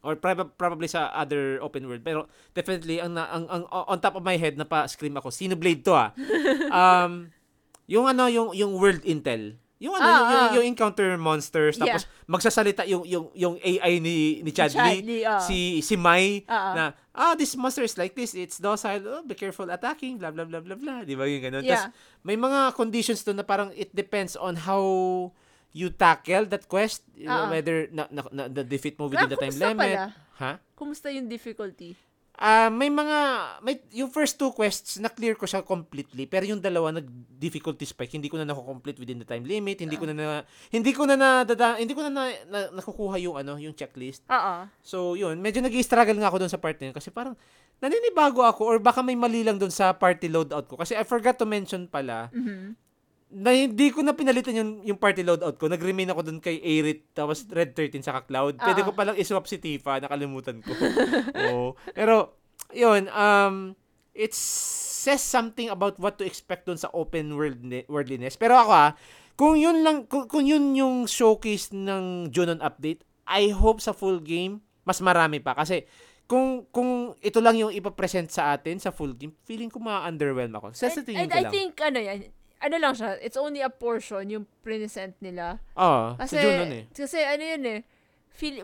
[0.00, 4.14] Or prob- probably sa other open world pero definitely ang, na- ang, ang on top
[4.14, 6.14] of my head na pa scream ako Xenoblade to ah.
[6.74, 7.26] um
[7.88, 10.54] yung ano yung yung world intel Yung ano, Ah, yung, yung, ah.
[10.58, 11.94] yung encounter monsters, Yeah.
[11.94, 15.38] tapos magsasalita yung yung yung AI ni ni Chadley, Chadley, ah.
[15.38, 16.72] si si Mai Ah, ah.
[16.74, 16.84] na
[17.14, 20.58] ah this monster is like this, it's docile, oh, be careful attacking, blah blah blah
[20.58, 21.62] blah blah, 'di ba yung ganun.
[21.62, 21.78] Yeah.
[21.78, 21.94] Tapos
[22.26, 24.82] may mga conditions doon na parang it depends on how
[25.70, 27.50] you tackle that quest, you know, Ah, ah.
[27.50, 29.76] whether na, na, na, na defeat mo Ah, within the time limit.
[29.94, 30.04] pala?
[30.38, 30.52] Ha?
[30.72, 31.92] Kumusta yung difficulty?
[32.34, 33.18] Ah, may mga
[33.60, 37.02] may yung first two quests na clear ko siya completely pero yung dalawa nag
[37.34, 40.26] difficulty spike hindi ko na nako-complete within the time limit hindi ko na, na
[40.70, 44.70] hindi ko na nadada, hindi ko na, na, na nakukuha yung ano yung checklist Oo.
[44.78, 47.34] so yun medyo nag-struggle nga ako doon sa part na yun kasi parang
[47.76, 51.34] naninibago ako or baka may mali lang doon sa party loadout ko kasi I forgot
[51.34, 52.78] to mention pala Mhm.
[53.28, 55.68] Na hindi ko na pinalitan yung, yung party loadout ko.
[55.68, 58.56] Nag-remain ako doon kay Arit, tapos Red 13 sa Cloud.
[58.56, 58.86] Pwede Ah.
[58.86, 60.72] ko palang iswap si Tifa, nakalimutan ko.
[61.44, 61.66] Oo.
[61.92, 62.40] Pero,
[62.72, 63.76] yun, um,
[64.12, 68.34] it says something about what to expect doon sa open world worldliness.
[68.34, 68.90] Pero ako ah,
[69.34, 74.18] kung yun lang, kung, kung yun yung showcase ng Junon update, I hope sa full
[74.18, 75.52] game, mas marami pa.
[75.52, 75.84] Kasi,
[76.24, 80.72] kung kung ito lang yung ipapresent sa atin sa full game, feeling ko ma-underwhelm ako.
[80.72, 81.52] Sa sa And, tingin ko I lang.
[81.52, 82.18] think, ano yan,
[82.58, 85.62] ano lang siya, it's only a portion yung present nila.
[85.78, 86.84] Oo, Kasi, sa Junon eh.
[86.90, 87.80] kasi ano yun eh,
[88.34, 88.56] feel,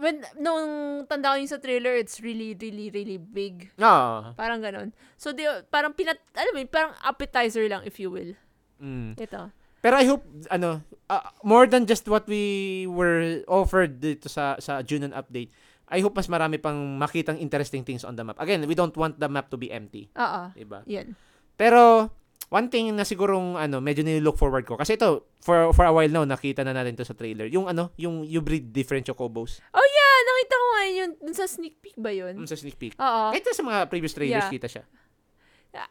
[0.00, 0.68] when, nung
[1.08, 3.72] tanda ko yung sa trailer, it's really, really, really big.
[3.80, 4.32] Oo.
[4.36, 4.92] Parang ganon.
[5.16, 8.32] So, di, parang pinat, alam mo parang appetizer lang, if you will.
[8.80, 9.16] Mm.
[9.16, 9.52] Ito.
[9.80, 14.84] Pero I hope ano uh, more than just what we were offered dito sa sa
[14.84, 15.48] Junon update.
[15.90, 18.36] I hope mas marami pang makitang interesting things on the map.
[18.38, 20.52] Again, we don't want the map to be empty, Oo.
[20.52, 20.84] 'di ba?
[20.84, 21.16] Yan.
[21.56, 22.12] Pero
[22.50, 26.10] one thing na sigurong ano, medyo nilook forward ko kasi ito for for a while
[26.10, 27.46] now nakita na natin to sa trailer.
[27.46, 29.62] Yung ano, yung you breed different chocobos.
[29.70, 32.34] Oh yeah, nakita ko nga yun, dun sa sneak peek ba yun?
[32.36, 32.94] Mm, sa sneak peek.
[32.94, 33.30] Oo.
[33.30, 34.52] Kahit sa mga previous trailers Yeah.
[34.52, 34.84] kita siya.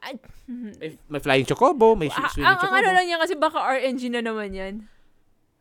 [0.04, 2.78] Ay, May, may flying chocobo, may Ah, swimming ang, ang chocobo.
[2.78, 4.74] ano lang yan kasi baka RNG na naman yan.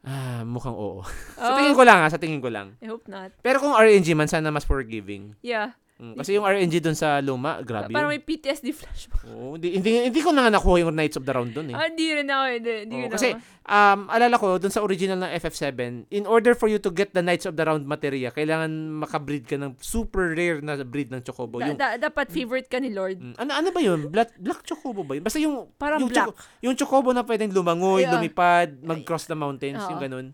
[0.02, 1.06] Ah, mukhang oo.
[1.38, 2.74] sa Oh, tingin ko lang ha, sa tingin ko lang.
[2.78, 3.30] I hope not.
[3.38, 5.38] Pero kung RNG man, sana mas forgiving.
[5.38, 5.78] Yeah.
[5.98, 8.14] Mm, kasi yung RNG dun sa luma, grabe Parang yun.
[8.14, 9.26] may PTSD flashback.
[9.26, 11.74] Oo, hindi, hindi, hindi ko na nga nakuha yung Knights of the Round dun eh.
[11.74, 12.44] Ah, hindi rin ako.
[12.48, 13.42] Hindi, hindi rin kasi, ako.
[13.66, 15.66] um, alala ko, dun sa original ng FF7,
[16.08, 19.58] in order for you to get the Knights of the Round materia, kailangan makabreed ka
[19.58, 21.58] ng super rare na breed ng Chocobo.
[21.58, 23.18] Da- Yung, da- dapat favorite ka ni Lord.
[23.18, 24.06] Mm, ano, ano ba yun?
[24.06, 25.26] Black, black Chocobo ba yun?
[25.26, 26.30] Basta yung, Parang yung, black.
[26.30, 28.14] Choco- yung Chocobo na pwedeng lumangoy, Yeah.
[28.14, 29.90] lumipad, mag-cross the mountains, Oo.
[29.90, 30.26] yung ganun.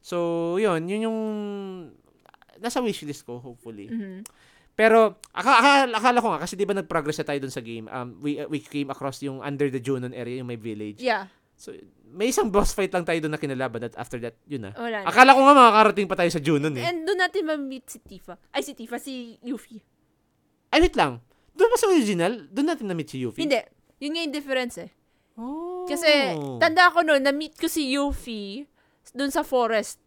[0.00, 0.16] So,
[0.58, 1.18] yun, yun yung
[2.56, 3.86] nasa wishlist ko, hopefully.
[3.86, 4.26] Mhm.
[4.74, 7.86] Pero aka, akala, akala ko nga kasi 'di ba nag-progress na tayo dun sa game.
[7.86, 10.98] Um we we came across yung under the Junon area, yung may village.
[10.98, 11.30] Yeah.
[11.54, 11.70] So
[12.10, 14.74] may isang boss fight lang tayo doon na kinalaban at after that, yun na.
[14.74, 15.06] Wala na.
[15.06, 16.86] Akala ko nga makakarating pa tayo sa Junon eh.
[16.86, 18.38] And doon natin ma-meet si Tifa.
[18.50, 19.82] Ay, si Tifa, si Yuffie.
[20.70, 21.18] Ay, wait lang.
[21.54, 22.46] Doon ba sa original?
[22.50, 23.42] Doon natin na-meet si Yuffie?
[23.42, 23.58] Hindi.
[23.98, 24.90] Yun nga yung difference eh.
[25.34, 25.86] Oh.
[25.90, 26.06] Kasi,
[26.62, 28.70] tanda ko noon, na-meet ko si Yuffie
[29.10, 29.98] doon sa forest.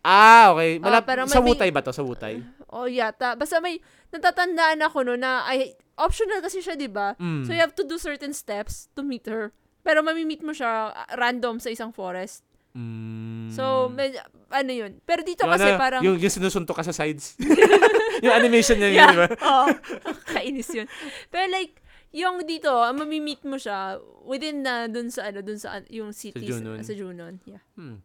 [0.00, 0.80] Ah, okay.
[0.80, 1.92] Malap- pero sa may- Wutay ba to?
[1.92, 2.40] Sa Wutay?
[2.72, 3.36] O yata.
[3.36, 7.14] Basta may, natatandaan ako noon na, ay, optional kasi siya, di ba?
[7.18, 7.46] Mm.
[7.46, 9.54] So, you have to do certain steps to meet her.
[9.80, 12.44] Pero mamimit mo siya ah, random sa isang forest.
[12.76, 13.50] Mm.
[13.50, 14.20] So, med-
[14.50, 15.02] ano yun.
[15.02, 16.02] Pero dito yung, kasi ano, parang...
[16.02, 17.34] yung, yung sinusuntok ka sa sides.
[18.24, 19.10] yung animation niya yun, yeah.
[19.10, 19.28] di ba?
[19.34, 19.66] Oo.
[20.34, 20.86] Kainis yun.
[21.30, 21.80] Pero like,
[22.10, 26.10] yung dito, ah, mamimit mo siya within na dun sa ano, dun sa an- yung
[26.10, 26.82] city Junon.
[26.82, 27.38] sa Junon.
[27.46, 27.62] Yeah.
[27.78, 28.02] Hmm.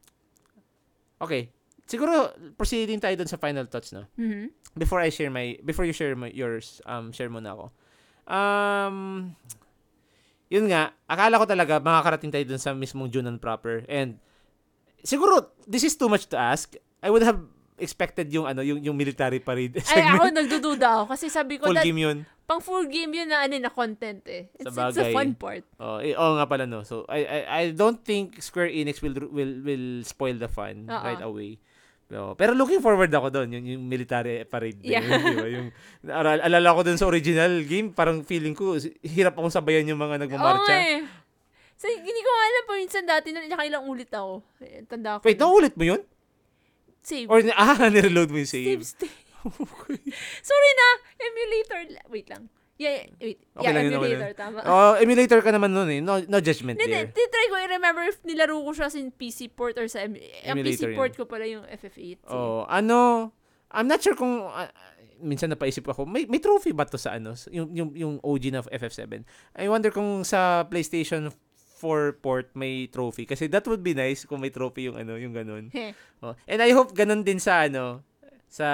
[1.22, 1.55] Okay.
[1.86, 4.06] Siguro proceeding tayo dun sa final thoughts, no?
[4.18, 4.50] Mhm.
[4.76, 7.66] before I share my before you share my, yours um share muna ako.
[8.28, 8.96] Um
[10.52, 14.20] yun nga, akala ko talaga makakarating tayo dun sa mismong Junon proper and
[15.02, 16.76] siguro this is too much to ask.
[17.02, 17.40] I would have
[17.76, 20.36] expected yung ano yung yung military parade Ay, ako segment.
[20.38, 22.18] nagdududa ako kasi sabi ko Full that, game yun.
[22.46, 24.48] pang full game yun na ano na content eh.
[24.56, 25.66] It's, it's a fun part.
[25.82, 26.86] Oh, eh, oo nga pala no.
[26.86, 31.00] So I I I don't think Square Enix will will will spoil the fun Oo.
[31.00, 31.58] right away.
[32.06, 34.78] Pero, pero looking forward ako doon, yung, yung military parade.
[34.80, 35.02] Yeah.
[35.02, 35.50] yun, di ba?
[35.50, 35.68] Yung,
[36.06, 40.16] aral- alala ko doon sa original game, parang feeling ko, hirap akong sabayan yung mga
[40.16, 40.74] Oo nagmamarcha.
[40.76, 41.02] eh.
[41.76, 44.46] So, hindi ko alam pa minsan dati nun, nakailang ulit ako.
[44.62, 45.26] Eh, Tanda ko.
[45.26, 46.02] Wait, naulit mo yun?
[47.02, 47.26] Save.
[47.28, 49.10] Or, ah, nireload mo yung save, save.
[49.10, 49.16] save.
[50.50, 50.88] Sorry na,
[51.20, 51.82] emulator.
[51.92, 52.50] la- Wait lang.
[52.76, 53.40] Yeah, wait.
[53.56, 54.60] Okay yeah, lang yun, okay emulator, tama.
[54.68, 56.04] Oh, emulator ka naman nun eh.
[56.04, 57.08] No, no judgment Hindi, there.
[57.08, 60.92] titry ko i-remember if nilaro ko siya sa PC port or sa em- ang Emulator
[60.92, 60.98] PC yun.
[61.00, 62.20] port ko pala yung FF8.
[62.28, 62.36] Sige.
[62.36, 63.32] Oh, ano,
[63.72, 64.68] I'm not sure kung, ah,
[65.24, 68.60] minsan napaisip ako, may, may trophy ba to sa ano, yung, yung, yung OG na
[68.68, 69.24] FF7?
[69.56, 71.32] I wonder kung sa PlayStation
[71.80, 73.24] 4 port may trophy.
[73.24, 75.72] Kasi that would be nice kung may trophy yung ano, yung ganun.
[76.20, 76.36] Oh.
[76.44, 78.04] And I hope ganun din sa ano,
[78.48, 78.68] sa,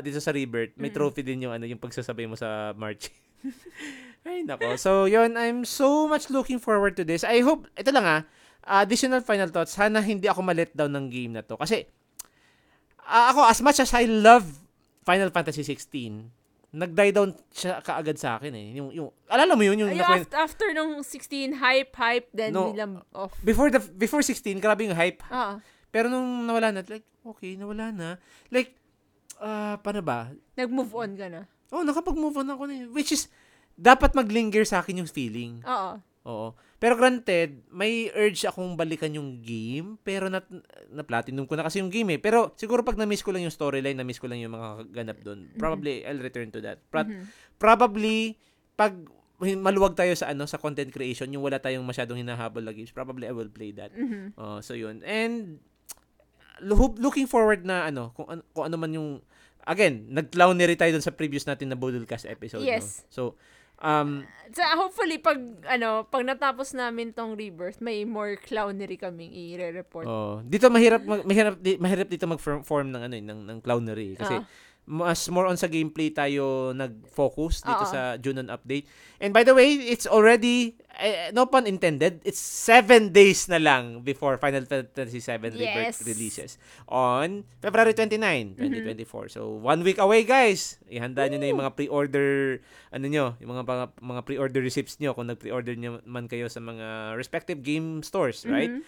[0.00, 0.96] dito sa Rebirth, may Mm-mm.
[0.96, 3.08] trophy din yung ano, yung pagsasabay mo sa March.
[4.28, 4.76] Ay, nako.
[4.76, 7.24] So, yun, I'm so much looking forward to this.
[7.24, 8.22] I hope, ito lang ah,
[8.84, 11.56] additional final thoughts, sana hindi ako ma-let down ng game na to.
[11.56, 11.88] Kasi,
[13.08, 14.44] ah, ako, as much as I love
[15.08, 16.28] Final Fantasy 16,
[16.68, 18.76] nag-die down siya kaagad sa akin eh.
[18.76, 22.68] Yung, yung, alala mo yun, yung, Ay, after, after nung 16, hype, hype, then No.
[22.76, 23.32] nilang off.
[23.40, 25.24] before the before 16, grabe yung hype.
[25.32, 25.56] Ah,
[25.88, 28.08] Pero nung nawala na, like, okay, nawala na.
[28.52, 28.76] Like,
[29.40, 30.28] ah, paano ba?
[30.52, 31.48] nag-move on ka na.
[31.68, 32.88] Oh, nakapag-move on ako na yun.
[32.90, 33.28] Which is,
[33.72, 35.60] dapat mag-linger sa akin yung feeling.
[35.62, 36.00] Oo.
[36.24, 36.48] Oo.
[36.78, 40.38] Pero granted, may urge akong balikan yung game, pero na,
[40.88, 42.20] na platinum ko na kasi yung game eh.
[42.20, 45.50] Pero siguro pag na-miss ko lang yung storyline, na-miss ko lang yung mga ganap doon,
[45.56, 46.78] probably I'll return to that.
[46.86, 47.24] Pro- Mhm.
[47.58, 48.38] Probably,
[48.74, 48.94] pag
[49.38, 53.26] maluwag tayo sa ano sa content creation, yung wala tayong masyadong hinahabol na games, probably
[53.26, 53.90] I will play that.
[53.90, 54.34] Mhm.
[54.34, 55.02] Oh, so yun.
[55.02, 55.58] And
[56.60, 59.08] lo- looking forward na ano, kung, an- kung ano man yung
[59.68, 62.64] again, nag-clownery tayo dun sa previous natin na Budolcast episode.
[62.64, 62.66] no?
[62.66, 63.04] Yes.
[63.06, 63.36] So,
[63.78, 65.36] um, So, hopefully, pag,
[65.68, 70.08] ano, pag natapos namin tong rebirth, may more clownery kaming i-report.
[70.08, 74.16] Oh, dito mahirap mag, mahirap di, mahirap dito mag-form ng ano eh, ng ng clownery
[74.16, 74.48] kasi Ah.
[74.88, 77.92] Mas more on sa gameplay tayo nag-focus dito Oo.
[77.92, 78.88] sa Junon update.
[79.20, 84.00] And by the way, it's already eh, no pun intended, it's seven days na lang
[84.00, 86.08] before Final Fantasy VII Rebirth Yes.
[86.08, 86.50] releases
[86.88, 89.28] on February 29, 2024.
[89.28, 90.80] So, one week away, guys.
[90.88, 92.58] Ihanda niyo na yung mga pre-order
[92.88, 96.58] ano nyo, yung mga mga, mga pre-order receipts nyo kung nag-pre-order nyo man kayo sa
[96.58, 98.72] mga respective game stores, right?
[98.72, 98.82] Mhm.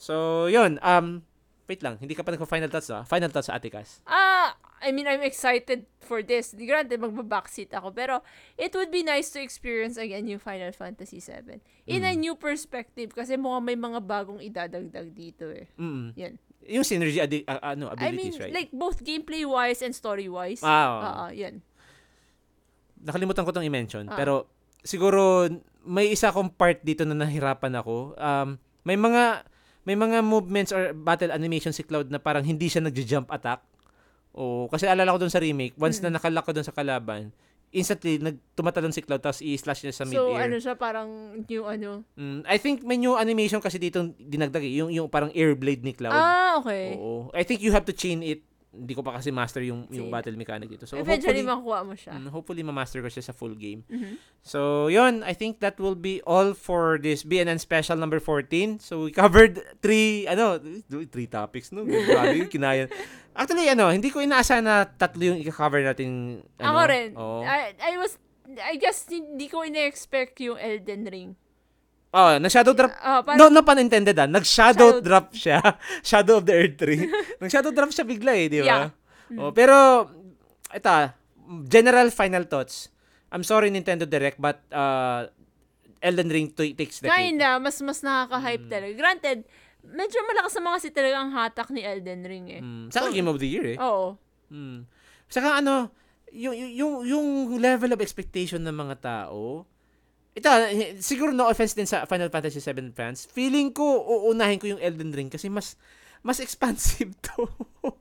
[0.00, 0.80] So, yun.
[0.82, 1.22] Um,
[1.68, 2.00] wait lang.
[2.00, 3.06] Hindi ka pa nagpa-final thoughts, ah.
[3.06, 4.02] Final thoughts sa Atikas.
[4.02, 6.50] Ah, I mean, I'm excited for this.
[6.50, 7.94] Di granted, magbabackseat ako.
[7.94, 8.20] Pero,
[8.54, 11.62] it would be nice to experience again yung Final Fantasy VII.
[11.86, 12.10] In Mm.
[12.10, 13.14] a new perspective.
[13.14, 15.70] Kasi mukhang may mga bagong idadagdag dito eh.
[15.78, 16.06] Mm.
[16.14, 16.34] Yan.
[16.68, 18.52] Yung synergy adi- ah, ano, I mean, abilities, right?
[18.52, 20.62] like, both gameplay-wise and story-wise.
[20.62, 20.98] ah, oo.
[21.00, 21.62] Oo, yan.
[23.02, 24.06] nakalimutan ko tong i-mention.
[24.06, 24.14] Ah.
[24.14, 24.46] Pero,
[24.80, 25.50] siguro,
[25.82, 28.14] may isa akong part dito na nahirapan ako.
[28.14, 29.42] Um, may mga,
[29.82, 33.66] may mga movements or battle animation si Cloud na parang hindi siya nagja-jump attack.
[34.32, 36.08] O, kasi alala ko dun sa remake, once Mm.
[36.08, 37.28] na nakalock ko dun sa kalaban,
[37.70, 40.44] instantly, nagtumatalon si Cloud, tapos i-slash niya sa So, mid-air.
[40.44, 42.04] ano siya, parang new ano.
[42.14, 45.80] Mm, I think may new animation kasi dito dinagdag eh, yung, yung parang air blade
[45.80, 46.12] ni Cloud.
[46.12, 46.96] Ah, okay.
[46.96, 47.32] Oo.
[47.32, 48.44] I think you have to chain it.
[48.72, 50.14] Hindi ko pa kasi master yung yung Chain.
[50.16, 50.88] battle mechanic dito.
[50.88, 52.12] So Eventually, hopefully makuha mo siya.
[52.16, 53.84] mm, hopefully ma-master ko siya sa full game.
[53.84, 54.16] Mhm.
[54.40, 58.80] So, yun, I think that will be all for this BNN special number 14.
[58.80, 60.56] So, we covered three, ano,
[60.88, 61.84] three topics, no?
[61.84, 62.88] Grabe kinaya.
[63.36, 66.40] Actually, ano, hindi ko inaasahan na tatlo yung i-cover natin.
[66.56, 66.66] Ano?
[66.66, 67.08] Ako rin.
[67.14, 67.44] Oo.
[67.44, 68.16] I, I was,
[68.56, 71.30] I guess, hindi ko ina-expect yung Elden Ring.
[72.12, 72.92] Oh, na-shadow drop.
[72.94, 74.28] Ah, parang, No, no pun intended ah.
[74.28, 75.58] Nag-shadow Shadow- drop siya.
[76.04, 77.08] Shadow of the Earth 3.
[77.40, 78.92] Nag-shadow drop siya bigla eh, di ba?
[79.32, 79.40] Yeah.
[79.40, 80.06] Oh, pero,
[80.68, 81.16] ito ah,
[81.66, 82.92] general final thoughts.
[83.28, 85.24] I'm sorry Nintendo Direct, but uh,
[85.98, 87.32] Elden Ring t- takes the cake.
[87.32, 88.70] kinda, mas, mas nakaka-hype Mm.
[88.70, 88.92] talaga.
[88.92, 89.38] Granted,
[89.82, 92.60] medyo malakas naman kasi talaga ang hatak ni Elden Ring eh.
[92.60, 93.78] Mm, saka Game of the Year eh.
[93.80, 94.20] Oo.
[94.52, 94.84] Mm.
[95.26, 95.88] Saka ano,
[96.28, 97.26] yung, yung, yung
[97.56, 99.64] level of expectation ng mga tao,
[100.32, 103.84] ito, eh, siguro no offense din sa Final Fantasy VII fans, feeling ko,
[104.24, 105.76] uunahin ko yung Elden Ring kasi mas,
[106.20, 107.44] mas expansive to.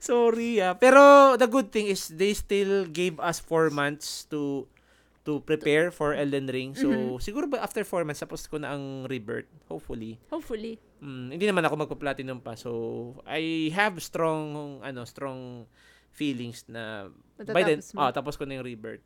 [0.00, 0.74] Sorry ah.
[0.74, 4.64] Pero the good thing is they still gave us four months to
[5.26, 6.70] to prepare for Elden Ring.
[6.72, 7.18] So, Mhm.
[7.18, 9.50] siguro ba after four months, tapos ko na ang rebirth.
[9.66, 10.22] Hopefully.
[10.30, 10.78] Hopefully.
[11.02, 12.54] Mm, hindi naman ako magpa-platinum pa.
[12.54, 12.70] So,
[13.26, 15.66] I have strong, ano, strong
[16.14, 17.10] feelings na
[17.42, 17.98] by then, Matatapos mo.
[18.00, 19.02] ah, tapos ko na yung rebirth.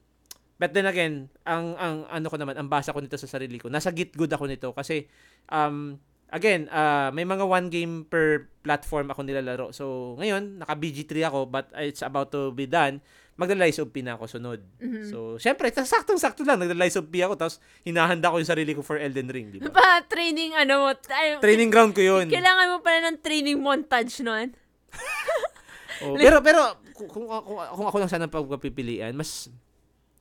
[0.61, 3.73] But then again, ang, ang ano ko naman, ang basa ko nito sa sarili ko,
[3.73, 5.09] nasa git good ako nito kasi,
[5.49, 5.97] um,
[6.28, 9.73] again, ah, may mga one game per platform ako nilalaro.
[9.73, 13.01] So, ngayon, naka BG3 ako, but it's about to be done.
[13.41, 14.61] Magla-Lies of P na ako sunod.
[14.85, 15.09] Mhm.
[15.09, 17.57] So, syempre, saktong-sakto lang, nagla-Lies of P ako, tapos
[17.89, 19.73] hinahanda ko yung sarili ko for Elden Ring, di ba?
[19.73, 22.28] Pa, training, ano mo, ay, Training ground ko yun.
[22.28, 24.53] Kailangan mo pala ng training montage nun.
[26.01, 29.53] Oh, pero pero kung, kung, kung, kung ako lang sana pagpipilian, mas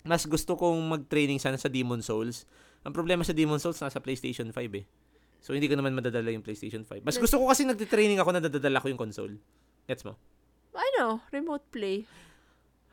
[0.08, 2.48] mas gusto kong mag-training sana sa Demon Souls.
[2.88, 4.86] Ang problema sa Demon Souls nasa PlayStation 5 eh.
[5.40, 7.04] So hindi ko naman madadala yung PlayStation 5.
[7.04, 9.36] Mas gusto ko kasi nagte-training ako na dadala ko yung console.
[9.88, 10.20] Gets mo?
[10.76, 12.04] Ano, remote play.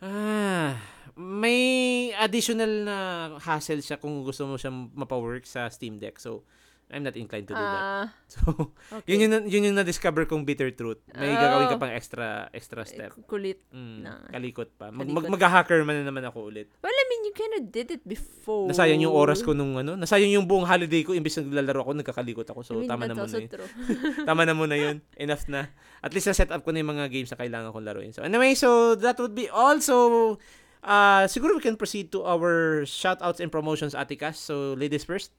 [0.02, 0.78] Ah,
[1.16, 2.96] may additional na
[3.40, 6.20] hassle siya kung gusto mo siyang mapawork sa Steam Deck.
[6.20, 6.46] So
[6.86, 7.82] I'm not inclined to do that.
[7.82, 9.02] Ah, So, okay.
[9.10, 11.02] yun yung yun yung na-discover kong bitter truth.
[11.10, 11.34] May Oh.
[11.34, 13.10] gagawin ka pang extra extra Eh, step.
[13.26, 13.58] Kulit.
[13.70, 14.88] Mm, Na- kalikot pa.
[14.88, 15.26] Mag, Kalikot.
[15.26, 16.70] mag, mag-hacker man na naman ako ulit.
[16.78, 18.70] Well, I mean, you kind of did it before.
[18.70, 19.98] Nasayang yung oras ko nung ano.
[19.98, 21.10] Nasayang yung buong holiday ko.
[21.10, 22.60] Imbis na naglalaro ako, nagkakalikot ako.
[22.62, 23.50] So, I mean, tama na muna also yun.
[24.30, 24.96] Tama na muna yun.
[25.16, 25.66] Enough na.
[26.00, 28.10] At least na-set up ko na yung mga games na kailangan kong laruin.
[28.10, 29.82] So, anyway, so that would be all.
[29.82, 30.38] So,
[30.82, 34.38] uh, siguro we can proceed to our shoutouts and promotions, Atikas.
[34.38, 35.34] So, ladies first.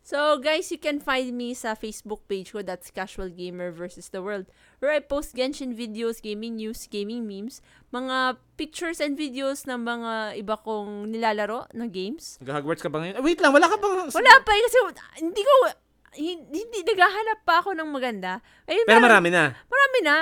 [0.00, 2.64] So, guys, you can find me sa Facebook page ko.
[2.64, 4.48] That's Casual Gamer versus the World.
[4.80, 7.60] Where I post Genshin videos, gaming news, gaming memes,
[7.92, 12.40] mga pictures and videos ng mga iba kong nilalaro na games.
[12.40, 13.20] Nag-Hogwarts ka ba ngayon?
[13.20, 14.08] Ah, wait lang, wala ka bang...
[14.08, 14.76] Wala pa eh, kasi
[15.20, 15.54] hindi ko,
[16.16, 18.40] hindi, hindi naghahanap pa ako ng maganda.
[18.66, 19.52] Ayun, Pero marami na.
[19.68, 20.16] Marami na.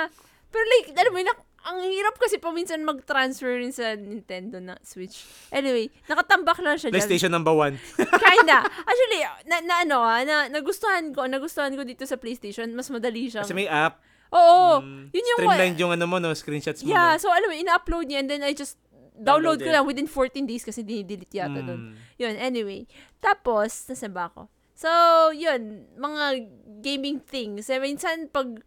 [0.51, 4.79] Pero like, alam mo, yun, nak- ang hirap kasi paminsan mag-transfer rin sa Nintendo na
[4.79, 5.27] Switch.
[5.51, 7.03] Anyway, nakatambak lang siya dyan.
[7.03, 7.75] PlayStation number one.
[8.23, 8.63] Kinda.
[8.63, 13.27] Actually, na, na ano ah, na, nagustuhan ko, nagustuhan ko dito sa PlayStation, mas madali
[13.27, 13.43] siyang...
[13.43, 13.99] Kasi may app.
[14.31, 14.79] Oo.
[14.79, 15.39] Mm, yun yung...
[15.41, 16.31] Streamlined yung ano mo, no?
[16.31, 16.93] Screenshots mo.
[16.93, 17.21] Yeah, no?
[17.21, 18.79] so alam mo, ina-upload niya and then I just
[19.19, 21.91] download Download ko lang within 14 days kasi dinidelete yata doon.
[21.91, 21.93] Mm.
[22.15, 22.81] Yun, anyway.
[23.19, 24.47] Tapos, nasa ba ako?
[24.79, 24.89] So,
[25.35, 26.47] yun, mga
[26.79, 27.67] gaming things.
[27.67, 28.63] Eh, minsan, pag,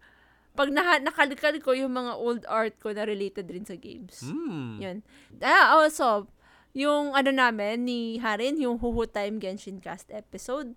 [0.53, 4.21] pag naha, nakalikal ko yung mga old art ko na related rin sa games.
[4.29, 4.75] Mm.
[4.81, 4.99] Yun.
[5.41, 6.29] Ah, also,
[6.77, 10.77] yung ano namin ni Harin, yung Huhu Time Genshin Cast episode.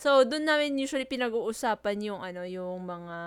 [0.00, 3.18] So, doon namin usually pinag-uusapan yung ano, yung mga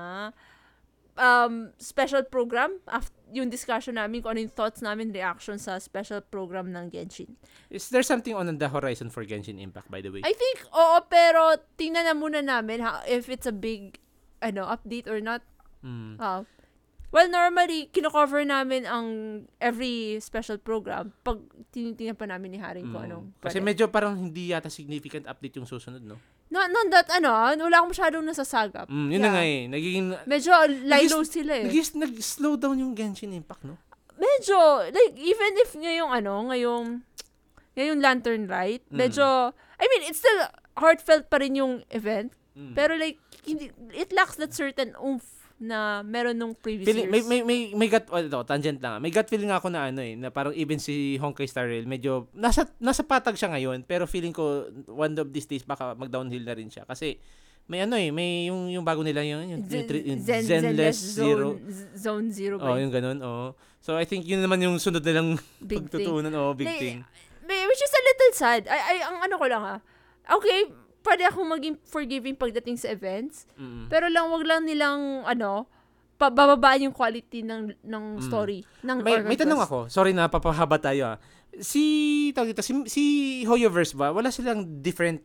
[1.17, 6.21] um, special program, af- yung discussion namin kung ano yung thoughts namin, reaction sa special
[6.21, 7.37] program ng Genshin.
[7.69, 10.21] Is there something on the horizon for Genshin Impact, by the way?
[10.25, 14.01] I think, oo, pero tingnan na muna namin ha, if it's a big
[14.41, 15.41] ano update or not.
[15.83, 16.15] Mm.
[16.17, 16.41] Ah.
[17.13, 19.05] well, normally, kino-cover namin ang
[19.61, 21.37] every special program pag
[21.69, 23.07] tinitingnan pa namin ni Haring kung Mm.
[23.07, 23.67] anong Kasi pwede.
[23.69, 26.17] medyo parang hindi yata significant update yung susunod, no?
[26.49, 28.89] No, no, that, ano, ah, wala akong masyadong nasasagap.
[28.89, 29.29] Mm, yun na Yeah.
[29.29, 29.61] nga eh.
[29.69, 30.07] Nagiging...
[30.25, 30.51] Medyo
[30.81, 31.65] lilo sila eh.
[31.65, 33.77] Nagis, nag-slow down yung Genshin Impact, no?
[34.13, 34.57] Medyo,
[34.89, 37.01] like, even if ngayong ano, ngayong,
[37.73, 38.97] ngayong Lantern Rite, Mm.
[38.97, 39.25] medyo,
[39.77, 42.73] I mean, it's still heartfelt pa rin yung event, Mm.
[42.73, 47.27] pero like, hindi, it lacks that certain oomph na meron nung previous Feeling, may, years.
[47.27, 48.99] may, may, may gut, oh, ito, tangent lang.
[48.99, 52.27] May gut feeling ako na ano eh, na parang even si Honkai Star Rail, medyo,
[52.31, 56.53] nasa, nasa patag siya ngayon, pero feeling ko, one of these days, baka mag-downhill na
[56.53, 56.83] rin siya.
[56.83, 57.15] Kasi,
[57.63, 61.55] may ano eh, may yung, yung bago nila yung, yung, yung, yung Zen- Zenless Zero.
[61.55, 61.63] Zone,
[61.95, 62.77] zone Zero Oh, ba?
[62.77, 63.55] yung ganun, oh.
[63.79, 65.87] So, I think yun naman yung sunod nilang Big thing.
[65.87, 66.99] pagtutunan, oh, big Like, thing.
[67.43, 68.61] May- Which is a little sad.
[68.67, 69.75] Ay, ay, ang ano ko lang ha.
[70.23, 70.71] Okay,
[71.03, 73.45] pwede akong maging forgiving pagdating sa events.
[73.59, 73.91] Mm.
[73.91, 75.67] Pero lang, wag lang nilang, ano,
[76.15, 78.63] pababaan yung quality ng ng story.
[78.81, 79.91] Ng May, may tanong ako.
[79.91, 81.17] Sorry na, papahaba tayo ah.
[81.59, 83.03] Si, tawag dito, si, si
[83.43, 85.21] Hoyoverse ba, wala silang different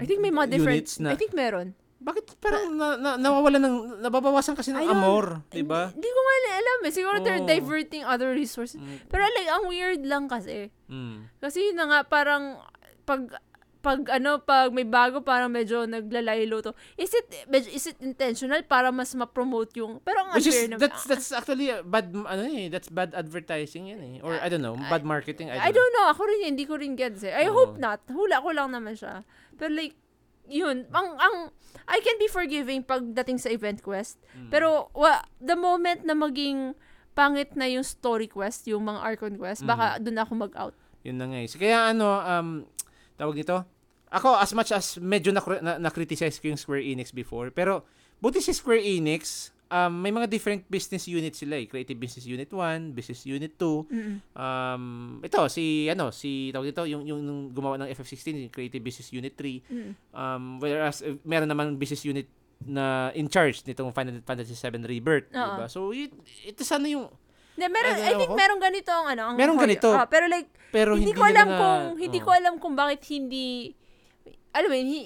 [0.00, 1.76] I think may mga different, na, I think meron.
[2.00, 5.92] bakit parang na, na, nawawala ng, nababawasan kasi ng amor, di ba?
[5.92, 6.92] Hindi ko nga alam eh.
[6.92, 7.48] Siguro they're Oo.
[7.48, 8.80] diverting other resources.
[8.80, 9.04] Mm.
[9.08, 10.72] Pero like, ang weird lang kasi.
[10.88, 11.28] Mm.
[11.40, 12.60] Kasi yun na nga, parang,
[13.04, 13.36] pag,
[13.86, 16.74] pag ano, pag may bago, parang medyo naglalaylo to.
[16.98, 20.82] Is it, medyo, is it intentional para mas ma-promote yung, pero ang Which is, naman.
[20.82, 24.14] that's, that's actually bad, ano eh, that's bad advertising yan eh.
[24.26, 26.06] Or I don't know, bad marketing, I don't, I don't know.
[26.10, 27.30] Ako rin, hindi ko rin gets eh.
[27.30, 27.54] I Oo.
[27.54, 28.02] hope not.
[28.10, 29.22] Hula ko lang naman siya.
[29.54, 29.94] Pero like,
[30.50, 31.36] yun, ang, ang,
[31.86, 34.18] I can be forgiving pagdating sa event quest.
[34.34, 34.50] Mm.
[34.50, 36.74] Pero, wa, the moment na maging
[37.14, 39.70] pangit na yung story quest, yung mga Archon quest, Mm.
[39.70, 40.74] baka doon ako mag-out.
[41.06, 41.46] Yun na nga eh.
[41.46, 42.48] Kaya ano, um,
[43.14, 43.62] tawag nito,
[44.08, 47.82] ako as much as medyo na, na, na-criticize ko yung Square Enix before, pero
[48.18, 51.66] buti si Square Enix, um, may mga different business units sila eh.
[51.66, 54.16] Creative Business Unit 1, Business Unit 2, Mm-mm.
[54.32, 54.84] um,
[55.22, 59.10] ito, si, ano, si, tawag nito, yung, yung, yung gumawa ng FF16, yung Creative Business
[59.10, 59.92] Unit 3, Mm-mm.
[60.14, 62.30] um, whereas, eh, meron naman business unit
[62.64, 65.36] na in charge nitong Final Fantasy 7 Rebirth, Oo.
[65.36, 65.66] diba?
[65.68, 66.14] So, it,
[66.46, 67.10] ito sana yung,
[67.56, 68.36] Na, meron, Ay, I think ako?
[68.36, 69.22] meron ganito ang ano.
[69.32, 69.88] Ang Meron ganito.
[69.88, 73.00] Ah, pero like, pero hindi, hindi, ko alam na- kung, hindi ko alam kung bakit
[73.08, 73.72] hindi,
[74.56, 75.02] alam mo yun, hi,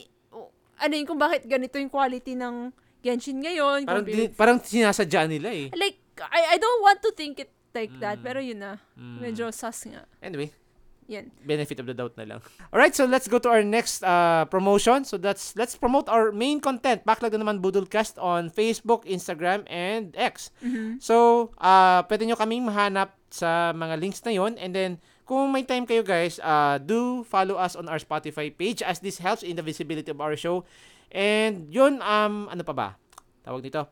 [0.79, 2.71] ano yun, kung bakit ganito yung quality ng
[3.01, 3.89] Genshin ngayon.
[3.89, 5.67] Parang, di, parang sinasadya nila eh.
[5.75, 8.25] like, I, I don't want to think it like that, Mm.
[8.25, 9.19] pero yun na, Mm.
[9.19, 10.05] medyo sus nga.
[10.21, 10.53] Anyway,
[11.09, 11.27] Yan.
[11.43, 12.41] benefit of the doubt na lang.
[12.71, 15.03] Alright, so let's go to our next uh, promotion.
[15.03, 17.03] So that's let's promote our main content.
[17.03, 20.55] Backlog na naman Budolcast on Facebook, Instagram, and X.
[20.63, 21.03] Mhm.
[21.03, 24.93] So, uh, pwede nyo kaming mahanap sa mga links na yon And then,
[25.31, 29.23] kung may time kayo guys, uh, do follow us on our Spotify page as this
[29.23, 30.67] helps in the visibility of our show.
[31.07, 32.89] And yun, um, ano pa ba?
[33.47, 33.87] Tawag dito.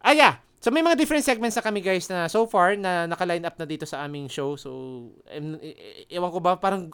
[0.00, 0.40] Ah, yeah.
[0.64, 3.68] So, may mga different segments na kami guys na so far na naka-line up na
[3.68, 4.56] dito sa aming show.
[4.56, 6.88] So, em, e- e- ewan ko ba, parang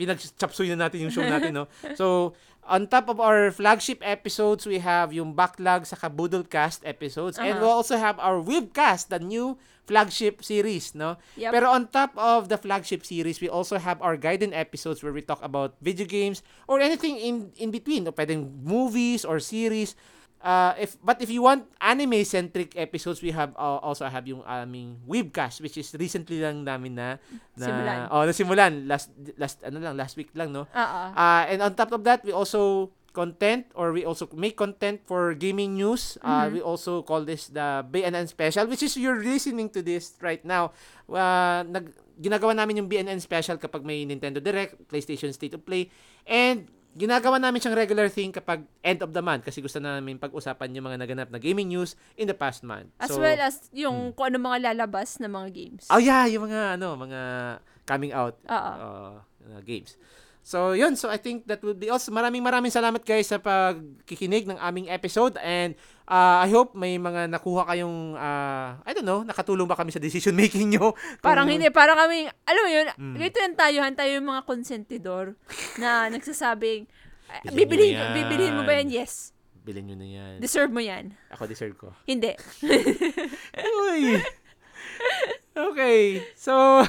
[0.00, 1.68] pinag-chapsuy na natin yung show natin, no?
[2.00, 2.32] So,
[2.64, 7.36] on top of our flagship episodes, we have yung backlog sa Kabudolcast episodes.
[7.36, 7.60] And Aha.
[7.60, 9.60] we also have our Webcast, the new
[9.90, 11.18] flagship series, no?
[11.34, 11.50] Yep.
[11.50, 15.26] Pero on top of the flagship series, we also have our guidance episodes where we
[15.26, 18.06] talk about video games or anything in in between.
[18.06, 19.98] O pwedeng movies or series.
[20.40, 24.40] Uh, if but if you want anime centric episodes, we have uh, also have yung
[24.48, 27.20] aming webcast which is recently lang namin na,
[27.60, 27.98] na Simulan.
[28.08, 30.64] Oh, nasimulan last last ano lang last week lang no.
[30.72, 31.12] Ah.
[31.12, 35.34] Uh, and on top of that, we also content or we also make content for
[35.34, 36.14] gaming news.
[36.20, 36.52] Uh, Mhm.
[36.52, 40.70] we also call this the BNN Special which is you're listening to this right now.
[41.04, 45.88] Uh, nag ginagawa namin yung BNN Special kapag may Nintendo Direct, PlayStation State of Play,
[46.22, 50.74] and ginagawa namin siyang regular thing kapag end of the month kasi gusto namin pag-usapan
[50.74, 52.90] yung mga naganap na gaming news in the past month.
[52.98, 55.86] As So, well as yung kung ano mga lalabas na mga games.
[55.86, 57.20] Oh yeah, yung mga ano, mga
[57.86, 59.94] coming out uh, uh, games.
[60.50, 60.98] So, yun.
[60.98, 62.10] So, I think that would be also.
[62.10, 67.30] Maraming maraming salamat guys sa pagkikinig ng aming episode and uh, I hope may mga
[67.30, 70.90] nakuha kayong uh, I don't know, nakatulong ba kami sa decision making nyo?
[71.22, 73.14] Parang Kung- hindi, parang kami, alam mo yun, Mm.
[73.14, 75.38] ganito yung tayuhan, tayo yung mga konsentidor
[75.78, 76.90] na nagsasabing,
[77.30, 78.90] "Ah, Bilhin bibilhin, yan." bibilhin mo ba yan?
[78.90, 79.30] Yes.
[79.62, 80.34] Bilhin nyo na yan.
[80.42, 81.14] Deserve mo yan.
[81.30, 81.94] Ako deserve ko.
[82.02, 82.34] Hindi.
[83.86, 84.18] Uy!
[85.54, 86.26] okay.
[86.34, 86.82] So,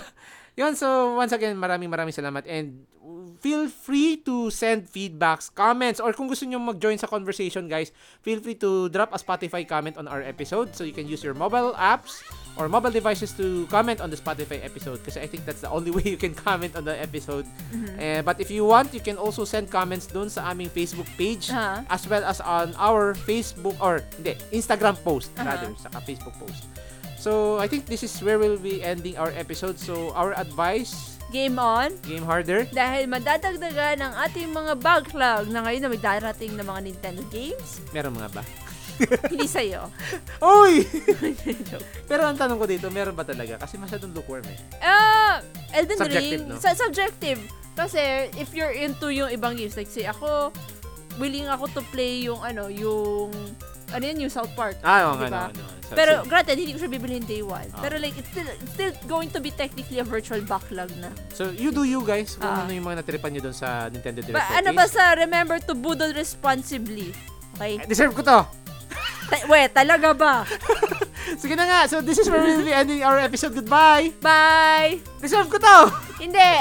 [0.56, 0.74] yun.
[0.74, 2.48] So, once again, maraming maraming salamat.
[2.50, 2.90] And
[3.42, 7.90] feel free to send feedbacks, comments, or kung gusto nyo mag-join sa conversation, guys,
[8.22, 10.78] feel free to drop a Spotify comment on our episode.
[10.78, 12.22] So, you can use your mobile apps
[12.56, 15.90] or mobile devices to comment on the Spotify episode kasi I think that's the only
[15.96, 17.50] way you can comment on the episode.
[17.98, 21.50] Eh, but if you want, you can also send comments doon sa aming Facebook page
[21.50, 21.82] Ha?
[21.90, 25.58] as well as on our Facebook or hindi, Instagram post Aha.
[25.58, 26.70] rather, saka Facebook post.
[27.18, 29.78] So, I think this is where we'll be ending our episode.
[29.78, 31.96] So, our advice, Game on.
[32.04, 32.68] game harder.
[32.70, 37.80] Dahil madadagdagan ang ating mga backlog na ngayon na may darating na mga Nintendo games.
[37.96, 38.44] Meron mga ba?
[39.32, 39.88] Hindi sa'yo.
[40.62, 40.84] Uy!
[42.12, 43.58] Pero ang tanong ko dito, meron ba talaga?
[43.58, 44.60] Kasi masyadong lukewarm eh.
[44.84, 45.40] Ah,
[45.72, 46.52] Elden Subjective, Ring.
[46.52, 46.60] no?
[46.60, 47.40] Sa subjective.
[47.74, 50.52] Kasi if you're into yung ibang games, like say ako,
[51.16, 53.32] willing ako to play yung ano, yung
[53.92, 54.80] ano yun, yung South Park.
[54.82, 55.28] Ah, oo Diba?
[55.28, 55.52] naman.
[55.54, 55.64] no.
[55.86, 57.68] So- Pero so- granted, hindi ko siya bibilhin day one.
[57.72, 57.80] Ah.
[57.80, 61.12] Pero like, it's still, it's still going to be technically a virtual backlog na.
[61.32, 62.64] So, you do you guys kung Ah.
[62.64, 64.80] ano yung mga natripan nyo doon sa Nintendo Direct Ba, ano showcase.
[64.96, 67.12] basta, remember to budol responsibly.
[67.56, 67.76] Okay?
[67.78, 68.40] Eh, Deserve ko to!
[69.28, 70.44] Ta- we, talaga ba?
[71.42, 71.80] Sige na nga.
[71.86, 73.52] So, this is where we'll be ending our episode.
[73.52, 74.12] Goodbye!
[74.20, 75.00] Bye!
[75.20, 75.78] Deserve ko to!
[76.18, 76.52] Hindi!